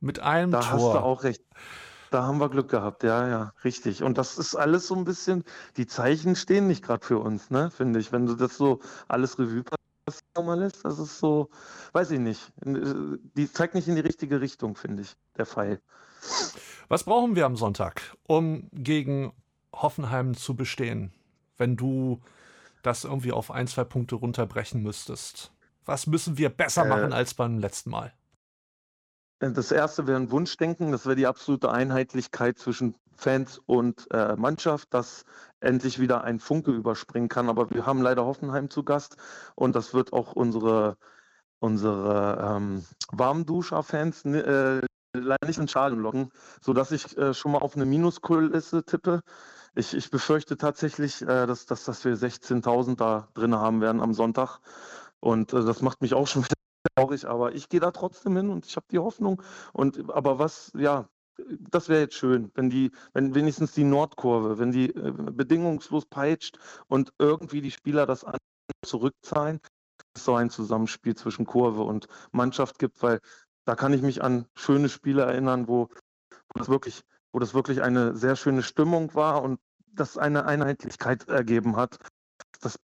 Mit 0.01 0.21
einem 0.21 0.51
da 0.51 0.61
Tor. 0.61 0.69
Da 0.69 0.75
hast 0.75 0.95
du 0.95 0.99
auch 0.99 1.23
recht. 1.25 1.43
Da 2.11 2.23
haben 2.23 2.39
wir 2.39 2.49
Glück 2.49 2.71
gehabt, 2.71 3.03
ja, 3.03 3.29
ja, 3.29 3.53
richtig. 3.65 4.03
Und 4.03 4.17
das 4.17 4.39
ist 4.39 4.55
alles 4.55 4.87
so 4.87 4.95
ein 4.95 5.05
bisschen, 5.05 5.45
die 5.77 5.87
Zeichen 5.87 6.37
stehen 6.37 6.67
nicht 6.67 6.83
gerade 6.83 7.05
für 7.05 7.19
uns, 7.19 7.51
ne, 7.51 7.71
finde 7.71 7.99
ich. 7.99 8.13
Wenn 8.13 8.25
du 8.25 8.35
das 8.35 8.57
so 8.57 8.81
alles 9.09 9.39
Revue 9.39 9.63
nochmal 10.35 10.63
ist, 10.63 10.85
das 10.87 10.99
ist 10.99 11.19
so, 11.19 11.51
weiß 11.93 12.13
ich 12.13 12.19
nicht. 12.19 12.51
Die 12.65 13.53
zeigt 13.53 13.75
nicht 13.75 13.89
in 13.89 13.95
die 13.95 14.01
richtige 14.01 14.41
Richtung, 14.41 14.75
finde 14.75 15.03
ich, 15.03 15.17
der 15.37 15.45
Pfeil. 15.45 15.83
Was 16.89 17.05
brauchen 17.05 17.37
wir 17.37 17.45
am 17.45 17.57
Sonntag, 17.57 18.17
um 18.23 18.69
gegen 18.73 19.33
Hoffenheim 19.83 20.35
zu 20.35 20.55
bestehen, 20.55 21.13
wenn 21.57 21.77
du 21.77 22.21
das 22.83 23.05
irgendwie 23.05 23.33
auf 23.33 23.51
ein, 23.51 23.67
zwei 23.67 23.85
Punkte 23.85 24.17
runterbrechen 24.17 24.83
müsstest? 24.83 25.53
Was 25.85 26.07
müssen 26.07 26.39
wir 26.39 26.51
besser 26.51 26.85
äh, 26.85 26.89
machen 26.89 27.13
als 27.13 27.35
beim 27.35 27.59
letzten 27.59 27.91
Mal? 27.91 28.13
Das 29.41 29.71
erste 29.71 30.07
wäre 30.07 30.19
ein 30.19 30.33
Wunschdenken, 30.33 30.91
das 30.91 31.07
wäre 31.07 31.15
die 31.15 31.27
absolute 31.27 31.71
Einheitlichkeit 31.71 32.59
zwischen 32.59 32.97
Fans 33.15 33.61
und 33.67 34.09
äh, 34.11 34.35
Mannschaft, 34.35 34.93
dass 34.93 35.25
endlich 35.61 36.01
wieder 36.01 36.25
ein 36.25 36.41
Funke 36.41 36.73
überspringen 36.73 37.29
kann. 37.29 37.49
Aber 37.49 37.71
wir 37.71 37.87
haben 37.87 38.03
leider 38.03 38.25
Hoffenheim 38.25 38.69
zu 38.69 38.83
Gast 38.83 39.17
und 39.55 39.77
das 39.77 39.95
wird 39.95 40.13
auch 40.13 40.33
unsere, 40.33 40.97
unsere 41.61 42.57
ähm, 42.57 42.85
Warmduscher-Fans 43.13 44.25
äh, 44.25 44.81
leider 45.15 45.47
nicht 45.47 45.59
in 45.59 45.69
Schalen 45.69 46.01
locken, 46.01 46.31
sodass 46.61 46.91
ich 46.91 47.17
äh, 47.17 47.33
schon 47.33 47.53
mal 47.53 47.59
auf 47.59 47.77
eine 47.77 47.87
Minuskulisse 47.87 48.85
tippe. 48.85 49.23
Ich, 49.79 49.95
ich 49.95 50.11
befürchte 50.11 50.57
tatsächlich, 50.57 51.23
äh, 51.23 51.47
dass, 51.47 51.65
dass, 51.67 51.85
dass 51.85 52.05
wir 52.05 52.17
16.000 52.17 52.97
da 52.97 53.29
drin 53.35 53.55
haben 53.55 53.81
werden 53.81 54.01
am 54.01 54.13
Sonntag. 54.13 54.59
Und 55.21 55.53
äh, 55.53 55.65
das 55.65 55.83
macht 55.83 56.03
mich 56.03 56.15
auch 56.15 56.27
schon 56.27 56.43
wieder 56.45 56.57
traurig, 56.97 57.27
aber 57.29 57.55
ich 57.55 57.69
gehe 57.69 57.79
da 57.79 57.93
trotzdem 57.93 58.37
hin 58.37 58.51
und 58.51 58.67
ich 58.67 58.75
habe 58.75 58.87
die 58.91 58.99
Hoffnung. 58.99 59.41
Und 59.73 60.11
aber 60.11 60.41
was, 60.41 60.73
ja, 60.77 61.09
das 61.71 61.89
wäre 61.89 62.01
jetzt 62.01 62.17
schön, 62.17 62.51
wenn 62.55 62.71
die, 62.71 62.91
wenn 63.13 63.37
wenigstens 63.37 63.73
die 63.73 63.85
Nordkurve, 63.85 64.59
wenn 64.59 64.73
die 64.73 64.93
äh, 64.97 65.13
bedingungslos 65.13 66.07
peitscht 66.07 66.59
und 66.89 67.13
irgendwie 67.21 67.61
die 67.61 67.71
Spieler 67.71 68.05
das 68.05 68.27
zurückzahlen, 68.85 69.61
es 70.13 70.25
so 70.25 70.35
ein 70.35 70.51
Zusammenspiel 70.51 71.15
zwischen 71.15 71.47
Kurve 71.47 71.83
und 71.83 72.09
Mannschaft 72.33 72.81
gibt, 72.81 73.01
weil 73.05 73.21
da 73.65 73.77
kann 73.77 73.93
ich 73.93 74.03
mich 74.03 74.25
an 74.25 74.47
schöne 74.57 74.89
Spiele 74.89 75.23
erinnern, 75.23 75.69
wo, 75.69 75.89
wo 76.31 76.59
das 76.59 76.69
wirklich, 76.69 77.03
wo 77.33 77.39
das 77.39 77.55
wirklich 77.55 77.81
eine 77.81 78.17
sehr 78.17 78.35
schöne 78.35 78.65
Stimmung 78.65 79.15
war 79.15 79.43
und 79.43 79.61
das 79.95 80.19
eine 80.19 80.47
Einheitlichkeit 80.47 81.29
ergeben 81.29 81.77
hat. 81.77 81.99
Das 82.61 82.79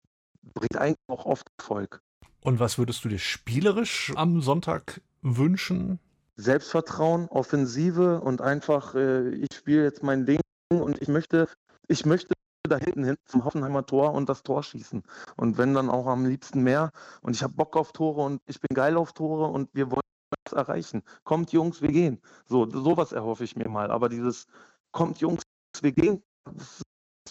bringt 0.53 0.77
eigentlich 0.77 0.97
auch 1.07 1.25
oft 1.25 1.47
Erfolg. 1.57 2.01
Und 2.41 2.59
was 2.59 2.77
würdest 2.77 3.05
du 3.05 3.09
dir 3.09 3.19
spielerisch 3.19 4.11
am 4.15 4.41
Sonntag 4.41 5.01
wünschen? 5.21 5.99
Selbstvertrauen, 6.35 7.27
Offensive 7.29 8.19
und 8.21 8.41
einfach, 8.41 8.95
äh, 8.95 9.29
ich 9.29 9.53
spiele 9.53 9.83
jetzt 9.83 10.03
mein 10.03 10.25
Ding 10.25 10.41
und 10.69 11.01
ich 11.01 11.07
möchte, 11.07 11.47
ich 11.87 12.05
möchte 12.05 12.33
da 12.67 12.77
hinten 12.77 13.03
hin 13.03 13.17
zum 13.25 13.45
Hoffenheimer 13.45 13.85
Tor 13.85 14.13
und 14.13 14.29
das 14.29 14.43
Tor 14.43 14.63
schießen. 14.63 15.03
Und 15.35 15.57
wenn 15.57 15.73
dann 15.73 15.89
auch 15.89 16.07
am 16.07 16.25
liebsten 16.25 16.63
mehr. 16.63 16.91
Und 17.21 17.35
ich 17.35 17.43
habe 17.43 17.53
Bock 17.53 17.75
auf 17.75 17.91
Tore 17.91 18.21
und 18.21 18.41
ich 18.47 18.59
bin 18.59 18.73
geil 18.73 18.97
auf 18.97 19.13
Tore 19.13 19.47
und 19.47 19.69
wir 19.73 19.91
wollen 19.91 20.01
das 20.45 20.53
erreichen. 20.53 21.03
Kommt 21.23 21.51
Jungs, 21.51 21.81
wir 21.81 21.91
gehen. 21.91 22.21
So, 22.47 22.69
sowas 22.69 23.11
erhoffe 23.11 23.43
ich 23.43 23.55
mir 23.55 23.69
mal. 23.69 23.91
Aber 23.91 24.09
dieses 24.09 24.47
kommt 24.91 25.19
Jungs, 25.19 25.43
wir 25.81 25.91
gehen, 25.91 26.23
das, 26.45 26.82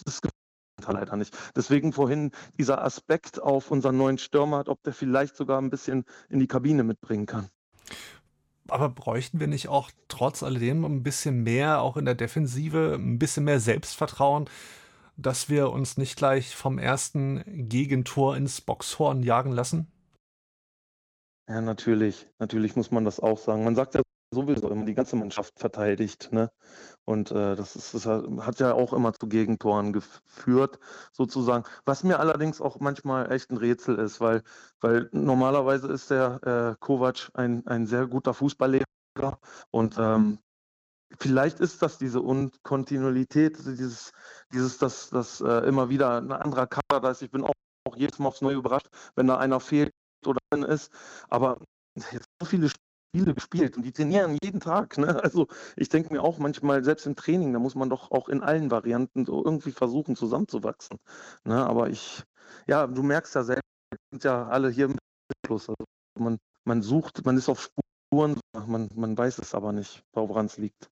das 0.05 0.21
leider 0.87 1.15
nicht. 1.15 1.37
Deswegen 1.55 1.93
vorhin 1.93 2.31
dieser 2.57 2.83
Aspekt 2.83 3.41
auf 3.41 3.71
unseren 3.71 3.97
neuen 3.97 4.17
Stürmer, 4.17 4.63
ob 4.67 4.81
der 4.83 4.93
vielleicht 4.93 5.35
sogar 5.35 5.61
ein 5.61 5.69
bisschen 5.69 6.05
in 6.29 6.39
die 6.39 6.47
Kabine 6.47 6.83
mitbringen 6.83 7.25
kann. 7.25 7.49
Aber 8.67 8.89
bräuchten 8.89 9.39
wir 9.39 9.47
nicht 9.47 9.67
auch 9.67 9.91
trotz 10.07 10.41
alledem 10.41 10.85
ein 10.85 11.03
bisschen 11.03 11.43
mehr, 11.43 11.81
auch 11.81 11.97
in 11.97 12.05
der 12.05 12.15
Defensive, 12.15 12.95
ein 12.95 13.19
bisschen 13.19 13.43
mehr 13.43 13.59
Selbstvertrauen, 13.59 14.49
dass 15.17 15.49
wir 15.49 15.69
uns 15.71 15.97
nicht 15.97 16.17
gleich 16.17 16.55
vom 16.55 16.79
ersten 16.79 17.43
Gegentor 17.69 18.35
ins 18.35 18.61
Boxhorn 18.61 19.21
jagen 19.21 19.51
lassen? 19.51 19.91
Ja, 21.47 21.61
natürlich. 21.61 22.27
Natürlich 22.39 22.75
muss 22.75 22.89
man 22.89 23.03
das 23.03 23.19
auch 23.19 23.37
sagen. 23.37 23.65
Man 23.65 23.75
sagt 23.75 23.95
ja 23.95 24.01
sowieso 24.33 24.69
immer, 24.69 24.85
die 24.85 24.93
ganze 24.93 25.17
Mannschaft 25.17 25.59
verteidigt. 25.59 26.31
Ne? 26.31 26.49
Und 27.05 27.31
äh, 27.31 27.55
das, 27.55 27.75
ist, 27.75 27.93
das 27.93 28.05
hat 28.05 28.59
ja 28.59 28.73
auch 28.73 28.93
immer 28.93 29.13
zu 29.13 29.27
Gegentoren 29.27 29.91
geführt, 29.91 30.79
sozusagen. 31.11 31.65
Was 31.85 32.03
mir 32.03 32.19
allerdings 32.19 32.61
auch 32.61 32.79
manchmal 32.79 33.31
echt 33.31 33.51
ein 33.51 33.57
Rätsel 33.57 33.99
ist, 33.99 34.21
weil, 34.21 34.43
weil 34.79 35.09
normalerweise 35.11 35.87
ist 35.91 36.11
der 36.11 36.39
äh, 36.43 36.75
Kovac 36.79 37.29
ein, 37.33 37.67
ein 37.67 37.87
sehr 37.87 38.07
guter 38.07 38.33
Fußballlehrer 38.33 38.85
und 39.71 39.97
ähm, 39.97 40.39
vielleicht 41.19 41.59
ist 41.59 41.81
das 41.81 41.97
diese 41.97 42.21
Unkontinuität, 42.21 43.57
dieses, 43.57 44.11
dieses 44.53 44.77
dass, 44.77 45.09
dass 45.09 45.41
äh, 45.41 45.67
immer 45.67 45.89
wieder 45.89 46.17
ein 46.17 46.31
anderer 46.31 46.67
Kader 46.67 47.01
da 47.01 47.11
ist. 47.11 47.21
Ich 47.21 47.31
bin 47.31 47.43
auch, 47.43 47.53
auch 47.85 47.95
jedes 47.97 48.19
Mal 48.19 48.29
aufs 48.29 48.41
Neue 48.41 48.55
überrascht, 48.55 48.87
wenn 49.15 49.27
da 49.27 49.37
einer 49.37 49.59
fehlt 49.59 49.91
oder 50.25 50.39
drin 50.49 50.63
ist. 50.63 50.91
Aber 51.29 51.59
jetzt 51.95 52.27
so 52.39 52.47
viele 52.47 52.69
Spiele 52.69 52.92
gespielt 53.13 53.77
und 53.77 53.83
die 53.83 53.91
trainieren 53.91 54.37
jeden 54.43 54.59
Tag. 54.59 54.97
Ne? 54.97 55.23
Also 55.23 55.47
ich 55.75 55.89
denke 55.89 56.13
mir 56.13 56.21
auch 56.21 56.39
manchmal, 56.39 56.83
selbst 56.83 57.05
im 57.05 57.15
Training, 57.15 57.53
da 57.53 57.59
muss 57.59 57.75
man 57.75 57.89
doch 57.89 58.11
auch 58.11 58.27
in 58.27 58.41
allen 58.41 58.71
Varianten 58.71 59.25
so 59.25 59.43
irgendwie 59.43 59.71
versuchen, 59.71 60.15
zusammenzuwachsen. 60.15 60.97
Ne? 61.45 61.65
Aber 61.65 61.89
ich, 61.89 62.23
ja, 62.67 62.87
du 62.87 63.03
merkst 63.03 63.35
ja 63.35 63.43
selbst, 63.43 63.63
sind 64.11 64.23
ja 64.23 64.47
alle 64.47 64.69
hier 64.69 64.85
im 64.85 64.97
Plus. 65.43 65.69
Also 65.69 65.85
man, 66.19 66.37
man 66.65 66.81
sucht, 66.81 67.25
man 67.25 67.37
ist 67.37 67.49
auf 67.49 67.69
Spuren, 68.11 68.39
man, 68.67 68.89
man 68.95 69.17
weiß 69.17 69.37
es 69.39 69.53
aber 69.53 69.71
nicht, 69.73 70.03
woran 70.13 70.47
es 70.47 70.57
liegt. 70.57 70.89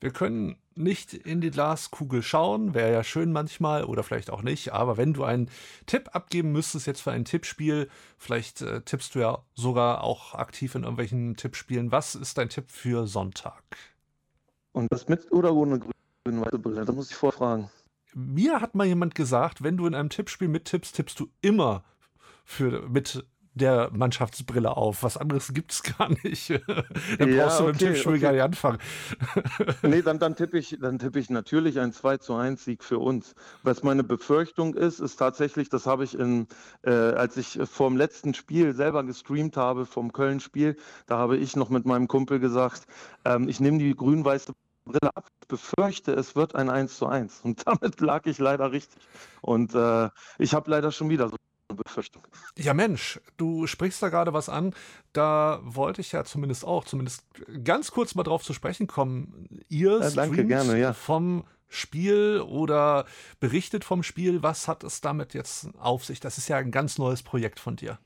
Wir 0.00 0.12
können 0.12 0.56
nicht 0.74 1.12
in 1.12 1.42
die 1.42 1.50
Glaskugel 1.50 2.22
schauen, 2.22 2.72
wäre 2.72 2.90
ja 2.90 3.04
schön 3.04 3.32
manchmal 3.32 3.84
oder 3.84 4.02
vielleicht 4.02 4.30
auch 4.30 4.42
nicht, 4.42 4.72
aber 4.72 4.96
wenn 4.96 5.12
du 5.12 5.24
einen 5.24 5.50
Tipp 5.84 6.08
abgeben 6.12 6.52
müsstest 6.52 6.86
jetzt 6.86 7.02
für 7.02 7.12
ein 7.12 7.26
Tippspiel, 7.26 7.88
vielleicht 8.16 8.62
äh, 8.62 8.80
tippst 8.80 9.14
du 9.14 9.18
ja 9.18 9.38
sogar 9.54 10.02
auch 10.02 10.34
aktiv 10.34 10.74
in 10.74 10.82
irgendwelchen 10.82 11.36
Tippspielen. 11.36 11.92
Was 11.92 12.14
ist 12.14 12.38
dein 12.38 12.48
Tipp 12.48 12.70
für 12.70 13.06
Sonntag? 13.06 13.62
Und 14.72 14.90
das 14.90 15.08
mit 15.08 15.30
oder 15.32 15.52
ohne 15.52 15.80
grün-weiße 16.24 16.58
Brille? 16.58 16.84
Das 16.86 16.94
muss 16.94 17.10
ich 17.10 17.16
vorfragen. 17.16 17.68
Mir 18.14 18.60
hat 18.60 18.74
mal 18.74 18.86
jemand 18.86 19.14
gesagt, 19.14 19.62
wenn 19.62 19.76
du 19.76 19.86
in 19.86 19.94
einem 19.94 20.08
Tippspiel 20.08 20.48
mittippst, 20.48 20.96
tippst 20.96 21.20
du 21.20 21.28
immer 21.42 21.84
für, 22.44 22.88
mit 22.88 23.24
der 23.54 23.90
Mannschaftsbrille 23.92 24.76
auf. 24.76 25.02
Was 25.02 25.16
anderes 25.16 25.52
gibt 25.52 25.72
es 25.72 25.82
gar 25.98 26.10
nicht. 26.22 26.50
dann 27.18 27.32
ja, 27.32 27.44
brauchst 27.44 27.60
du 27.60 27.64
okay, 27.64 27.72
mit 27.72 27.80
dem 27.80 27.88
Tippspiel 27.88 28.12
okay. 28.12 28.20
gar 28.20 28.32
nicht 28.32 28.42
anfangen. 28.42 28.78
nee, 29.82 30.02
dann, 30.02 30.18
dann 30.18 30.36
tippe 30.36 30.58
ich, 30.58 30.78
tipp 30.98 31.16
ich 31.16 31.30
natürlich 31.30 31.78
ein 31.80 31.92
2 31.92 32.18
zu 32.18 32.34
1 32.34 32.64
Sieg 32.64 32.84
für 32.84 32.98
uns. 32.98 33.34
Was 33.62 33.82
meine 33.82 34.04
Befürchtung 34.04 34.74
ist, 34.74 35.00
ist 35.00 35.16
tatsächlich, 35.16 35.68
das 35.68 35.86
habe 35.86 36.04
ich 36.04 36.18
in, 36.18 36.46
äh, 36.82 36.90
als 36.90 37.36
ich 37.36 37.58
vor 37.64 37.88
dem 37.88 37.96
letzten 37.96 38.34
Spiel 38.34 38.74
selber 38.74 39.04
gestreamt 39.04 39.56
habe, 39.56 39.86
vom 39.86 40.12
Köln-Spiel, 40.12 40.76
da 41.06 41.18
habe 41.18 41.36
ich 41.36 41.56
noch 41.56 41.70
mit 41.70 41.86
meinem 41.86 42.08
Kumpel 42.08 42.38
gesagt, 42.38 42.86
ähm, 43.24 43.48
ich 43.48 43.60
nehme 43.60 43.78
die 43.78 43.94
grün-weiße 43.94 44.52
Brille 44.84 45.10
ab, 45.14 45.28
befürchte, 45.48 46.12
es 46.12 46.36
wird 46.36 46.54
ein 46.54 46.70
1 46.70 46.96
zu 46.96 47.06
1. 47.06 47.40
Und 47.42 47.62
damit 47.66 48.00
lag 48.00 48.26
ich 48.26 48.38
leider 48.38 48.72
richtig. 48.72 49.02
Und 49.42 49.74
äh, 49.74 50.08
ich 50.38 50.54
habe 50.54 50.70
leider 50.70 50.92
schon 50.92 51.10
wieder 51.10 51.28
so 51.28 51.36
Befürchtung. 51.74 52.22
Ja, 52.56 52.74
Mensch, 52.74 53.20
du 53.36 53.66
sprichst 53.66 54.02
da 54.02 54.08
gerade 54.08 54.32
was 54.32 54.48
an. 54.48 54.74
Da 55.12 55.60
wollte 55.62 56.00
ich 56.00 56.12
ja 56.12 56.24
zumindest 56.24 56.64
auch, 56.64 56.84
zumindest 56.84 57.24
ganz 57.64 57.90
kurz 57.90 58.14
mal 58.14 58.22
drauf 58.22 58.42
zu 58.42 58.52
sprechen 58.52 58.86
kommen. 58.86 59.60
Ihr 59.68 60.00
ja, 60.00 60.10
danke, 60.10 60.46
gerne, 60.46 60.78
ja. 60.78 60.92
vom 60.92 61.44
Spiel 61.68 62.40
oder 62.40 63.06
berichtet 63.38 63.84
vom 63.84 64.02
Spiel. 64.02 64.42
Was 64.42 64.68
hat 64.68 64.84
es 64.84 65.00
damit 65.00 65.34
jetzt 65.34 65.68
auf 65.78 66.04
sich? 66.04 66.20
Das 66.20 66.38
ist 66.38 66.48
ja 66.48 66.56
ein 66.56 66.70
ganz 66.70 66.98
neues 66.98 67.22
Projekt 67.22 67.60
von 67.60 67.76
dir. 67.76 67.98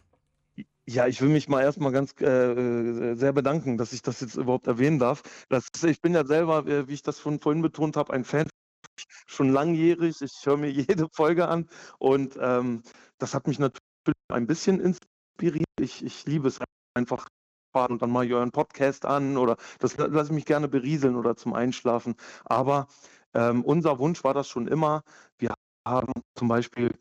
Ja, 0.87 1.07
ich 1.07 1.23
will 1.23 1.31
mich 1.31 1.49
mal 1.49 1.63
erstmal 1.63 1.93
ganz 1.93 2.13
äh, 2.21 3.15
sehr 3.15 3.33
bedanken, 3.33 3.79
dass 3.79 3.95
ich 3.95 4.03
das 4.03 4.21
jetzt 4.21 4.37
überhaupt 4.37 4.67
erwähnen 4.67 4.99
darf. 4.99 5.23
Das, 5.49 5.69
ich 5.83 6.03
bin 6.03 6.13
ja 6.13 6.27
selber, 6.27 6.67
äh, 6.67 6.87
wie 6.89 6.93
ich 6.93 7.03
das 7.03 7.19
von 7.19 7.41
vorhin 7.41 7.63
betont 7.63 7.97
habe, 7.97 8.13
ein 8.13 8.25
Fan 8.25 8.49
schon 9.27 9.51
langjährig. 9.51 10.21
Ich 10.21 10.41
höre 10.45 10.57
mir 10.57 10.71
jede 10.71 11.09
Folge 11.13 11.49
an 11.49 11.69
und 11.99 12.39
ähm, 12.41 12.83
das 13.19 13.35
hat 13.35 13.47
mich 13.47 13.59
natürlich 13.59 13.83
ein 14.33 14.47
bisschen 14.47 14.81
inspiriert. 14.81 15.67
Ich, 15.81 16.05
ich 16.05 16.25
liebe 16.27 16.49
es 16.49 16.61
einfach 16.95 17.29
und 17.75 18.03
dann 18.03 18.11
mal 18.11 18.33
euren 18.33 18.53
Podcast 18.53 19.05
an 19.05 19.37
oder 19.37 19.57
das 19.81 19.97
lasse 19.97 20.27
ich 20.27 20.35
mich 20.35 20.47
gerne 20.47 20.69
berieseln 20.69 21.17
oder 21.17 21.37
zum 21.37 21.55
Einschlafen. 21.55 22.15
Aber 22.45 22.87
ähm, 23.35 23.65
unser 23.65 23.99
Wunsch 23.99 24.23
war 24.23 24.33
das 24.33 24.49
schon 24.49 24.69
immer. 24.69 25.03
Wir 25.39 25.55
haben 25.87 26.13
zum 26.37 26.49
Beispiel, 26.49 26.93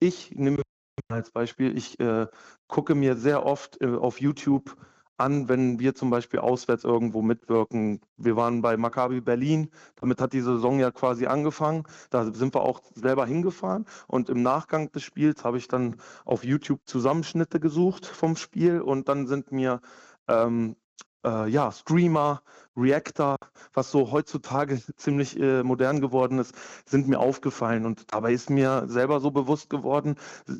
ich 0.00 0.30
nehme 0.32 0.62
als 1.08 1.30
Beispiel, 1.30 1.76
ich 1.76 1.98
äh, 2.00 2.26
gucke 2.66 2.94
mir 2.94 3.16
sehr 3.16 3.44
oft 3.44 3.80
äh, 3.82 3.88
auf 3.88 4.20
YouTube 4.20 4.76
an, 5.20 5.48
wenn 5.48 5.78
wir 5.78 5.94
zum 5.94 6.10
Beispiel 6.10 6.40
auswärts 6.40 6.84
irgendwo 6.84 7.22
mitwirken. 7.22 8.00
Wir 8.16 8.36
waren 8.36 8.62
bei 8.62 8.76
Maccabi 8.76 9.20
Berlin, 9.20 9.70
damit 9.96 10.20
hat 10.20 10.32
die 10.32 10.40
Saison 10.40 10.80
ja 10.80 10.90
quasi 10.90 11.26
angefangen. 11.26 11.84
Da 12.10 12.32
sind 12.32 12.54
wir 12.54 12.62
auch 12.62 12.80
selber 12.94 13.26
hingefahren 13.26 13.86
und 14.08 14.30
im 14.30 14.42
Nachgang 14.42 14.90
des 14.92 15.02
Spiels 15.02 15.44
habe 15.44 15.58
ich 15.58 15.68
dann 15.68 15.96
auf 16.24 16.44
YouTube 16.44 16.80
Zusammenschnitte 16.86 17.60
gesucht 17.60 18.06
vom 18.06 18.36
Spiel 18.36 18.80
und 18.80 19.08
dann 19.08 19.26
sind 19.26 19.52
mir 19.52 19.80
ähm, 20.28 20.76
äh, 21.24 21.48
ja, 21.48 21.72
Streamer, 21.72 22.42
Reactor, 22.76 23.36
was 23.74 23.90
so 23.90 24.10
heutzutage 24.10 24.80
ziemlich 24.96 25.38
äh, 25.38 25.62
modern 25.62 26.00
geworden 26.00 26.38
ist, 26.38 26.54
sind 26.86 27.08
mir 27.08 27.18
aufgefallen. 27.20 27.84
Und 27.84 28.12
dabei 28.12 28.32
ist 28.32 28.48
mir 28.48 28.84
selber 28.86 29.20
so 29.20 29.30
bewusst 29.30 29.70
geworden, 29.70 30.16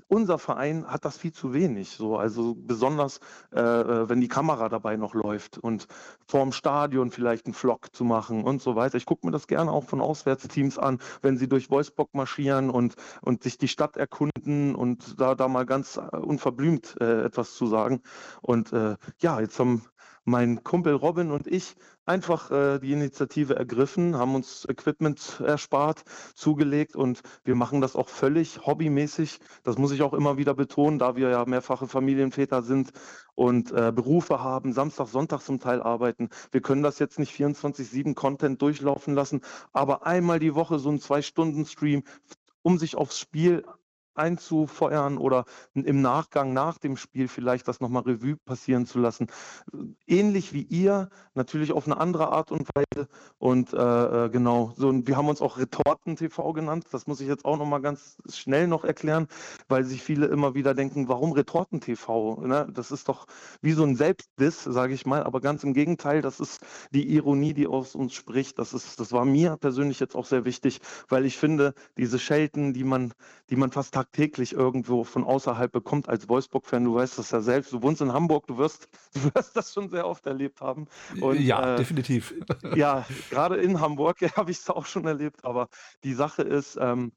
unser 0.09 0.39
Verein 0.39 0.87
hat 0.87 1.05
das 1.05 1.17
viel 1.17 1.33
zu 1.33 1.55
wenig. 1.55 1.91
So, 1.91 2.17
also 2.17 2.55
besonders, 2.55 3.21
äh, 3.55 3.61
äh 3.61 4.09
wenn 4.09 4.21
die 4.21 4.29
Kamera 4.29 4.69
dabei 4.69 4.97
noch 4.97 5.15
läuft 5.15 5.59
und 5.59 5.87
vorm 6.27 6.53
Stadion 6.53 7.11
vielleicht 7.11 7.47
einen 7.47 7.55
Vlog 7.55 7.95
zu 7.95 8.05
machen 8.05 8.45
und 8.45 8.61
so 8.61 8.77
weiter. 8.77 8.97
Ich 8.97 9.07
gucke 9.07 9.27
mir 9.27 9.33
das 9.33 9.47
gerne 9.47 9.71
auch 9.71 9.85
von 9.85 10.01
Auswärtsteams 10.01 10.79
an, 10.79 10.99
wenn 11.23 11.39
sie 11.39 11.49
durch 11.49 11.71
Wolfsburg 11.71 12.11
marschieren 12.13 12.71
und, 12.71 12.97
und 13.23 13.43
sich 13.43 13.59
die 13.59 13.69
Stadt 13.69 13.97
erkunden 13.97 14.75
und 14.75 15.21
da, 15.21 15.35
da 15.35 15.49
mal 15.49 15.67
ganz 15.67 15.97
äh, 15.97 16.17
unverblümt 16.17 16.97
äh, 17.01 17.25
etwas 17.25 17.55
zu 17.55 17.67
sagen. 17.67 18.03
Und 18.43 18.73
ja, 19.21 19.41
jetzt 19.41 19.59
haben 19.59 19.85
mein 20.25 20.63
Kumpel 20.63 20.95
Robin 20.95 21.31
und 21.31 21.47
ich 21.47 21.77
einfach 22.05 22.51
äh, 22.51 22.79
die 22.79 22.93
Initiative 22.93 23.57
ergriffen, 23.57 24.17
haben 24.17 24.35
uns 24.35 24.67
Equipment 24.69 25.41
erspart, 25.45 26.05
zugelegt 26.35 26.97
und 26.97 27.21
wir 27.45 27.55
machen 27.55 27.81
das 27.81 27.97
auch 27.97 28.09
völlig 28.09 28.67
hobbymäßig. 28.67 29.39
Das 29.63 29.79
muss 29.79 29.93
ich 29.93 30.03
auch 30.03 30.13
immer 30.13 30.37
wieder 30.37 30.55
betonen, 30.55 30.99
da 30.99 31.17
wir 31.17 31.31
ja 31.31 31.45
mehrfache 31.45 31.87
Familienväter 31.87 32.63
sind 32.63 32.91
und 33.35 33.73
äh, 33.73 33.93
Berufe 33.95 34.43
haben, 34.43 34.73
Samstag, 34.73 35.09
Sonntag 35.09 35.43
zum 35.43 35.61
Teil 35.61 35.83
arbeiten. 35.83 36.31
Wir 36.51 36.61
können 36.61 36.83
das 36.83 36.99
jetzt 36.99 37.19
nicht 37.19 37.35
24-7 37.35 38.15
Content 38.15 38.61
durchlaufen 38.61 39.15
lassen, 39.15 39.41
aber 39.73 40.07
einmal 40.07 40.39
die 40.39 40.55
Woche 40.55 40.79
so 40.79 40.91
ein 40.91 41.01
Zwei-Stunden-Stream, 41.01 42.03
um 42.63 42.79
sich 42.79 42.97
aufs 42.97 43.19
Spiel 43.19 43.65
einzufeuern 44.15 45.19
oder 45.19 45.45
im 45.75 46.03
Nachgang 46.03 46.53
nach 46.53 46.79
dem 46.79 46.97
Spiel 46.97 47.29
vielleicht 47.29 47.69
das 47.69 47.81
nochmal 47.81 48.03
Revue 48.03 48.37
passieren 48.37 48.87
zu 48.87 48.99
lassen. 48.99 49.29
Ähnlich 50.07 50.53
wie 50.53 50.63
ihr, 50.63 51.09
natürlich 51.35 51.73
auf 51.73 51.87
eine 51.87 51.99
andere 51.99 52.31
Art 52.33 52.53
und 52.53 52.69
Weise. 52.75 53.09
Und 53.39 53.73
äh, 53.73 54.27
äh 54.27 54.29
genau, 54.31 54.73
so, 54.77 54.93
wir 55.07 55.17
haben 55.17 55.29
uns 55.29 55.41
auch 55.41 55.59
Retorten-TV 55.59 56.53
genannt. 56.53 56.87
Das 56.93 57.07
muss 57.07 57.21
ich 57.21 57.29
jetzt 57.29 57.45
auch 57.45 57.57
nochmal 57.57 57.81
ganz 57.81 58.19
schnell 58.31 58.67
noch 58.67 58.85
erklären, 58.85 59.27
weil 59.69 59.85
sich 59.85 60.03
viele 60.03 60.27
immer 60.27 60.55
wieder 60.55 60.75
denken, 60.75 61.09
warum 61.09 61.33
Retorten-TV? 61.33 62.43
Ne? 62.47 62.69
Das 62.73 62.91
ist 62.91 63.09
doch 63.09 63.27
wie 63.63 63.73
so 63.73 63.85
ein 63.85 63.97
Selbstdiss, 63.97 64.65
sage 64.65 64.95
ich 64.95 65.07
mal, 65.07 65.25
aber 65.25 65.41
ganz 65.41 65.65
im 65.65 65.75
Gegenteil, 65.75 66.23
das 66.23 66.41
ist 66.41 66.61
die 66.91 67.15
Ironie, 67.15 67.55
die 67.55 67.67
aus 67.67 67.95
uns 67.95 68.15
spricht. 68.15 68.59
Das, 68.59 68.75
ist, 68.75 69.01
das 69.01 69.13
war 69.13 69.25
mir 69.25 69.57
persönlich 69.57 70.01
jetzt 70.01 70.15
auch 70.15 70.27
sehr 70.27 70.45
wichtig, 70.45 70.81
weil 71.09 71.25
ich 71.25 71.39
finde, 71.39 71.75
diese 71.97 72.19
Schelten, 72.19 72.73
die 72.73 72.85
man, 72.85 73.13
die 73.49 73.57
man 73.57 73.71
fast 73.71 73.95
tagtäglich 73.95 74.10
irgendwo 74.17 75.05
von 75.05 75.25
außerhalb 75.25 75.73
bekommt 75.73 76.09
als 76.09 76.29
Wolfsburg-Fan. 76.29 76.85
Du 76.85 76.95
weißt 76.95 77.19
das 77.19 77.31
ja 77.31 77.41
selbst. 77.41 77.73
Du 77.73 77.83
wohnst 77.83 78.01
in 78.01 78.13
Hamburg, 78.13 78.47
du 78.47 78.59
wirst, 78.59 78.89
du 79.15 79.35
wirst 79.35 79.57
das 79.57 79.73
schon 79.73 79.89
sehr 79.89 80.07
oft 80.07 80.27
erlebt 80.27 80.61
haben. 80.61 80.87
Und, 81.21 81.41
ja, 81.41 81.75
äh, 81.75 81.77
definitiv. 81.77 82.35
Ja, 82.75 83.07
gerade 83.31 83.57
in 83.57 83.81
Hamburg 83.81 84.21
ja, 84.21 84.35
habe 84.37 84.51
ich 84.51 84.59
es 84.59 84.71
auch 84.71 84.87
schon 84.87 85.07
erlebt. 85.07 85.45
Aber 85.45 85.69
die 86.05 86.15
Sache 86.15 86.43
ist, 86.43 86.77
ähm, 86.81 87.13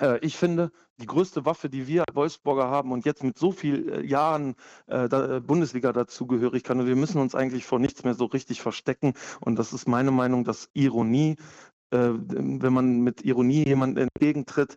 äh, 0.00 0.18
ich 0.20 0.36
finde, 0.36 0.70
die 1.00 1.06
größte 1.06 1.44
Waffe, 1.44 1.68
die 1.68 1.86
wir 1.86 2.04
Wolfsburger 2.12 2.68
haben 2.68 2.92
und 2.92 3.04
jetzt 3.04 3.22
mit 3.22 3.38
so 3.38 3.52
vielen 3.52 3.88
äh, 3.88 4.02
Jahren 4.02 4.54
äh, 4.86 5.08
da, 5.08 5.36
äh, 5.36 5.40
Bundesliga 5.40 5.92
dazugehörigkeit, 5.92 6.86
wir 6.86 6.96
müssen 6.96 7.20
uns 7.20 7.34
eigentlich 7.34 7.64
vor 7.64 7.78
nichts 7.78 8.04
mehr 8.04 8.14
so 8.14 8.26
richtig 8.26 8.60
verstecken. 8.60 9.14
Und 9.40 9.58
das 9.58 9.72
ist 9.72 9.88
meine 9.88 10.10
Meinung, 10.10 10.44
dass 10.44 10.68
Ironie, 10.74 11.36
äh, 11.90 12.10
wenn 12.10 12.72
man 12.72 13.00
mit 13.00 13.24
Ironie 13.24 13.64
jemandem 13.66 14.08
entgegentritt, 14.08 14.76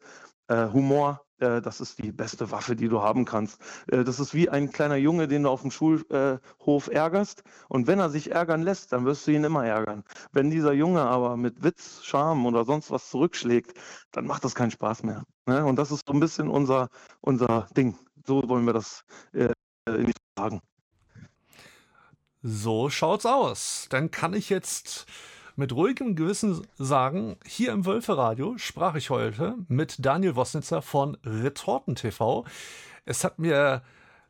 äh, 0.51 0.71
Humor, 0.73 1.25
äh, 1.39 1.61
das 1.61 1.79
ist 1.81 1.97
die 1.97 2.11
beste 2.11 2.51
Waffe, 2.51 2.75
die 2.75 2.89
du 2.89 3.01
haben 3.01 3.25
kannst. 3.25 3.61
Äh, 3.87 4.03
das 4.03 4.19
ist 4.19 4.33
wie 4.33 4.49
ein 4.49 4.71
kleiner 4.71 4.97
Junge, 4.97 5.27
den 5.27 5.43
du 5.43 5.49
auf 5.49 5.61
dem 5.61 5.71
Schulhof 5.71 6.87
ärgerst. 6.91 7.43
Und 7.69 7.87
wenn 7.87 7.99
er 7.99 8.09
sich 8.09 8.31
ärgern 8.31 8.61
lässt, 8.61 8.91
dann 8.91 9.05
wirst 9.05 9.25
du 9.27 9.31
ihn 9.31 9.43
immer 9.43 9.65
ärgern. 9.65 10.03
Wenn 10.31 10.49
dieser 10.49 10.73
Junge 10.73 11.01
aber 11.01 11.37
mit 11.37 11.63
Witz, 11.63 12.01
Charme 12.03 12.45
oder 12.45 12.65
sonst 12.65 12.91
was 12.91 13.09
zurückschlägt, 13.09 13.73
dann 14.11 14.25
macht 14.25 14.43
das 14.43 14.55
keinen 14.55 14.71
Spaß 14.71 15.03
mehr. 15.03 15.23
Ne? 15.45 15.65
Und 15.65 15.77
das 15.77 15.91
ist 15.91 16.05
so 16.05 16.13
ein 16.13 16.19
bisschen 16.19 16.49
unser, 16.49 16.89
unser 17.21 17.67
Ding. 17.77 17.97
So 18.25 18.47
wollen 18.47 18.65
wir 18.65 18.73
das 18.73 19.03
äh, 19.33 19.53
nicht 19.89 20.17
sagen. 20.37 20.61
So 22.43 22.89
schaut's 22.89 23.25
aus. 23.25 23.87
Dann 23.89 24.11
kann 24.11 24.33
ich 24.33 24.49
jetzt 24.49 25.05
mit 25.55 25.73
ruhigem 25.73 26.15
Gewissen 26.15 26.65
sagen, 26.77 27.37
hier 27.45 27.71
im 27.71 27.85
Wölferadio 27.85 28.57
sprach 28.57 28.95
ich 28.95 29.09
heute 29.09 29.55
mit 29.67 30.05
Daniel 30.05 30.35
Wosnitzer 30.35 30.81
von 30.81 31.17
Retorten 31.25 31.95
TV. 31.95 32.45
Es 33.05 33.23
hat 33.23 33.39
mir 33.39 33.81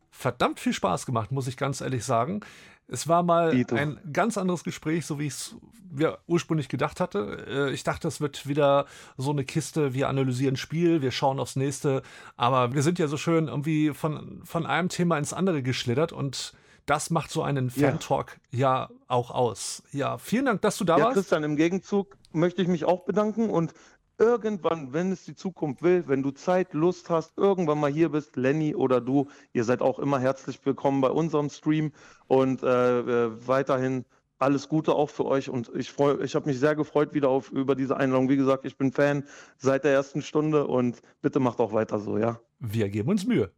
verdammt 0.10 0.60
viel 0.60 0.74
Spaß 0.74 1.06
gemacht, 1.06 1.32
muss 1.32 1.48
ich 1.48 1.58
ganz 1.58 1.82
ehrlich 1.82 2.04
sagen. 2.04 2.42
Es 2.88 3.08
war 3.08 3.24
mal 3.24 3.52
Dito. 3.52 3.76
ein 3.76 4.00
ganz 4.12 4.38
anderes 4.38 4.64
Gespräch, 4.64 5.06
so 5.06 5.18
wie 5.18 5.28
ich 5.28 5.34
es 5.34 5.56
mir 5.92 6.18
ursprünglich 6.28 6.68
gedacht 6.68 7.00
hatte. 7.00 7.46
Äh, 7.48 7.74
ich 7.74 7.84
dachte, 7.84 8.08
es 8.08 8.20
wird 8.20 8.48
wieder 8.48 8.86
so 9.18 9.32
eine 9.32 9.46
Kiste, 9.46 9.94
wir 9.94 10.10
analysieren 10.10 10.58
Spiel, 10.58 11.02
wir 11.02 11.12
schauen 11.12 11.40
aufs 11.40 11.56
nächste. 11.56 12.02
Aber 12.36 12.74
wir 12.74 12.82
sind 12.82 13.00
ja 13.00 13.08
so 13.08 13.18
schön 13.18 13.48
irgendwie 13.48 13.94
von, 13.94 14.42
von 14.44 14.66
einem 14.66 14.90
Thema 14.90 15.18
ins 15.18 15.34
andere 15.34 15.64
geschlittert 15.64 16.12
und 16.12 16.54
das 16.86 17.10
macht 17.10 17.32
so 17.32 17.44
einen 17.44 17.70
Fan-Talk 17.70 18.40
ja. 18.52 18.60
ja. 18.60 18.90
auch 19.08 19.32
aus. 19.32 19.84
Ja, 19.92 20.18
vielen 20.18 20.46
Dank, 20.46 20.62
dass 20.62 20.78
du 20.78 20.84
da 20.84 20.98
ja, 20.98 21.06
warst. 21.06 21.16
Christian, 21.16 21.44
im 21.44 21.56
Gegenzug 21.56 22.18
möchte 22.32 22.62
ich 22.62 22.68
mich 22.68 22.86
auch 22.86 23.04
bedanken 23.04 23.50
und 23.50 23.74
irgendwann, 24.18 24.94
wenn 24.94 25.12
es 25.12 25.26
die 25.26 25.36
Zukunft 25.36 25.82
will, 25.82 26.04
wenn 26.08 26.22
du 26.22 26.32
Zeit, 26.32 26.74
Lust 26.74 27.10
hast, 27.10 27.38
irgendwann 27.38 27.80
mal 27.80 27.92
hier 27.92 28.10
bist, 28.10 28.36
Lenny 28.36 28.76
oder 28.76 29.02
du, 29.02 29.28
ihr 29.54 29.64
seid 29.64 29.82
auch 29.82 30.00
immer 30.00 30.20
herzlich 30.20 30.64
willkommen 30.64 31.02
bei 31.02 31.10
unserem 31.10 31.50
Stream 31.50 31.92
und 32.28 32.62
äh, 32.62 33.00
äh 33.00 33.48
weiterhin 33.48 34.06
alles 34.38 34.70
Gute 34.70 34.94
auch 34.94 35.10
für 35.10 35.26
euch 35.26 35.50
und 35.50 35.72
ich 35.76 35.92
freue, 35.92 36.24
ich 36.24 36.36
habe 36.36 36.48
mich 36.48 36.60
sehr 36.60 36.76
gefreut 36.76 37.14
wieder 37.14 37.30
auf 37.30 37.52
über 37.52 37.76
diese 37.76 37.98
Einladung. 37.98 38.30
Wie 38.30 38.38
gesagt, 38.38 38.66
ich 38.66 38.78
bin 38.78 38.92
Fan 38.92 39.24
seit 39.58 39.84
der 39.84 39.94
ersten 39.94 40.22
Stunde 40.22 40.68
und 40.68 41.02
bitte 41.22 41.40
macht 41.40 41.60
auch 41.60 41.74
weiter 41.74 42.00
so, 42.00 42.18
ja. 42.18 42.40
Wir 42.60 42.90
geben 42.90 43.10
uns 43.10 43.26
Mühe. 43.26 43.52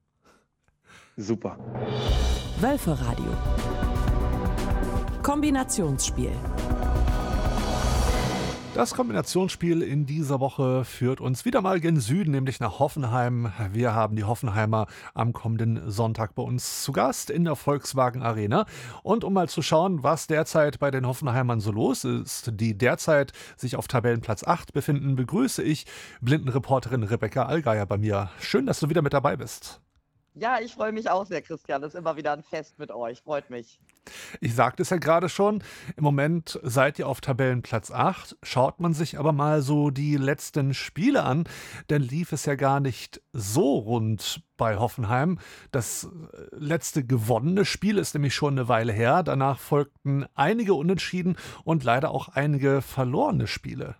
Super. 1.15 1.57
Wölferadio. 2.59 3.25
Kombinationsspiel. 5.21 6.31
Das 8.73 8.95
Kombinationsspiel 8.95 9.83
in 9.83 10.07
dieser 10.07 10.39
Woche 10.39 10.83
führt 10.83 11.21
uns 11.21 11.45
wieder 11.45 11.61
mal 11.61 11.79
gen 11.79 11.99
Süden, 11.99 12.31
nämlich 12.31 12.59
nach 12.59 12.79
Hoffenheim. 12.79 13.53
Wir 13.71 13.93
haben 13.93 14.15
die 14.15 14.23
Hoffenheimer 14.23 14.87
am 15.13 15.33
kommenden 15.33 15.91
Sonntag 15.91 16.33
bei 16.33 16.41
uns 16.41 16.81
zu 16.81 16.91
Gast 16.91 17.29
in 17.29 17.43
der 17.43 17.55
Volkswagen 17.55 18.23
Arena. 18.23 18.65
Und 19.03 19.23
um 19.23 19.33
mal 19.33 19.47
zu 19.47 19.61
schauen, 19.61 20.01
was 20.01 20.25
derzeit 20.25 20.79
bei 20.79 20.89
den 20.89 21.05
Hoffenheimern 21.05 21.59
so 21.59 21.71
los 21.71 22.05
ist, 22.05 22.59
die 22.59 22.75
derzeit 22.75 23.33
sich 23.55 23.75
auf 23.75 23.87
Tabellenplatz 23.87 24.43
8 24.43 24.73
befinden, 24.73 25.15
begrüße 25.15 25.61
ich 25.61 25.85
Blindenreporterin 26.21 27.03
Rebecca 27.03 27.43
Allgeier 27.43 27.85
bei 27.85 27.99
mir. 27.99 28.31
Schön, 28.39 28.65
dass 28.65 28.79
du 28.79 28.89
wieder 28.89 29.03
mit 29.03 29.13
dabei 29.13 29.37
bist. 29.37 29.79
Ja, 30.35 30.59
ich 30.59 30.73
freue 30.73 30.91
mich 30.91 31.09
auch 31.09 31.25
sehr, 31.25 31.41
Christian. 31.41 31.81
Das 31.81 31.93
ist 31.93 31.99
immer 31.99 32.17
wieder 32.17 32.33
ein 32.33 32.43
Fest 32.43 32.79
mit 32.79 32.91
euch. 32.91 33.21
Freut 33.21 33.49
mich. 33.49 33.79
Ich 34.41 34.55
sagte 34.55 34.81
es 34.81 34.89
ja 34.89 34.97
gerade 34.97 35.29
schon, 35.29 35.63
im 35.95 36.03
Moment 36.03 36.59
seid 36.63 36.99
ihr 36.99 37.07
auf 37.07 37.21
Tabellenplatz 37.21 37.91
8. 37.91 38.37
Schaut 38.41 38.79
man 38.79 38.93
sich 38.93 39.19
aber 39.19 39.31
mal 39.31 39.61
so 39.61 39.91
die 39.91 40.17
letzten 40.17 40.73
Spiele 40.73 41.23
an, 41.23 41.45
dann 41.87 42.01
lief 42.01 42.31
es 42.31 42.45
ja 42.45 42.55
gar 42.55 42.79
nicht 42.79 43.21
so 43.31 43.77
rund 43.77 44.41
bei 44.57 44.77
Hoffenheim. 44.77 45.39
Das 45.71 46.05
äh, 46.05 46.07
letzte 46.51 47.05
gewonnene 47.05 47.63
Spiel 47.63 47.97
ist 47.97 48.13
nämlich 48.13 48.33
schon 48.33 48.57
eine 48.57 48.67
Weile 48.67 48.91
her. 48.91 49.23
Danach 49.23 49.59
folgten 49.59 50.25
einige 50.33 50.73
Unentschieden 50.73 51.37
und 51.63 51.83
leider 51.83 52.11
auch 52.11 52.29
einige 52.29 52.81
verlorene 52.81 53.47
Spiele. 53.47 53.95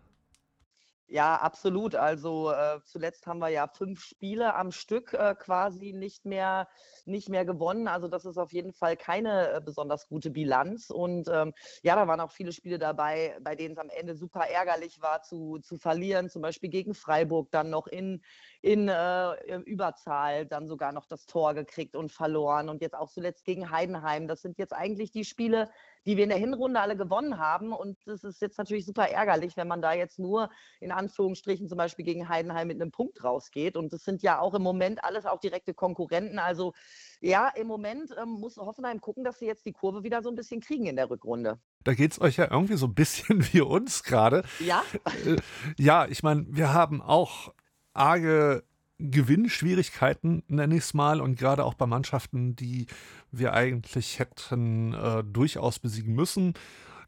Ja, 1.14 1.36
absolut. 1.36 1.94
Also 1.94 2.50
äh, 2.50 2.80
zuletzt 2.86 3.28
haben 3.28 3.38
wir 3.38 3.50
ja 3.50 3.68
fünf 3.68 4.02
Spiele 4.04 4.56
am 4.56 4.72
Stück 4.72 5.14
äh, 5.14 5.36
quasi 5.38 5.94
nicht 5.94 6.26
mehr, 6.26 6.68
nicht 7.06 7.30
mehr 7.30 7.46
gewonnen. 7.46 7.88
Also 7.88 8.08
das 8.08 8.26
ist 8.26 8.40
auf 8.40 8.52
jeden 8.52 8.74
Fall 8.74 8.98
keine 8.98 9.52
äh, 9.52 9.62
besonders 9.64 10.08
gute 10.08 10.32
Bilanz. 10.32 10.90
Und 10.90 11.28
ähm, 11.32 11.54
ja, 11.84 11.96
da 11.96 12.08
waren 12.08 12.20
auch 12.20 12.32
viele 12.32 12.52
Spiele 12.52 12.80
dabei, 12.80 13.38
bei 13.42 13.56
denen 13.56 13.74
es 13.74 13.78
am 13.78 13.92
Ende 13.92 14.16
super 14.16 14.48
ärgerlich 14.50 15.04
war 15.04 15.22
zu, 15.22 15.60
zu 15.60 15.78
verlieren. 15.78 16.32
Zum 16.32 16.42
Beispiel 16.42 16.72
gegen 16.72 16.96
Freiburg 16.96 17.52
dann 17.52 17.70
noch 17.70 17.86
in, 17.86 18.24
in 18.64 18.88
äh, 18.88 19.58
Überzahl 19.66 20.46
dann 20.46 20.68
sogar 20.68 20.94
noch 20.94 21.06
das 21.06 21.26
Tor 21.26 21.54
gekriegt 21.54 21.98
und 21.98 22.14
verloren. 22.14 22.70
Und 22.70 22.82
jetzt 22.82 22.96
auch 22.96 23.10
zuletzt 23.10 23.44
gegen 23.44 23.70
Heidenheim. 23.72 24.26
Das 24.26 24.42
sind 24.42 24.58
jetzt 24.58 24.72
eigentlich 24.72 25.12
die 25.12 25.26
Spiele, 25.26 25.70
die 26.06 26.16
wir 26.16 26.24
in 26.24 26.30
der 26.30 26.40
Hinrunde 26.40 26.80
alle 26.80 26.96
gewonnen 26.96 27.40
haben. 27.40 27.74
Und 27.74 27.98
das 28.06 28.24
ist 28.24 28.42
jetzt 28.42 28.58
natürlich 28.58 28.86
super 28.86 29.10
ärgerlich, 29.10 29.58
wenn 29.58 29.68
man 29.68 29.82
da 29.82 29.92
jetzt 29.92 30.18
nur 30.18 30.50
in 30.80 30.94
Anführungsstrichen 30.94 31.68
zum 31.68 31.78
Beispiel 31.78 32.06
gegen 32.06 32.30
Heidenheim 32.30 32.70
mit 32.70 32.82
einem 32.82 32.92
Punkt 32.92 33.22
rausgeht. 33.22 33.76
Und 33.76 33.92
das 33.92 34.06
sind 34.06 34.24
ja 34.24 34.40
auch 34.40 34.54
im 34.54 34.64
Moment 34.64 35.04
alles 35.04 35.26
auch 35.26 35.42
direkte 35.42 35.74
Konkurrenten. 35.74 36.40
Also 36.40 36.72
ja, 37.20 37.50
im 37.50 37.68
Moment 37.68 38.16
ähm, 38.18 38.30
muss 38.30 38.56
Hoffenheim 38.56 39.02
gucken, 39.02 39.26
dass 39.26 39.40
sie 39.40 39.46
jetzt 39.46 39.66
die 39.66 39.74
Kurve 39.74 40.04
wieder 40.04 40.22
so 40.22 40.30
ein 40.30 40.36
bisschen 40.36 40.62
kriegen 40.62 40.86
in 40.86 40.96
der 40.96 41.10
Rückrunde. 41.10 41.60
Da 41.84 41.94
geht 41.94 42.14
es 42.14 42.22
euch 42.22 42.38
ja 42.38 42.50
irgendwie 42.50 42.78
so 42.78 42.86
ein 42.86 42.96
bisschen 42.96 43.44
wie 43.52 43.60
uns 43.60 44.04
gerade. 44.04 44.44
Ja. 44.62 44.84
Äh, 45.26 45.36
ja, 45.78 46.06
ich 46.06 46.24
meine, 46.24 46.46
wir 46.48 46.74
haben 46.74 47.02
auch 47.02 47.52
arge 47.94 48.64
Gewinnschwierigkeiten, 49.00 50.44
nenne 50.48 50.76
ich 50.76 50.84
es 50.84 50.94
mal, 50.94 51.20
und 51.20 51.38
gerade 51.38 51.66
auch 51.66 51.74
bei 51.74 51.86
Mannschaften, 51.86 52.56
die 52.56 52.88
wir 53.32 53.54
eigentlich 53.54 54.20
hätten 54.20 54.94
äh, 54.94 55.24
durchaus 55.24 55.80
besiegen 55.80 56.14
müssen. 56.14 56.54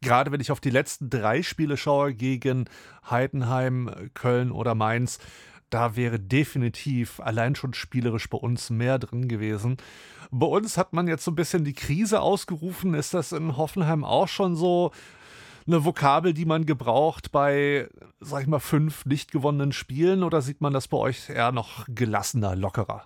Gerade 0.02 0.30
wenn 0.30 0.40
ich 0.40 0.50
auf 0.50 0.60
die 0.60 0.70
letzten 0.70 1.08
drei 1.08 1.42
Spiele 1.42 1.76
schaue 1.76 2.14
gegen 2.14 2.66
Heidenheim, 3.08 4.10
Köln 4.14 4.52
oder 4.52 4.74
Mainz, 4.74 5.18
da 5.70 5.96
wäre 5.96 6.20
definitiv 6.20 7.18
allein 7.20 7.54
schon 7.54 7.74
spielerisch 7.74 8.28
bei 8.28 8.38
uns 8.38 8.70
mehr 8.70 8.98
drin 8.98 9.26
gewesen. 9.26 9.78
Bei 10.30 10.46
uns 10.46 10.76
hat 10.76 10.92
man 10.92 11.08
jetzt 11.08 11.24
so 11.24 11.30
ein 11.30 11.36
bisschen 11.36 11.64
die 11.64 11.72
Krise 11.72 12.20
ausgerufen. 12.20 12.94
Ist 12.94 13.14
das 13.14 13.32
in 13.32 13.56
Hoffenheim 13.56 14.04
auch 14.04 14.28
schon 14.28 14.54
so? 14.54 14.92
Eine 15.66 15.84
Vokabel, 15.84 16.32
die 16.32 16.44
man 16.44 16.66
gebraucht 16.66 17.32
bei, 17.32 17.88
sag 18.20 18.42
ich 18.42 18.46
mal, 18.46 18.60
fünf 18.60 19.04
nicht 19.04 19.32
gewonnenen 19.32 19.72
Spielen 19.72 20.22
oder 20.22 20.42
sieht 20.42 20.60
man 20.60 20.72
das 20.72 20.88
bei 20.88 20.96
euch 20.96 21.28
eher 21.28 21.52
noch 21.52 21.86
gelassener, 21.88 22.54
lockerer? 22.54 23.04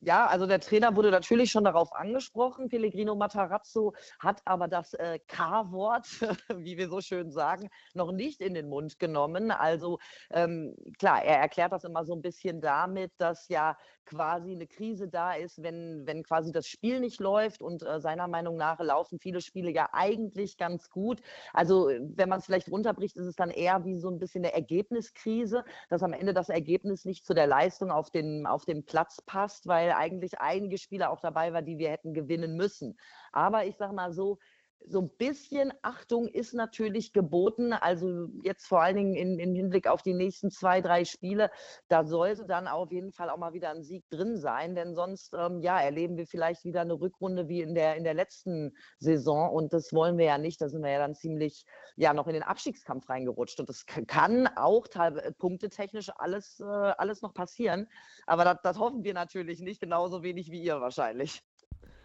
Ja, 0.00 0.26
also 0.26 0.46
der 0.46 0.60
Trainer 0.60 0.94
wurde 0.94 1.10
natürlich 1.10 1.50
schon 1.50 1.64
darauf 1.64 1.92
angesprochen. 1.92 2.68
Pellegrino 2.68 3.16
Matarazzo 3.16 3.94
hat 4.20 4.40
aber 4.44 4.68
das 4.68 4.94
äh, 4.94 5.18
K-Wort, 5.26 6.06
wie 6.56 6.78
wir 6.78 6.88
so 6.88 7.00
schön 7.00 7.32
sagen, 7.32 7.68
noch 7.94 8.12
nicht 8.12 8.40
in 8.40 8.54
den 8.54 8.68
Mund 8.68 9.00
genommen. 9.00 9.50
Also 9.50 9.98
ähm, 10.30 10.76
klar, 11.00 11.24
er 11.24 11.38
erklärt 11.38 11.72
das 11.72 11.82
immer 11.82 12.04
so 12.04 12.14
ein 12.14 12.22
bisschen 12.22 12.60
damit, 12.60 13.10
dass 13.18 13.48
ja 13.48 13.76
quasi 14.08 14.52
eine 14.52 14.66
Krise 14.66 15.08
da 15.08 15.34
ist, 15.34 15.62
wenn, 15.62 16.06
wenn 16.06 16.22
quasi 16.22 16.52
das 16.52 16.66
Spiel 16.66 17.00
nicht 17.00 17.20
läuft. 17.20 17.60
Und 17.60 17.82
äh, 17.82 18.00
seiner 18.00 18.28
Meinung 18.28 18.56
nach 18.56 18.78
laufen 18.80 19.18
viele 19.18 19.40
Spiele 19.40 19.70
ja 19.70 19.88
eigentlich 19.92 20.56
ganz 20.56 20.90
gut. 20.90 21.20
Also 21.52 21.88
wenn 21.88 22.28
man 22.28 22.38
es 22.38 22.46
vielleicht 22.46 22.70
runterbricht, 22.70 23.16
ist 23.16 23.26
es 23.26 23.36
dann 23.36 23.50
eher 23.50 23.84
wie 23.84 23.98
so 23.98 24.08
ein 24.08 24.18
bisschen 24.18 24.44
eine 24.44 24.54
Ergebniskrise, 24.54 25.64
dass 25.88 26.02
am 26.02 26.12
Ende 26.12 26.32
das 26.32 26.48
Ergebnis 26.48 27.04
nicht 27.04 27.26
zu 27.26 27.34
der 27.34 27.46
Leistung 27.46 27.90
auf 27.90 28.10
den, 28.10 28.46
auf 28.46 28.64
dem 28.64 28.84
Platz 28.84 29.20
passt, 29.22 29.66
weil 29.66 29.87
weil 29.88 29.94
eigentlich 29.96 30.38
einige 30.40 30.78
Spieler 30.78 31.10
auch 31.10 31.20
dabei 31.20 31.52
waren, 31.52 31.64
die 31.64 31.78
wir 31.78 31.90
hätten 31.90 32.12
gewinnen 32.12 32.56
müssen. 32.56 32.98
Aber 33.32 33.64
ich 33.64 33.76
sage 33.76 33.94
mal 33.94 34.12
so, 34.12 34.38
so 34.86 35.00
ein 35.00 35.10
bisschen 35.16 35.72
Achtung 35.82 36.28
ist 36.28 36.54
natürlich 36.54 37.12
geboten. 37.12 37.72
Also 37.72 38.28
jetzt 38.42 38.66
vor 38.66 38.82
allen 38.82 38.96
Dingen 38.96 39.14
in, 39.14 39.38
im 39.38 39.54
Hinblick 39.54 39.86
auf 39.86 40.02
die 40.02 40.14
nächsten 40.14 40.50
zwei, 40.50 40.80
drei 40.80 41.04
Spiele, 41.04 41.50
da 41.88 42.04
sollte 42.04 42.46
dann 42.46 42.68
auf 42.68 42.90
jeden 42.90 43.12
Fall 43.12 43.30
auch 43.30 43.36
mal 43.36 43.52
wieder 43.52 43.70
ein 43.70 43.82
Sieg 43.82 44.08
drin 44.10 44.36
sein, 44.36 44.74
denn 44.74 44.94
sonst 44.94 45.34
ähm, 45.34 45.60
ja, 45.60 45.80
erleben 45.80 46.16
wir 46.16 46.26
vielleicht 46.26 46.64
wieder 46.64 46.80
eine 46.80 46.94
Rückrunde 46.94 47.48
wie 47.48 47.60
in 47.60 47.74
der, 47.74 47.96
in 47.96 48.04
der 48.04 48.14
letzten 48.14 48.74
Saison 48.98 49.50
und 49.50 49.72
das 49.72 49.92
wollen 49.92 50.18
wir 50.18 50.26
ja 50.26 50.38
nicht. 50.38 50.60
Da 50.60 50.68
sind 50.68 50.82
wir 50.82 50.90
ja 50.90 50.98
dann 50.98 51.14
ziemlich 51.14 51.64
ja 51.96 52.14
noch 52.14 52.26
in 52.26 52.34
den 52.34 52.42
Abstiegskampf 52.42 53.08
reingerutscht 53.08 53.60
und 53.60 53.68
das 53.68 53.84
kann 53.86 54.48
auch 54.56 54.86
äh, 54.94 55.32
punktetechnisch 55.32 56.10
alles, 56.16 56.60
äh, 56.60 56.64
alles 56.64 57.22
noch 57.22 57.34
passieren. 57.34 57.88
Aber 58.26 58.44
das, 58.44 58.58
das 58.62 58.78
hoffen 58.78 59.04
wir 59.04 59.14
natürlich 59.14 59.60
nicht, 59.60 59.80
genauso 59.80 60.22
wenig 60.22 60.50
wie 60.50 60.62
ihr 60.62 60.80
wahrscheinlich. 60.80 61.42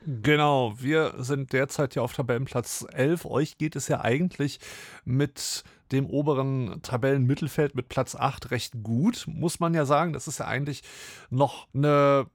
Genau, 0.06 0.74
wir 0.78 1.14
sind 1.20 1.54
derzeit 1.54 1.96
ja 1.96 2.02
auf 2.02 2.14
Tabellenplatz 2.14 2.86
11. 2.92 3.26
Euch 3.26 3.58
geht 3.58 3.76
es 3.76 3.88
ja 3.88 4.02
eigentlich 4.02 4.60
mit 5.06 5.64
dem 5.92 6.08
oberen 6.08 6.82
Tabellenmittelfeld 6.82 7.76
mit 7.76 7.88
Platz 7.88 8.16
8 8.16 8.52
recht 8.52 8.84
gut, 8.84 9.26
muss 9.28 9.60
man 9.60 9.74
ja 9.74 9.86
sagen. 9.86 10.12
Das 10.12 10.28
ist 10.28 10.40
ja 10.40 10.46
eigentlich 10.46 10.84
noch 11.30 11.68
eine, 11.74 12.26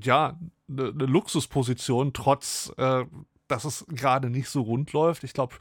ja, 0.00 0.38
eine, 0.68 0.88
eine 0.88 1.06
Luxusposition, 1.06 2.12
trotz, 2.12 2.72
äh, 2.76 3.04
dass 3.46 3.64
es 3.64 3.84
gerade 3.88 4.30
nicht 4.30 4.48
so 4.48 4.62
rund 4.62 4.92
läuft. 4.92 5.22
Ich 5.24 5.34
glaube, 5.34 5.56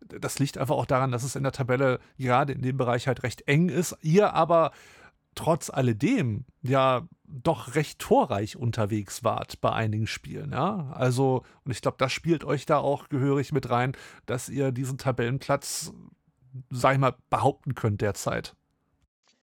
das 0.00 0.38
liegt 0.38 0.58
einfach 0.58 0.76
auch 0.76 0.86
daran, 0.86 1.12
dass 1.12 1.22
es 1.22 1.36
in 1.36 1.42
der 1.42 1.52
Tabelle 1.52 2.00
gerade 2.18 2.52
in 2.52 2.62
dem 2.62 2.76
Bereich 2.76 3.06
halt 3.06 3.22
recht 3.22 3.46
eng 3.48 3.68
ist. 3.68 3.96
Ihr 4.02 4.34
aber 4.34 4.72
trotz 5.38 5.70
alledem 5.70 6.44
ja 6.62 7.06
doch 7.24 7.74
recht 7.74 8.00
torreich 8.00 8.56
unterwegs 8.56 9.22
wart 9.22 9.60
bei 9.60 9.72
einigen 9.72 10.06
Spielen, 10.06 10.50
ja. 10.52 10.90
Also, 10.92 11.44
und 11.64 11.70
ich 11.70 11.80
glaube, 11.80 11.96
das 11.98 12.12
spielt 12.12 12.44
euch 12.44 12.66
da 12.66 12.78
auch 12.78 13.08
gehörig 13.08 13.52
mit 13.52 13.70
rein, 13.70 13.96
dass 14.26 14.48
ihr 14.48 14.72
diesen 14.72 14.98
Tabellenplatz, 14.98 15.92
sag 16.70 16.94
ich 16.94 16.98
mal, 16.98 17.14
behaupten 17.30 17.74
könnt 17.74 18.00
derzeit. 18.00 18.56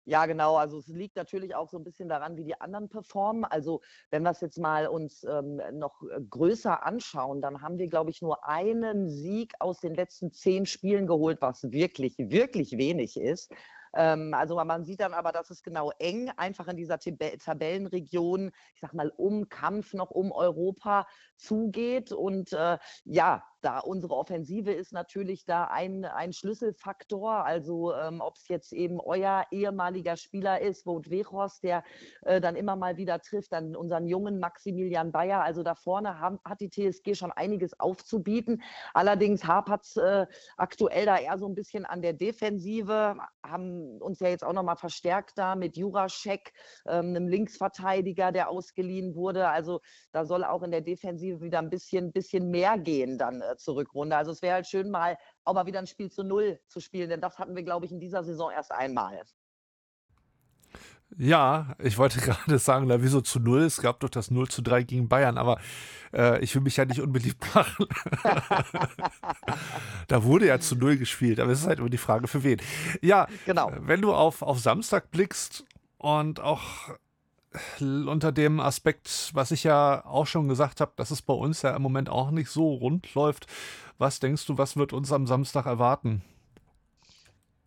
Ja, 0.05 0.27
genau. 0.27 0.57
Also 0.57 0.79
es 0.79 0.89
liegt 0.89 1.15
natürlich 1.15 1.55
auch 1.55 1.69
so 1.69 1.77
ein 1.77 1.85
bisschen 1.85 2.09
daran, 2.09 2.37
wie 2.37 2.45
die 2.45 2.61
anderen 2.61 2.89
performen. 2.89 3.45
Also 3.45 3.83
wenn 4.11 4.23
wir 4.23 4.31
es 4.31 4.41
jetzt 4.41 4.59
mal 4.59 4.89
uns 4.89 5.23
ähm, 5.23 5.61
noch 5.75 6.03
äh, 6.03 6.21
größer 6.29 6.85
anschauen, 6.85 7.41
dann 7.41 7.63
haben 7.63 7.79
wir, 7.79 7.87
glaube 7.87 8.11
ich, 8.11 8.21
nur 8.21 8.49
einen 8.49 9.09
Sieg 9.11 9.53
aus 9.61 9.79
den 9.79 9.95
letzten 9.95 10.33
zehn 10.33 10.67
Spielen 10.67 11.07
geholt, 11.07 11.41
was 11.41 11.71
wirklich, 11.71 12.17
wirklich 12.19 12.73
wenig 12.79 13.17
ist. 13.17 13.53
Ähm, 13.95 14.35
also 14.35 14.57
man 14.57 14.85
sieht 14.85 15.01
dann 15.01 15.15
aber, 15.15 15.33
dass 15.33 15.51
es 15.51 15.63
genau 15.63 15.91
eng 15.99 16.31
einfach 16.37 16.69
in 16.69 16.77
dieser 16.77 16.99
Tabellenregion, 16.99 18.51
ich 18.75 18.81
sag 18.81 18.95
mal, 18.95 19.13
um 19.17 19.49
Kampf 19.49 19.93
noch 19.95 20.11
um 20.11 20.33
Europa 20.33 21.07
zugeht. 21.37 22.13
Und 22.13 22.53
äh, 22.53 22.79
ja, 23.05 23.45
da 23.63 23.79
unsere 23.79 24.15
Offensive 24.15 24.73
ist 24.73 24.93
natürlich 24.93 25.45
da 25.45 25.65
ein, 25.65 26.05
ein 26.05 26.33
Schlüsselfaktor. 26.33 27.45
Also 27.45 27.95
ähm, 27.95 28.21
ob 28.21 28.37
es 28.37 28.49
jetzt 28.49 28.73
eben 28.73 29.01
euer 29.01 29.47
ehemaliger 29.51 30.17
Spieler 30.17 30.61
ist, 30.61 30.87
Wout 30.87 31.09
Weghorst, 31.09 31.63
der 31.63 31.85
äh, 32.23 32.41
dann 32.41 32.57
immer 32.57 32.77
mal 32.77 32.97
wieder 32.97 33.21
trifft, 33.21 33.53
dann 33.53 33.75
unseren 33.77 34.07
jungen 34.07 34.39
Maximilian 34.39 35.13
Bayer. 35.13 35.43
Also 35.43 35.63
da 35.63 35.75
vorne 35.75 36.19
haben, 36.19 36.41
hat 36.45 36.61
die 36.61 36.71
TSG 36.71 37.15
schon 37.15 37.33
einiges 37.33 37.79
aufzubieten. 37.79 38.63
Allerdings 38.95 39.45
hapert 39.45 39.85
es 39.85 39.97
äh, 39.97 40.27
aktuell 40.57 41.07
da 41.07 41.19
eher 41.19 41.39
so 41.39 41.47
ein 41.47 41.55
bisschen 41.55 41.87
an 41.87 42.03
der 42.03 42.13
Defensive. 42.13 43.17
Haben 43.43 43.99
uns 44.03 44.21
ja 44.21 44.29
jetzt 44.29 44.45
auch 44.45 44.53
nochmal 44.53 44.77
verstärkt 44.77 45.39
da 45.39 45.55
mit 45.55 45.77
Juraschek, 45.77 46.53
ähm, 46.87 47.11
einem 47.11 47.29
Linksverteidiger, 47.29 48.33
der 48.33 48.51
ausgeliehen 48.51 49.15
wurde. 49.15 49.49
Also 49.49 49.81
da 50.13 50.25
soll 50.25 50.45
auch 50.45 50.63
in 50.63 50.71
der 50.71 50.81
Defensive 50.81 51.41
wieder 51.41 51.61
ein 51.61 51.71
bisschen, 51.71 52.13
bisschen 52.13 52.51
mehr 52.51 52.77
gehen 52.79 53.19
dann 53.19 53.41
äh, 53.41 53.52
zur 53.57 53.77
Rückrunde. 53.77 54.17
Also 54.17 54.31
es 54.31 54.43
wäre 54.43 54.55
halt 54.55 54.67
schön, 54.67 54.91
mal 54.91 55.17
auch 55.45 55.55
mal 55.55 55.67
wieder 55.67 55.79
ein 55.79 55.87
Spiel 55.87 56.11
zu 56.11 56.23
Null 56.23 56.61
zu 56.69 56.81
spielen, 56.81 57.09
denn 57.09 57.21
das 57.21 57.39
hatten 57.39 57.57
wir, 57.57 57.63
glaube 57.63 57.87
ich, 57.87 57.93
in 57.93 58.01
dieser 58.01 58.25
Saison 58.25 58.51
erst 58.51 58.73
einmal. 58.73 59.23
Ja, 61.19 61.75
ich 61.79 61.99
wollte 61.99 62.21
gerade 62.21 62.59
sagen, 62.59 62.87
na, 62.87 63.03
wieso 63.03 63.21
zu 63.21 63.41
Null? 63.41 63.63
Es 63.63 63.81
gab 63.81 64.01
doch 64.01 64.09
das 64.09 64.31
0 64.31 64.49
zu 64.49 64.63
3 64.63 64.83
gegen 64.83 65.09
Bayern, 65.09 65.39
aber 65.39 65.61
äh, 66.13 66.43
ich 66.43 66.55
will 66.55 66.63
mich 66.63 66.77
ja 66.77 66.85
nicht 66.85 67.01
unbeliebt 67.01 67.43
machen. 67.55 67.87
da 70.09 70.25
wurde 70.25 70.47
ja 70.47 70.59
zu 70.59 70.77
Null 70.77 70.97
gespielt, 70.97 71.41
aber 71.41 71.53
es 71.53 71.61
ist 71.61 71.67
halt 71.67 71.79
immer 71.79 71.91
die 71.91 71.99
Frage, 71.99 72.29
für 72.29 72.43
wen. 72.43 72.61
Ja, 73.01 73.27
genau. 73.45 73.73
wenn 73.81 74.01
du 74.01 74.15
auf, 74.15 74.43
auf 74.43 74.59
Samstag 74.59 75.11
blickst 75.11 75.65
und 75.99 76.41
auch 76.41 76.91
unter 77.81 78.33
dem 78.33 78.61
Aspekt, 78.61 79.31
was 79.35 79.51
ich 79.51 79.65
ja 79.65 80.05
auch 80.05 80.27
schon 80.27 80.49
gesagt 80.49 80.81
habe, 80.81 80.93
dass 80.97 81.11
es 81.11 81.23
bei 81.23 81.35
uns 81.35 81.63
ja 81.63 81.75
im 81.75 81.83
Moment 81.83 82.09
auch 82.09 82.31
nicht 82.31 82.51
so 82.51 82.75
rund 82.75 83.15
läuft. 83.15 83.47
Was 83.99 84.21
denkst 84.21 84.47
du, 84.47 84.59
was 84.59 84.77
wird 84.77 84.93
uns 84.93 85.13
am 85.13 85.27
Samstag 85.27 85.67
erwarten? 85.67 86.23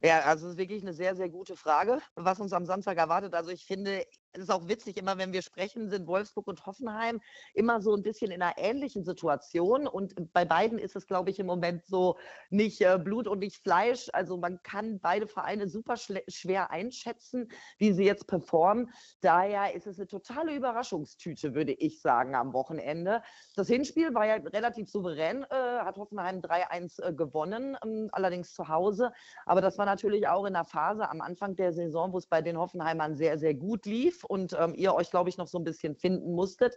Ja, 0.02 0.20
also 0.20 0.46
es 0.46 0.54
ist 0.54 0.58
wirklich 0.58 0.84
eine 0.84 0.94
sehr, 0.94 1.16
sehr 1.16 1.30
gute 1.30 1.56
Frage, 1.56 2.00
was 2.16 2.40
uns 2.40 2.54
am 2.54 2.66
Samstag 2.66 2.98
erwartet. 2.98 3.34
Also 3.34 3.50
ich 3.50 3.66
finde, 3.66 4.06
es 4.36 4.44
ist 4.44 4.52
auch 4.52 4.68
witzig, 4.68 4.98
immer 4.98 5.18
wenn 5.18 5.32
wir 5.34 5.42
sprechen, 5.42 5.90
sind 5.90 6.08
Wolfsburg 6.08 6.48
und 6.48 6.66
Hoffenheim 6.66 7.22
immer 7.54 7.82
so 7.82 7.96
ein 7.96 8.04
bisschen 8.04 8.32
in 8.32 8.42
einer 8.42 8.58
ähnlichen 8.58 9.04
Situation. 9.06 9.88
Und 9.88 10.34
bei 10.34 10.44
beiden 10.44 10.78
ist 10.78 10.96
es, 10.96 11.08
glaube 11.08 11.30
ich, 11.30 11.40
im 11.40 11.46
Moment 11.46 11.86
so 11.86 12.18
nicht 12.50 12.82
äh, 12.82 13.00
Blut 13.02 13.28
und 13.28 13.40
nicht 13.40 13.58
Fleisch. 13.58 14.10
Also 14.12 14.38
man 14.38 14.62
kann 14.62 15.00
beide 15.00 15.28
Vereine 15.28 15.70
super 15.70 15.96
schwer 15.98 16.70
einschätzen, 16.72 17.48
wie 17.78 17.94
sie 17.94 18.04
jetzt 18.04 18.28
performen. 18.28 18.90
Daher 19.22 19.74
ist 19.74 19.88
es 19.88 19.98
eine 19.98 20.08
totale 20.08 20.54
Überraschungstüte, 20.54 21.56
würde 21.56 21.72
ich 21.72 22.02
sagen, 22.02 22.36
am 22.36 22.54
Wochenende. 22.54 23.24
Das 23.56 23.68
Hinspiel 23.68 24.14
war 24.14 24.26
ja 24.26 24.36
relativ 24.36 24.90
souverän, 24.90 25.44
äh, 25.44 25.48
hat 25.50 25.98
Hoffenheim 25.98 26.42
3-1 26.42 27.02
äh, 27.02 27.14
gewonnen, 27.14 27.78
ähm, 27.84 28.10
allerdings 28.12 28.54
zu 28.54 28.68
Hause. 28.68 29.14
Aber 29.46 29.62
das 29.62 29.78
war 29.78 29.86
natürlich 29.86 30.28
auch 30.28 30.46
in 30.46 30.54
der 30.54 30.66
Phase 30.66 31.10
am 31.10 31.22
Anfang 31.22 31.56
der 31.56 31.72
Saison, 31.72 32.12
wo 32.12 32.18
es 32.18 32.28
bei 32.28 32.42
den 32.42 32.58
Hoffenheimern 32.58 33.16
sehr, 33.16 33.38
sehr 33.38 33.54
gut 33.54 33.86
lief 33.86 34.25
und 34.26 34.56
ähm, 34.60 34.74
ihr 34.76 34.94
euch, 34.94 35.10
glaube 35.10 35.30
ich, 35.30 35.38
noch 35.38 35.48
so 35.48 35.58
ein 35.58 35.64
bisschen 35.64 35.96
finden 35.96 36.34
musstet. 36.34 36.76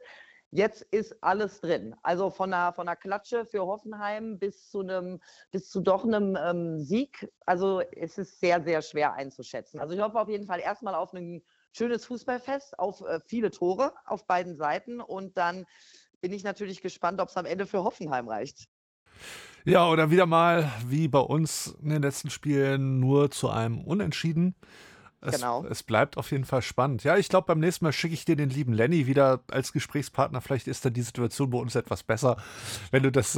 Jetzt 0.50 0.82
ist 0.82 1.22
alles 1.22 1.60
drin. 1.60 1.94
Also 2.02 2.30
von 2.30 2.52
einer, 2.52 2.72
von 2.72 2.88
einer 2.88 2.96
Klatsche 2.96 3.44
für 3.44 3.66
Hoffenheim 3.66 4.38
bis 4.38 4.70
zu 4.70 4.80
einem, 4.80 5.20
bis 5.50 5.68
zu 5.68 5.80
doch 5.80 6.04
einem 6.04 6.38
ähm, 6.40 6.80
Sieg. 6.80 7.30
Also 7.44 7.82
es 7.94 8.16
ist 8.16 8.40
sehr, 8.40 8.62
sehr 8.62 8.80
schwer 8.80 9.12
einzuschätzen. 9.12 9.78
Also 9.78 9.94
ich 9.94 10.00
hoffe 10.00 10.18
auf 10.18 10.28
jeden 10.28 10.46
Fall 10.46 10.60
erstmal 10.60 10.94
auf 10.94 11.12
ein 11.12 11.42
schönes 11.76 12.06
Fußballfest, 12.06 12.78
auf 12.78 13.02
äh, 13.02 13.20
viele 13.26 13.50
Tore 13.50 13.92
auf 14.06 14.26
beiden 14.26 14.56
Seiten 14.56 15.00
und 15.02 15.36
dann 15.36 15.66
bin 16.20 16.32
ich 16.32 16.44
natürlich 16.44 16.80
gespannt, 16.80 17.20
ob 17.20 17.28
es 17.28 17.36
am 17.36 17.46
Ende 17.46 17.66
für 17.66 17.84
Hoffenheim 17.84 18.28
reicht. 18.28 18.68
Ja, 19.64 19.88
oder 19.88 20.10
wieder 20.10 20.26
mal 20.26 20.72
wie 20.86 21.08
bei 21.08 21.18
uns 21.18 21.76
in 21.82 21.90
den 21.90 22.02
letzten 22.02 22.30
Spielen 22.30 23.00
nur 23.00 23.30
zu 23.30 23.50
einem 23.50 23.80
Unentschieden. 23.80 24.54
Es, 25.20 25.34
genau. 25.34 25.64
es 25.64 25.82
bleibt 25.82 26.16
auf 26.16 26.30
jeden 26.30 26.44
Fall 26.44 26.62
spannend. 26.62 27.02
Ja, 27.02 27.16
ich 27.16 27.28
glaube, 27.28 27.46
beim 27.46 27.58
nächsten 27.58 27.84
Mal 27.84 27.92
schicke 27.92 28.14
ich 28.14 28.24
dir 28.24 28.36
den 28.36 28.50
lieben 28.50 28.72
Lenny 28.72 29.08
wieder 29.08 29.40
als 29.50 29.72
Gesprächspartner. 29.72 30.40
Vielleicht 30.40 30.68
ist 30.68 30.84
dann 30.84 30.92
die 30.92 31.02
Situation 31.02 31.50
bei 31.50 31.58
uns 31.58 31.74
etwas 31.74 32.04
besser, 32.04 32.36
wenn 32.92 33.02
du 33.02 33.10
das. 33.10 33.36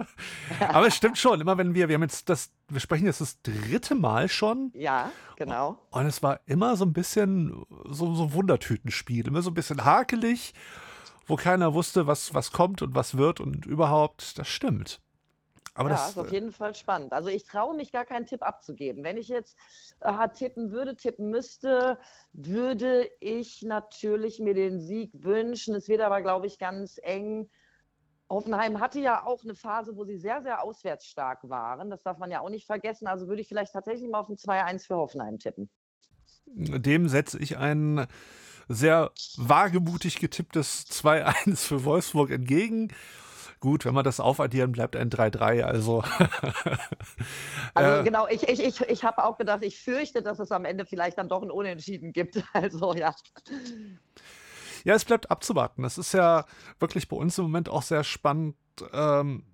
Aber 0.60 0.86
es 0.86 0.94
stimmt 0.94 1.18
schon, 1.18 1.40
immer 1.40 1.58
wenn 1.58 1.74
wir, 1.74 1.88
wir 1.88 1.96
haben 1.96 2.02
jetzt 2.02 2.28
das, 2.28 2.52
wir 2.68 2.78
sprechen 2.78 3.06
jetzt 3.06 3.20
das 3.20 3.42
dritte 3.42 3.96
Mal 3.96 4.28
schon. 4.28 4.70
Ja, 4.74 5.10
genau. 5.34 5.76
Und 5.90 6.06
es 6.06 6.22
war 6.22 6.38
immer 6.46 6.76
so 6.76 6.84
ein 6.84 6.92
bisschen 6.92 7.64
so, 7.88 8.14
so 8.14 8.32
Wundertütenspiel, 8.32 9.26
immer 9.26 9.42
so 9.42 9.50
ein 9.50 9.54
bisschen 9.54 9.84
hakelig, 9.84 10.54
wo 11.26 11.34
keiner 11.34 11.74
wusste, 11.74 12.06
was, 12.06 12.32
was 12.32 12.52
kommt 12.52 12.80
und 12.80 12.94
was 12.94 13.16
wird 13.16 13.40
und 13.40 13.66
überhaupt, 13.66 14.38
das 14.38 14.46
stimmt. 14.46 15.00
Aber 15.74 15.88
ja, 15.88 15.96
das, 15.96 16.10
ist 16.10 16.18
auf 16.18 16.32
jeden 16.32 16.52
Fall 16.52 16.74
spannend. 16.74 17.12
Also 17.12 17.28
ich 17.28 17.44
traue 17.44 17.74
mich 17.74 17.92
gar 17.92 18.04
keinen 18.04 18.26
Tipp 18.26 18.42
abzugeben. 18.42 19.04
Wenn 19.04 19.16
ich 19.16 19.28
jetzt 19.28 19.56
äh, 20.00 20.28
tippen 20.28 20.70
würde, 20.70 20.96
tippen 20.96 21.30
müsste, 21.30 21.98
würde 22.32 23.08
ich 23.20 23.62
natürlich 23.62 24.38
mir 24.38 24.54
den 24.54 24.80
Sieg 24.80 25.10
wünschen. 25.14 25.74
Es 25.74 25.88
wird 25.88 26.02
aber, 26.02 26.20
glaube 26.20 26.46
ich, 26.46 26.58
ganz 26.58 27.00
eng. 27.02 27.48
Hoffenheim 28.28 28.80
hatte 28.80 29.00
ja 29.00 29.24
auch 29.24 29.44
eine 29.44 29.54
Phase, 29.54 29.96
wo 29.96 30.04
sie 30.04 30.16
sehr, 30.18 30.42
sehr 30.42 30.62
auswärts 30.62 31.06
stark 31.06 31.48
waren. 31.48 31.90
Das 31.90 32.02
darf 32.02 32.18
man 32.18 32.30
ja 32.30 32.40
auch 32.40 32.50
nicht 32.50 32.66
vergessen. 32.66 33.06
Also 33.06 33.28
würde 33.28 33.40
ich 33.40 33.48
vielleicht 33.48 33.72
tatsächlich 33.72 34.10
mal 34.10 34.20
auf 34.20 34.28
ein 34.28 34.36
2-1 34.36 34.86
für 34.86 34.96
Hoffenheim 34.96 35.38
tippen. 35.38 35.70
dem 36.46 37.08
setze 37.08 37.38
ich 37.38 37.56
ein 37.56 38.06
sehr 38.68 39.10
wagemutig 39.36 40.18
getipptes 40.18 40.86
2-1 40.90 41.56
für 41.56 41.84
Wolfsburg 41.84 42.30
entgegen. 42.30 42.92
Gut, 43.62 43.84
wenn 43.84 43.94
wir 43.94 44.02
das 44.02 44.18
aufaddieren, 44.18 44.72
bleibt 44.72 44.96
ein 44.96 45.08
3-3. 45.08 45.62
Also, 45.62 46.02
Also 47.74 48.00
Äh, 48.00 48.02
genau, 48.02 48.26
ich, 48.26 48.48
ich, 48.48 48.60
ich, 48.60 48.80
ich 48.80 49.04
habe 49.04 49.24
auch 49.24 49.38
gedacht, 49.38 49.62
ich 49.62 49.78
fürchte, 49.78 50.20
dass 50.20 50.40
es 50.40 50.50
am 50.50 50.64
Ende 50.64 50.84
vielleicht 50.84 51.16
dann 51.16 51.28
doch 51.28 51.42
ein 51.42 51.50
Unentschieden 51.52 52.12
gibt. 52.12 52.42
Also 52.54 52.92
ja. 52.92 53.14
ja, 54.82 54.94
es 54.94 55.04
bleibt 55.04 55.30
abzuwarten. 55.30 55.84
Es 55.84 55.96
ist 55.96 56.12
ja 56.12 56.44
wirklich 56.80 57.08
bei 57.08 57.14
uns 57.14 57.38
im 57.38 57.44
Moment 57.44 57.68
auch 57.68 57.82
sehr 57.82 58.02
spannend, 58.02 58.56
ähm, 58.92 59.44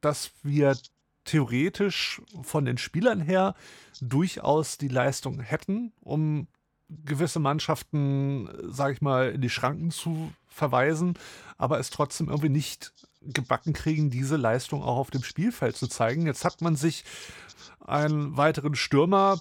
dass 0.00 0.32
wir 0.42 0.76
theoretisch 1.22 2.20
von 2.42 2.64
den 2.64 2.78
Spielern 2.78 3.20
her 3.20 3.54
durchaus 4.00 4.76
die 4.76 4.88
Leistung 4.88 5.38
hätten, 5.38 5.92
um 6.00 6.48
gewisse 6.88 7.38
Mannschaften, 7.38 8.50
sage 8.64 8.94
ich 8.94 9.02
mal, 9.02 9.30
in 9.30 9.40
die 9.40 9.50
Schranken 9.50 9.92
zu 9.92 10.32
verweisen, 10.58 11.14
aber 11.56 11.78
es 11.78 11.90
trotzdem 11.90 12.28
irgendwie 12.28 12.50
nicht 12.50 12.92
gebacken 13.22 13.72
kriegen, 13.72 14.10
diese 14.10 14.36
Leistung 14.36 14.82
auch 14.82 14.96
auf 14.96 15.10
dem 15.10 15.22
Spielfeld 15.22 15.76
zu 15.76 15.88
zeigen. 15.88 16.26
Jetzt 16.26 16.44
hat 16.44 16.60
man 16.60 16.76
sich 16.76 17.04
einen 17.80 18.36
weiteren 18.36 18.74
Stürmer 18.74 19.40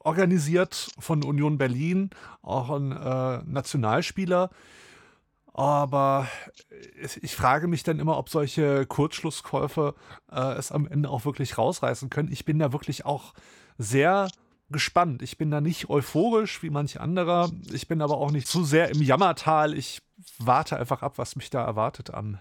organisiert 0.00 0.90
von 0.98 1.24
Union 1.24 1.58
Berlin, 1.58 2.10
auch 2.42 2.70
ein 2.70 2.92
äh, 2.92 3.42
Nationalspieler. 3.44 4.50
Aber 5.52 6.28
ich, 7.22 7.34
frage 7.34 7.66
mich 7.66 7.82
dann 7.82 7.98
immer, 7.98 8.18
ob 8.18 8.28
solche 8.28 8.84
Kurzschlusskäufe 8.84 9.94
äh, 10.30 10.52
es 10.52 10.70
am 10.70 10.86
Ende 10.86 11.08
auch 11.08 11.24
wirklich 11.24 11.56
rausreißen 11.56 12.10
können. 12.10 12.30
Ich 12.30 12.44
bin 12.44 12.58
da 12.58 12.72
wirklich 12.72 13.06
auch 13.06 13.32
sehr 13.78 14.28
gespannt. 14.68 15.22
Ich 15.22 15.38
bin 15.38 15.50
da 15.50 15.62
nicht 15.62 15.88
euphorisch 15.88 16.62
wie 16.62 16.70
manch 16.70 17.00
anderer. 17.00 17.50
Ich 17.72 17.88
bin 17.88 18.02
aber 18.02 18.18
auch 18.18 18.32
nicht 18.32 18.48
zu 18.48 18.64
sehr 18.64 18.90
im 18.90 19.00
Jammertal. 19.00 19.72
Ich 19.72 20.02
warte 20.38 20.76
einfach 20.76 21.02
ab, 21.02 21.18
was 21.18 21.36
mich 21.36 21.50
da 21.50 21.64
erwartet 21.64 22.12
am 22.12 22.38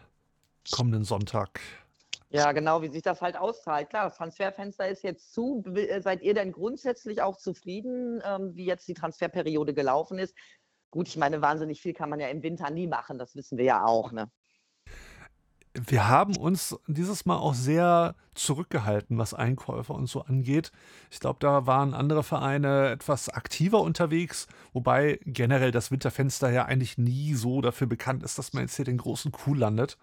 kommenden 0.71 1.03
Sonntag. 1.03 1.59
Ja, 2.30 2.51
genau, 2.51 2.82
wie 2.82 2.89
sich 2.89 3.01
das 3.01 3.21
halt 3.21 3.38
auszahlt. 3.38 3.89
Klar, 3.89 4.05
das 4.05 4.17
Transferfenster 4.17 4.89
ist 4.89 5.03
jetzt 5.03 5.34
zu. 5.34 5.63
Äh, 5.76 6.01
Seid 6.01 6.21
ihr 6.21 6.34
denn 6.34 6.51
grundsätzlich 6.51 7.21
auch 7.21 7.38
zufrieden, 7.38 8.21
ähm, 8.26 8.55
wie 8.55 8.65
jetzt 8.65 8.88
die 8.88 8.93
Transferperiode 8.93 9.73
gelaufen 9.73 10.17
ist? 10.17 10.36
Gut, 10.91 11.07
ich 11.07 11.17
meine, 11.17 11.41
wahnsinnig 11.41 11.82
viel 11.82 11.93
kann 11.93 12.09
man 12.09 12.19
ja 12.19 12.28
im 12.28 12.43
Winter 12.43 12.69
nie 12.71 12.88
machen, 12.88 13.17
das 13.17 13.36
wissen 13.36 13.57
wir 13.57 13.65
ja 13.65 13.86
auch. 13.86 14.11
Ne? 14.11 14.30
Wir 15.76 16.07
haben 16.07 16.38
uns 16.38 16.78
dieses 16.88 17.26
Mal 17.26 17.38
auch 17.38 17.53
sehr 17.53 18.15
zurückgehalten, 18.34 19.17
was 19.17 19.34
Einkäufe 19.34 19.93
und 19.93 20.07
so 20.07 20.21
angeht. 20.21 20.71
Ich 21.11 21.19
glaube, 21.19 21.38
da 21.39 21.65
waren 21.65 21.93
andere 21.93 22.23
Vereine 22.23 22.89
etwas 22.89 23.30
aktiver 23.30 23.82
unterwegs, 23.82 24.47
wobei 24.73 25.19
generell 25.26 25.71
das 25.71 25.91
Winterfenster 25.91 26.49
ja 26.49 26.65
eigentlich 26.65 26.97
nie 26.97 27.34
so 27.34 27.61
dafür 27.61 27.88
bekannt 27.88 28.23
ist, 28.23 28.38
dass 28.38 28.53
man 28.53 28.63
jetzt 28.63 28.76
hier 28.76 28.86
den 28.86 28.97
großen 28.97 29.32
Kuh 29.32 29.53
landet. 29.53 29.97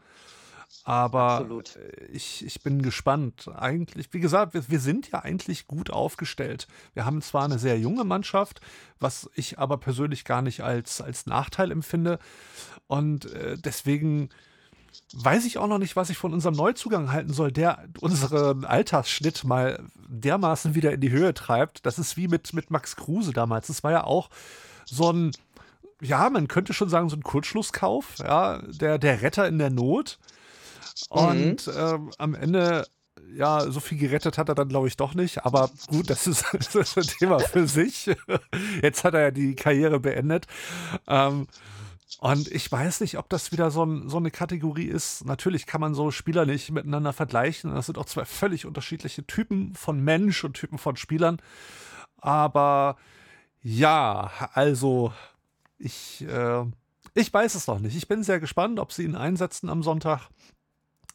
Aber 0.85 1.39
Absolut. 1.39 1.77
äh, 1.77 2.07
ich, 2.07 2.45
ich 2.45 2.63
bin 2.63 2.83
gespannt. 2.83 3.49
Eigentlich, 3.55 4.13
wie 4.13 4.21
gesagt, 4.21 4.55
wir, 4.55 4.69
wir 4.69 4.81
sind 4.81 5.11
ja 5.11 5.21
eigentlich 5.21 5.67
gut 5.67 5.91
aufgestellt. 5.91 6.67
Wir 6.95 7.05
haben 7.05 7.23
zwar 7.23 7.45
eine 7.45 7.59
sehr 7.59 7.79
junge 7.79 8.05
Mannschaft, 8.05 8.61
was 8.99 9.31
ich 9.35 9.59
aber 9.59 9.77
persönlich 9.77 10.25
gar 10.25 10.43
nicht 10.43 10.63
als, 10.63 11.01
als 11.01 11.27
Nachteil 11.27 11.71
empfinde. 11.71 12.19
Und 12.89 13.27
äh, 13.33 13.57
deswegen 13.59 14.31
weiß 15.15 15.45
ich 15.45 15.59
auch 15.59 15.67
noch 15.67 15.79
nicht, 15.79 15.97
was 15.97 16.11
ich 16.11 16.19
von 16.19 16.33
unserem 16.33 16.55
Neuzugang 16.55 17.13
halten 17.13 17.33
soll, 17.33 17.53
der 17.53 17.89
unseren 18.01 18.65
Altersschnitt 18.65 19.45
mal 19.45 19.83
dermaßen 20.09 20.75
wieder 20.75 20.93
in 20.93 21.01
die 21.01 21.11
Höhe 21.11 21.35
treibt. 21.35 21.85
Das 21.87 21.99
ist 21.99 22.17
wie 22.17 22.29
mit, 22.29 22.53
mit 22.53 22.71
Max 22.71 22.97
Kruse 22.97 23.33
damals. 23.33 23.67
Das 23.67 23.85
war 23.85 23.93
ja 23.93 24.05
auch 24.05 24.31
so 24.85 25.13
ein, 25.13 25.33
ja, 26.01 26.29
man 26.31 26.49
könnte 26.49 26.73
schon 26.73 26.89
sagen, 26.89 27.09
so 27.09 27.17
ein 27.17 27.23
Kurzschlusskauf, 27.23 28.19
ja, 28.19 28.59
der, 28.63 28.99
der 28.99 29.23
Retter 29.23 29.47
in 29.47 29.59
der 29.59 29.71
Not. 29.71 30.19
Und 31.09 31.71
ähm, 31.75 32.11
am 32.19 32.35
Ende, 32.35 32.87
ja, 33.35 33.71
so 33.71 33.81
viel 33.81 33.99
gerettet 33.99 34.39
hat 34.39 34.49
er 34.49 34.55
dann, 34.55 34.69
glaube 34.69 34.89
ich, 34.89 34.97
doch 34.97 35.15
nicht. 35.15 35.45
Aber 35.45 35.71
gut, 35.89 36.11
das 36.11 36.27
ist, 36.27 36.45
das 36.53 36.75
ist 36.75 36.99
ein 36.99 37.19
Thema 37.19 37.39
für 37.39 37.67
sich. 37.67 38.11
Jetzt 38.83 39.05
hat 39.05 39.15
er 39.15 39.21
ja 39.21 39.31
die 39.31 39.55
Karriere 39.55 40.01
beendet. 40.01 40.47
Ähm, 41.07 41.47
und 42.19 42.49
ich 42.49 42.71
weiß 42.71 43.01
nicht, 43.01 43.19
ob 43.19 43.29
das 43.29 43.53
wieder 43.53 43.71
so, 43.71 43.85
ein, 43.85 44.09
so 44.09 44.17
eine 44.17 44.31
Kategorie 44.31 44.87
ist. 44.87 45.25
Natürlich 45.25 45.67
kann 45.67 45.81
man 45.81 45.95
so 45.95 46.11
Spieler 46.11 46.47
nicht 46.47 46.71
miteinander 46.71 47.13
vergleichen. 47.13 47.75
Das 47.75 47.87
sind 47.87 47.99
auch 47.99 48.05
zwei 48.05 48.25
völlig 48.25 48.67
unterschiedliche 48.67 49.27
Typen 49.27 49.75
von 49.75 50.01
Mensch 50.01 50.45
und 50.45 50.55
Typen 50.55 50.79
von 50.79 50.97
Spielern. 50.97 51.41
Aber 52.19 52.97
ja, 53.63 54.31
also 54.53 55.13
ich, 55.79 56.25
äh, 56.29 56.65
ich 57.15 57.33
weiß 57.33 57.55
es 57.55 57.67
noch 57.67 57.81
nicht. 57.81 57.97
Ich 57.97 58.09
bin 58.09 58.23
sehr 58.23 58.41
gespannt, 58.41 58.79
ob 58.79 58.93
sie 58.93 59.05
ihn 59.05 59.17
einsetzen 59.17 59.69
am 59.69 59.83
Sonntag 59.83 60.29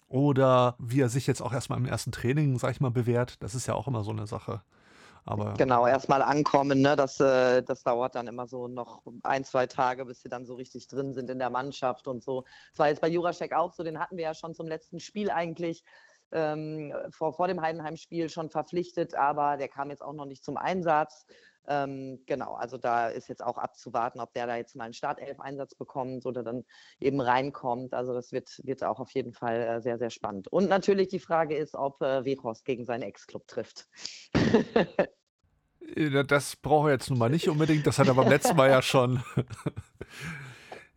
oder 0.08 0.76
wie 0.80 1.02
er 1.02 1.10
sich 1.10 1.28
jetzt 1.28 1.42
auch 1.42 1.54
erstmal 1.54 1.80
im 1.80 1.86
ersten 1.86 2.12
Training, 2.12 2.58
sag 2.60 2.72
ich 2.72 2.82
mal, 2.82 2.92
bewährt. 2.92 3.42
Das 3.44 3.56
ist 3.56 3.68
ja 3.68 3.74
auch 3.74 3.88
immer 3.88 4.04
so 4.04 4.12
eine 4.12 4.28
Sache. 4.28 4.62
Aber 5.28 5.54
Genau, 5.56 5.86
erstmal 5.86 6.22
ankommen, 6.22 6.82
ne? 6.82 6.96
das, 6.96 7.20
äh, 7.20 7.62
das 7.62 7.84
dauert 7.84 8.16
dann 8.16 8.28
immer 8.28 8.48
so 8.48 8.70
noch 8.70 9.04
ein, 9.24 9.44
zwei 9.44 9.68
Tage, 9.68 10.06
bis 10.06 10.22
sie 10.22 10.30
dann 10.30 10.46
so 10.46 10.56
richtig 10.56 10.88
drin 10.88 11.14
sind 11.14 11.30
in 11.30 11.38
der 11.38 11.50
Mannschaft 11.50 12.08
und 12.08 12.24
so. 12.24 12.46
Das 12.72 12.80
war 12.80 12.88
jetzt 12.88 13.02
bei 13.02 13.10
Juraschek 13.10 13.54
auch 13.54 13.74
so, 13.74 13.84
den 13.84 14.00
hatten 14.00 14.16
wir 14.16 14.24
ja 14.24 14.34
schon 14.34 14.54
zum 14.54 14.68
letzten 14.68 15.02
Spiel 15.02 15.30
eigentlich 15.30 15.84
ähm, 16.32 16.94
vor, 17.12 17.34
vor 17.34 17.48
dem 17.48 17.62
Heidenheim-Spiel 17.62 18.30
schon 18.30 18.50
verpflichtet, 18.50 19.16
aber 19.16 19.58
der 19.58 19.68
kam 19.68 19.90
jetzt 19.90 20.04
auch 20.04 20.14
noch 20.14 20.26
nicht 20.26 20.44
zum 20.44 20.58
Einsatz. 20.58 21.26
Ähm, 21.70 22.20
genau, 22.26 22.54
also 22.54 22.78
da 22.78 23.10
ist 23.10 23.28
jetzt 23.28 23.44
auch 23.44 23.58
abzuwarten, 23.58 24.22
ob 24.22 24.34
der 24.34 24.48
da 24.48 24.56
jetzt 24.56 24.76
mal 24.76 24.86
einen 24.86 24.94
Startelf-Einsatz 24.94 25.76
bekommt 25.76 26.26
oder 26.26 26.42
dann 26.42 26.64
eben 27.00 27.20
reinkommt. 27.20 27.94
Also 27.94 28.14
das 28.14 28.32
wird, 28.32 28.62
wird 28.64 28.84
auch 28.84 29.00
auf 29.00 29.12
jeden 29.12 29.34
Fall 29.34 29.62
äh, 29.62 29.82
sehr, 29.82 29.98
sehr 29.98 30.10
spannend. 30.10 30.48
Und 30.48 30.70
natürlich 30.70 31.10
die 31.10 31.20
Frage 31.20 31.58
ist, 31.58 31.76
ob 31.76 32.02
äh, 32.02 32.24
Wehorst 32.24 32.64
gegen 32.64 32.86
seinen 32.86 33.04
Ex-Club 33.04 33.48
trifft. 33.48 33.88
Äh, 35.96 36.26
Das 36.26 36.56
braucht 36.58 36.88
er 36.88 36.94
jetzt 36.94 37.10
nun 37.10 37.20
mal 37.20 37.30
nicht 37.30 37.48
unbedingt. 37.48 37.88
Das 37.88 37.98
hat 37.98 38.08
er 38.08 38.14
beim 38.16 38.28
letzten 38.28 38.58
Mal 38.58 38.70
ja 38.70 38.82
schon. 38.82 39.24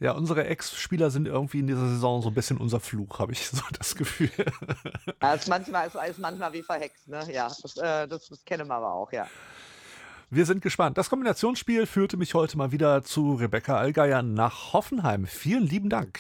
Ja, 0.01 0.13
unsere 0.13 0.47
Ex-Spieler 0.47 1.11
sind 1.11 1.29
irgendwie 1.29 1.59
in 1.61 1.67
dieser 1.67 1.87
Saison 1.87 2.23
so 2.23 2.29
ein 2.29 2.35
bisschen 2.35 2.57
unser 2.57 2.81
Fluch, 2.81 3.19
habe 3.19 3.33
ich 3.33 3.47
so 3.51 3.63
das 3.79 3.95
Gefühl. 3.95 4.31
Ja, 5.23 5.35
ist 5.35 5.47
manchmal, 5.47 5.87
ist, 5.87 5.95
ist 5.95 6.19
manchmal 6.19 6.53
wie 6.55 6.63
verhext, 6.63 7.07
ne? 7.07 7.21
Ja, 7.31 7.49
das, 7.49 7.77
äh, 7.77 8.09
das, 8.09 8.29
das 8.29 8.45
kennen 8.45 8.67
wir 8.67 8.75
aber 8.75 8.95
auch, 8.95 9.13
ja. 9.13 9.27
Wir 10.31 10.47
sind 10.47 10.63
gespannt. 10.63 10.97
Das 10.97 11.11
Kombinationsspiel 11.11 11.87
führte 11.87 12.17
mich 12.17 12.35
heute 12.35 12.57
mal 12.57 12.73
wieder 12.73 13.03
zu 13.03 13.35
Rebecca 13.35 13.77
Allgeier 13.77 14.23
nach 14.23 14.73
Hoffenheim. 14.73 15.27
Vielen 15.27 15.67
lieben 15.67 15.91
Dank. 15.91 16.19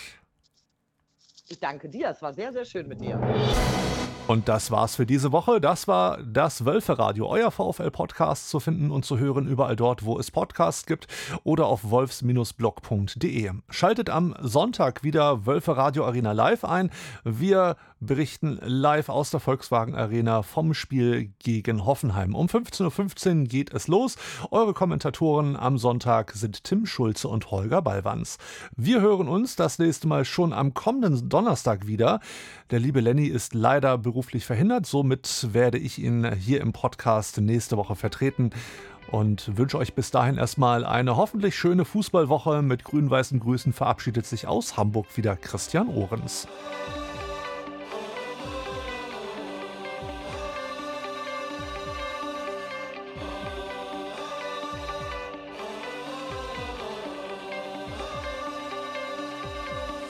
Ich 1.49 1.59
danke 1.59 1.89
dir, 1.89 2.11
es 2.11 2.21
war 2.21 2.35
sehr, 2.35 2.53
sehr 2.53 2.65
schön 2.65 2.87
mit 2.87 3.01
dir. 3.01 3.19
Und 4.31 4.49
das 4.49 4.71
war's 4.71 4.95
für 4.95 5.07
diese 5.07 5.33
Woche. 5.33 5.61
Das 5.61 5.89
war 5.89 6.23
das 6.23 6.65
Wölferadio, 6.65 7.27
euer 7.27 7.51
VfL-Podcast 7.51 8.49
zu 8.49 8.61
finden 8.61 8.93
und 8.93 9.05
zu 9.05 9.19
hören 9.19 9.49
überall 9.49 9.75
dort, 9.75 10.05
wo 10.05 10.21
es 10.21 10.31
Podcasts 10.31 10.87
gibt 10.87 11.09
oder 11.43 11.67
auf 11.67 11.91
wolfs-blog.de. 11.91 13.51
Schaltet 13.71 14.09
am 14.09 14.37
Sonntag 14.41 15.03
wieder 15.03 15.47
Wölferadio 15.47 16.07
Arena 16.07 16.31
live 16.31 16.65
ein. 16.65 16.91
Wir 17.25 17.75
berichten 18.01 18.59
live 18.63 19.11
aus 19.11 19.31
der 19.31 19.41
Volkswagen 19.41 19.95
Arena 19.95 20.43
vom 20.43 20.73
Spiel 20.75 21.33
gegen 21.39 21.85
Hoffenheim. 21.85 22.35
Um 22.35 22.47
15.15 22.47 22.91
.15 22.91 23.41
Uhr 23.41 23.45
geht 23.45 23.75
es 23.75 23.89
los. 23.89 24.17
Eure 24.51 24.73
Kommentatoren 24.73 25.57
am 25.57 25.77
Sonntag 25.77 26.33
sind 26.33 26.65
Tim 26.65 26.87
Schulze 26.87 27.29
und 27.29 27.51
Holger 27.51 27.83
Ballwanz. 27.83 28.39
Wir 28.75 29.01
hören 29.01 29.29
uns 29.29 29.55
das 29.55 29.79
nächste 29.79 30.09
Mal 30.09 30.25
schon 30.25 30.53
am 30.53 30.73
kommenden 30.73 31.29
Donnerstag 31.29 31.87
wieder. 31.87 32.21
Der 32.71 32.81
liebe 32.81 33.01
Lenny 33.01 33.27
ist 33.27 33.55
leider 33.55 33.99
beruflich 33.99 34.47
verhindert, 34.47 34.87
somit 34.87 35.49
werde 35.53 35.79
ich 35.79 35.99
ihn 35.99 36.33
hier 36.35 36.63
im 36.63 36.73
Podcast 36.73 37.39
nächste 37.39 37.77
Woche 37.77 37.97
vertreten 37.97 38.51
und 39.11 39.57
wünsche 39.57 39.79
euch 39.79 39.95
bis 39.95 40.11
dahin 40.11 40.39
erstmal 40.39 40.85
eine 40.85 41.17
hoffentlich 41.17 41.57
schöne 41.57 41.85
Fußballwoche. 41.85 42.63
Mit 42.63 42.85
grün-weißen 42.85 43.41
Grüßen 43.41 43.73
verabschiedet 43.73 44.27
sich 44.27 44.47
aus 44.47 44.77
Hamburg 44.77 45.17
wieder 45.17 45.37
Christian 45.37 45.89
Ohrens. 45.89 46.47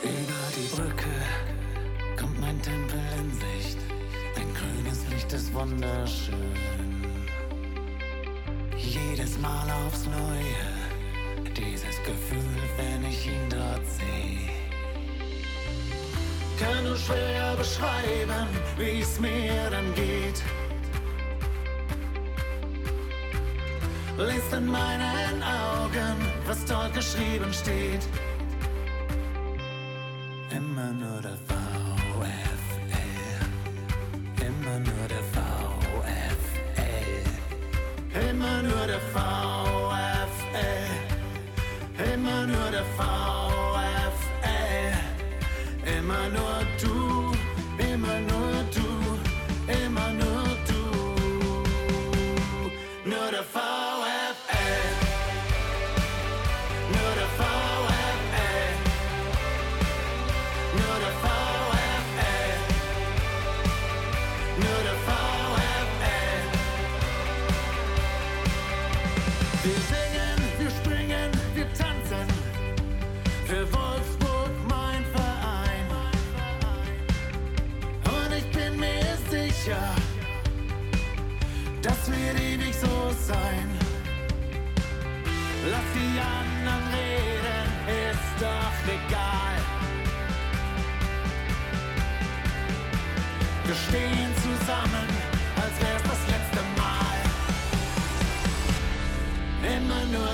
Über 0.03 0.13
die 0.57 0.75
Brücke 0.75 1.15
kommt 2.19 2.41
mein 2.41 2.61
Tempel 2.63 3.01
in 3.19 3.31
Sicht. 3.33 3.79
Ein 4.35 4.55
grünes 4.55 5.07
Licht 5.11 5.31
ist 5.33 5.53
wunderschön. 5.53 6.57
Jedes 8.79 9.39
Mal 9.39 9.67
aufs 9.87 10.07
Neue, 10.07 11.51
dieses 11.55 11.97
Gefühl, 12.03 12.63
wenn 12.79 13.05
ich 13.05 13.27
ihn 13.27 13.47
dort 13.51 13.85
sehe. 13.87 14.49
Kann 16.59 16.85
nur 16.85 16.97
schwer 16.97 17.55
beschreiben, 17.57 18.47
wie 18.79 19.01
es 19.01 19.21
mir 19.21 19.69
dann 19.71 19.95
geht. 19.95 20.43
Lest 24.17 24.53
in 24.53 24.67
meinen 24.67 25.43
Augen, 25.43 26.17
was 26.47 26.65
dort 26.65 26.95
geschrieben 26.95 27.53
steht. 27.53 28.07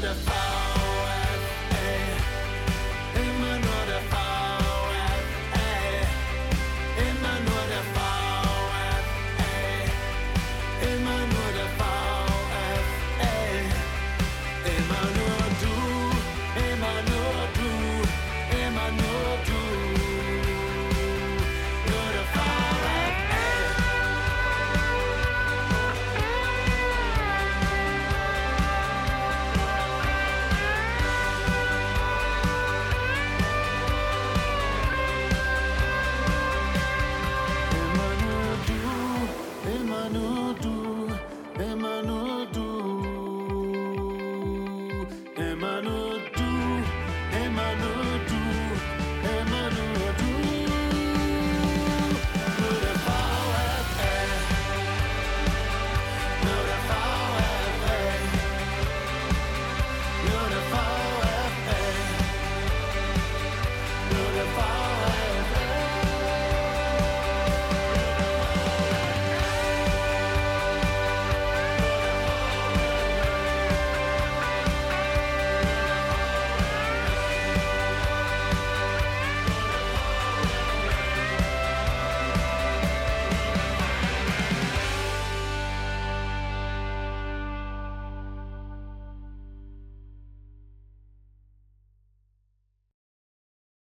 to 0.07 0.15
fight. 0.15 0.46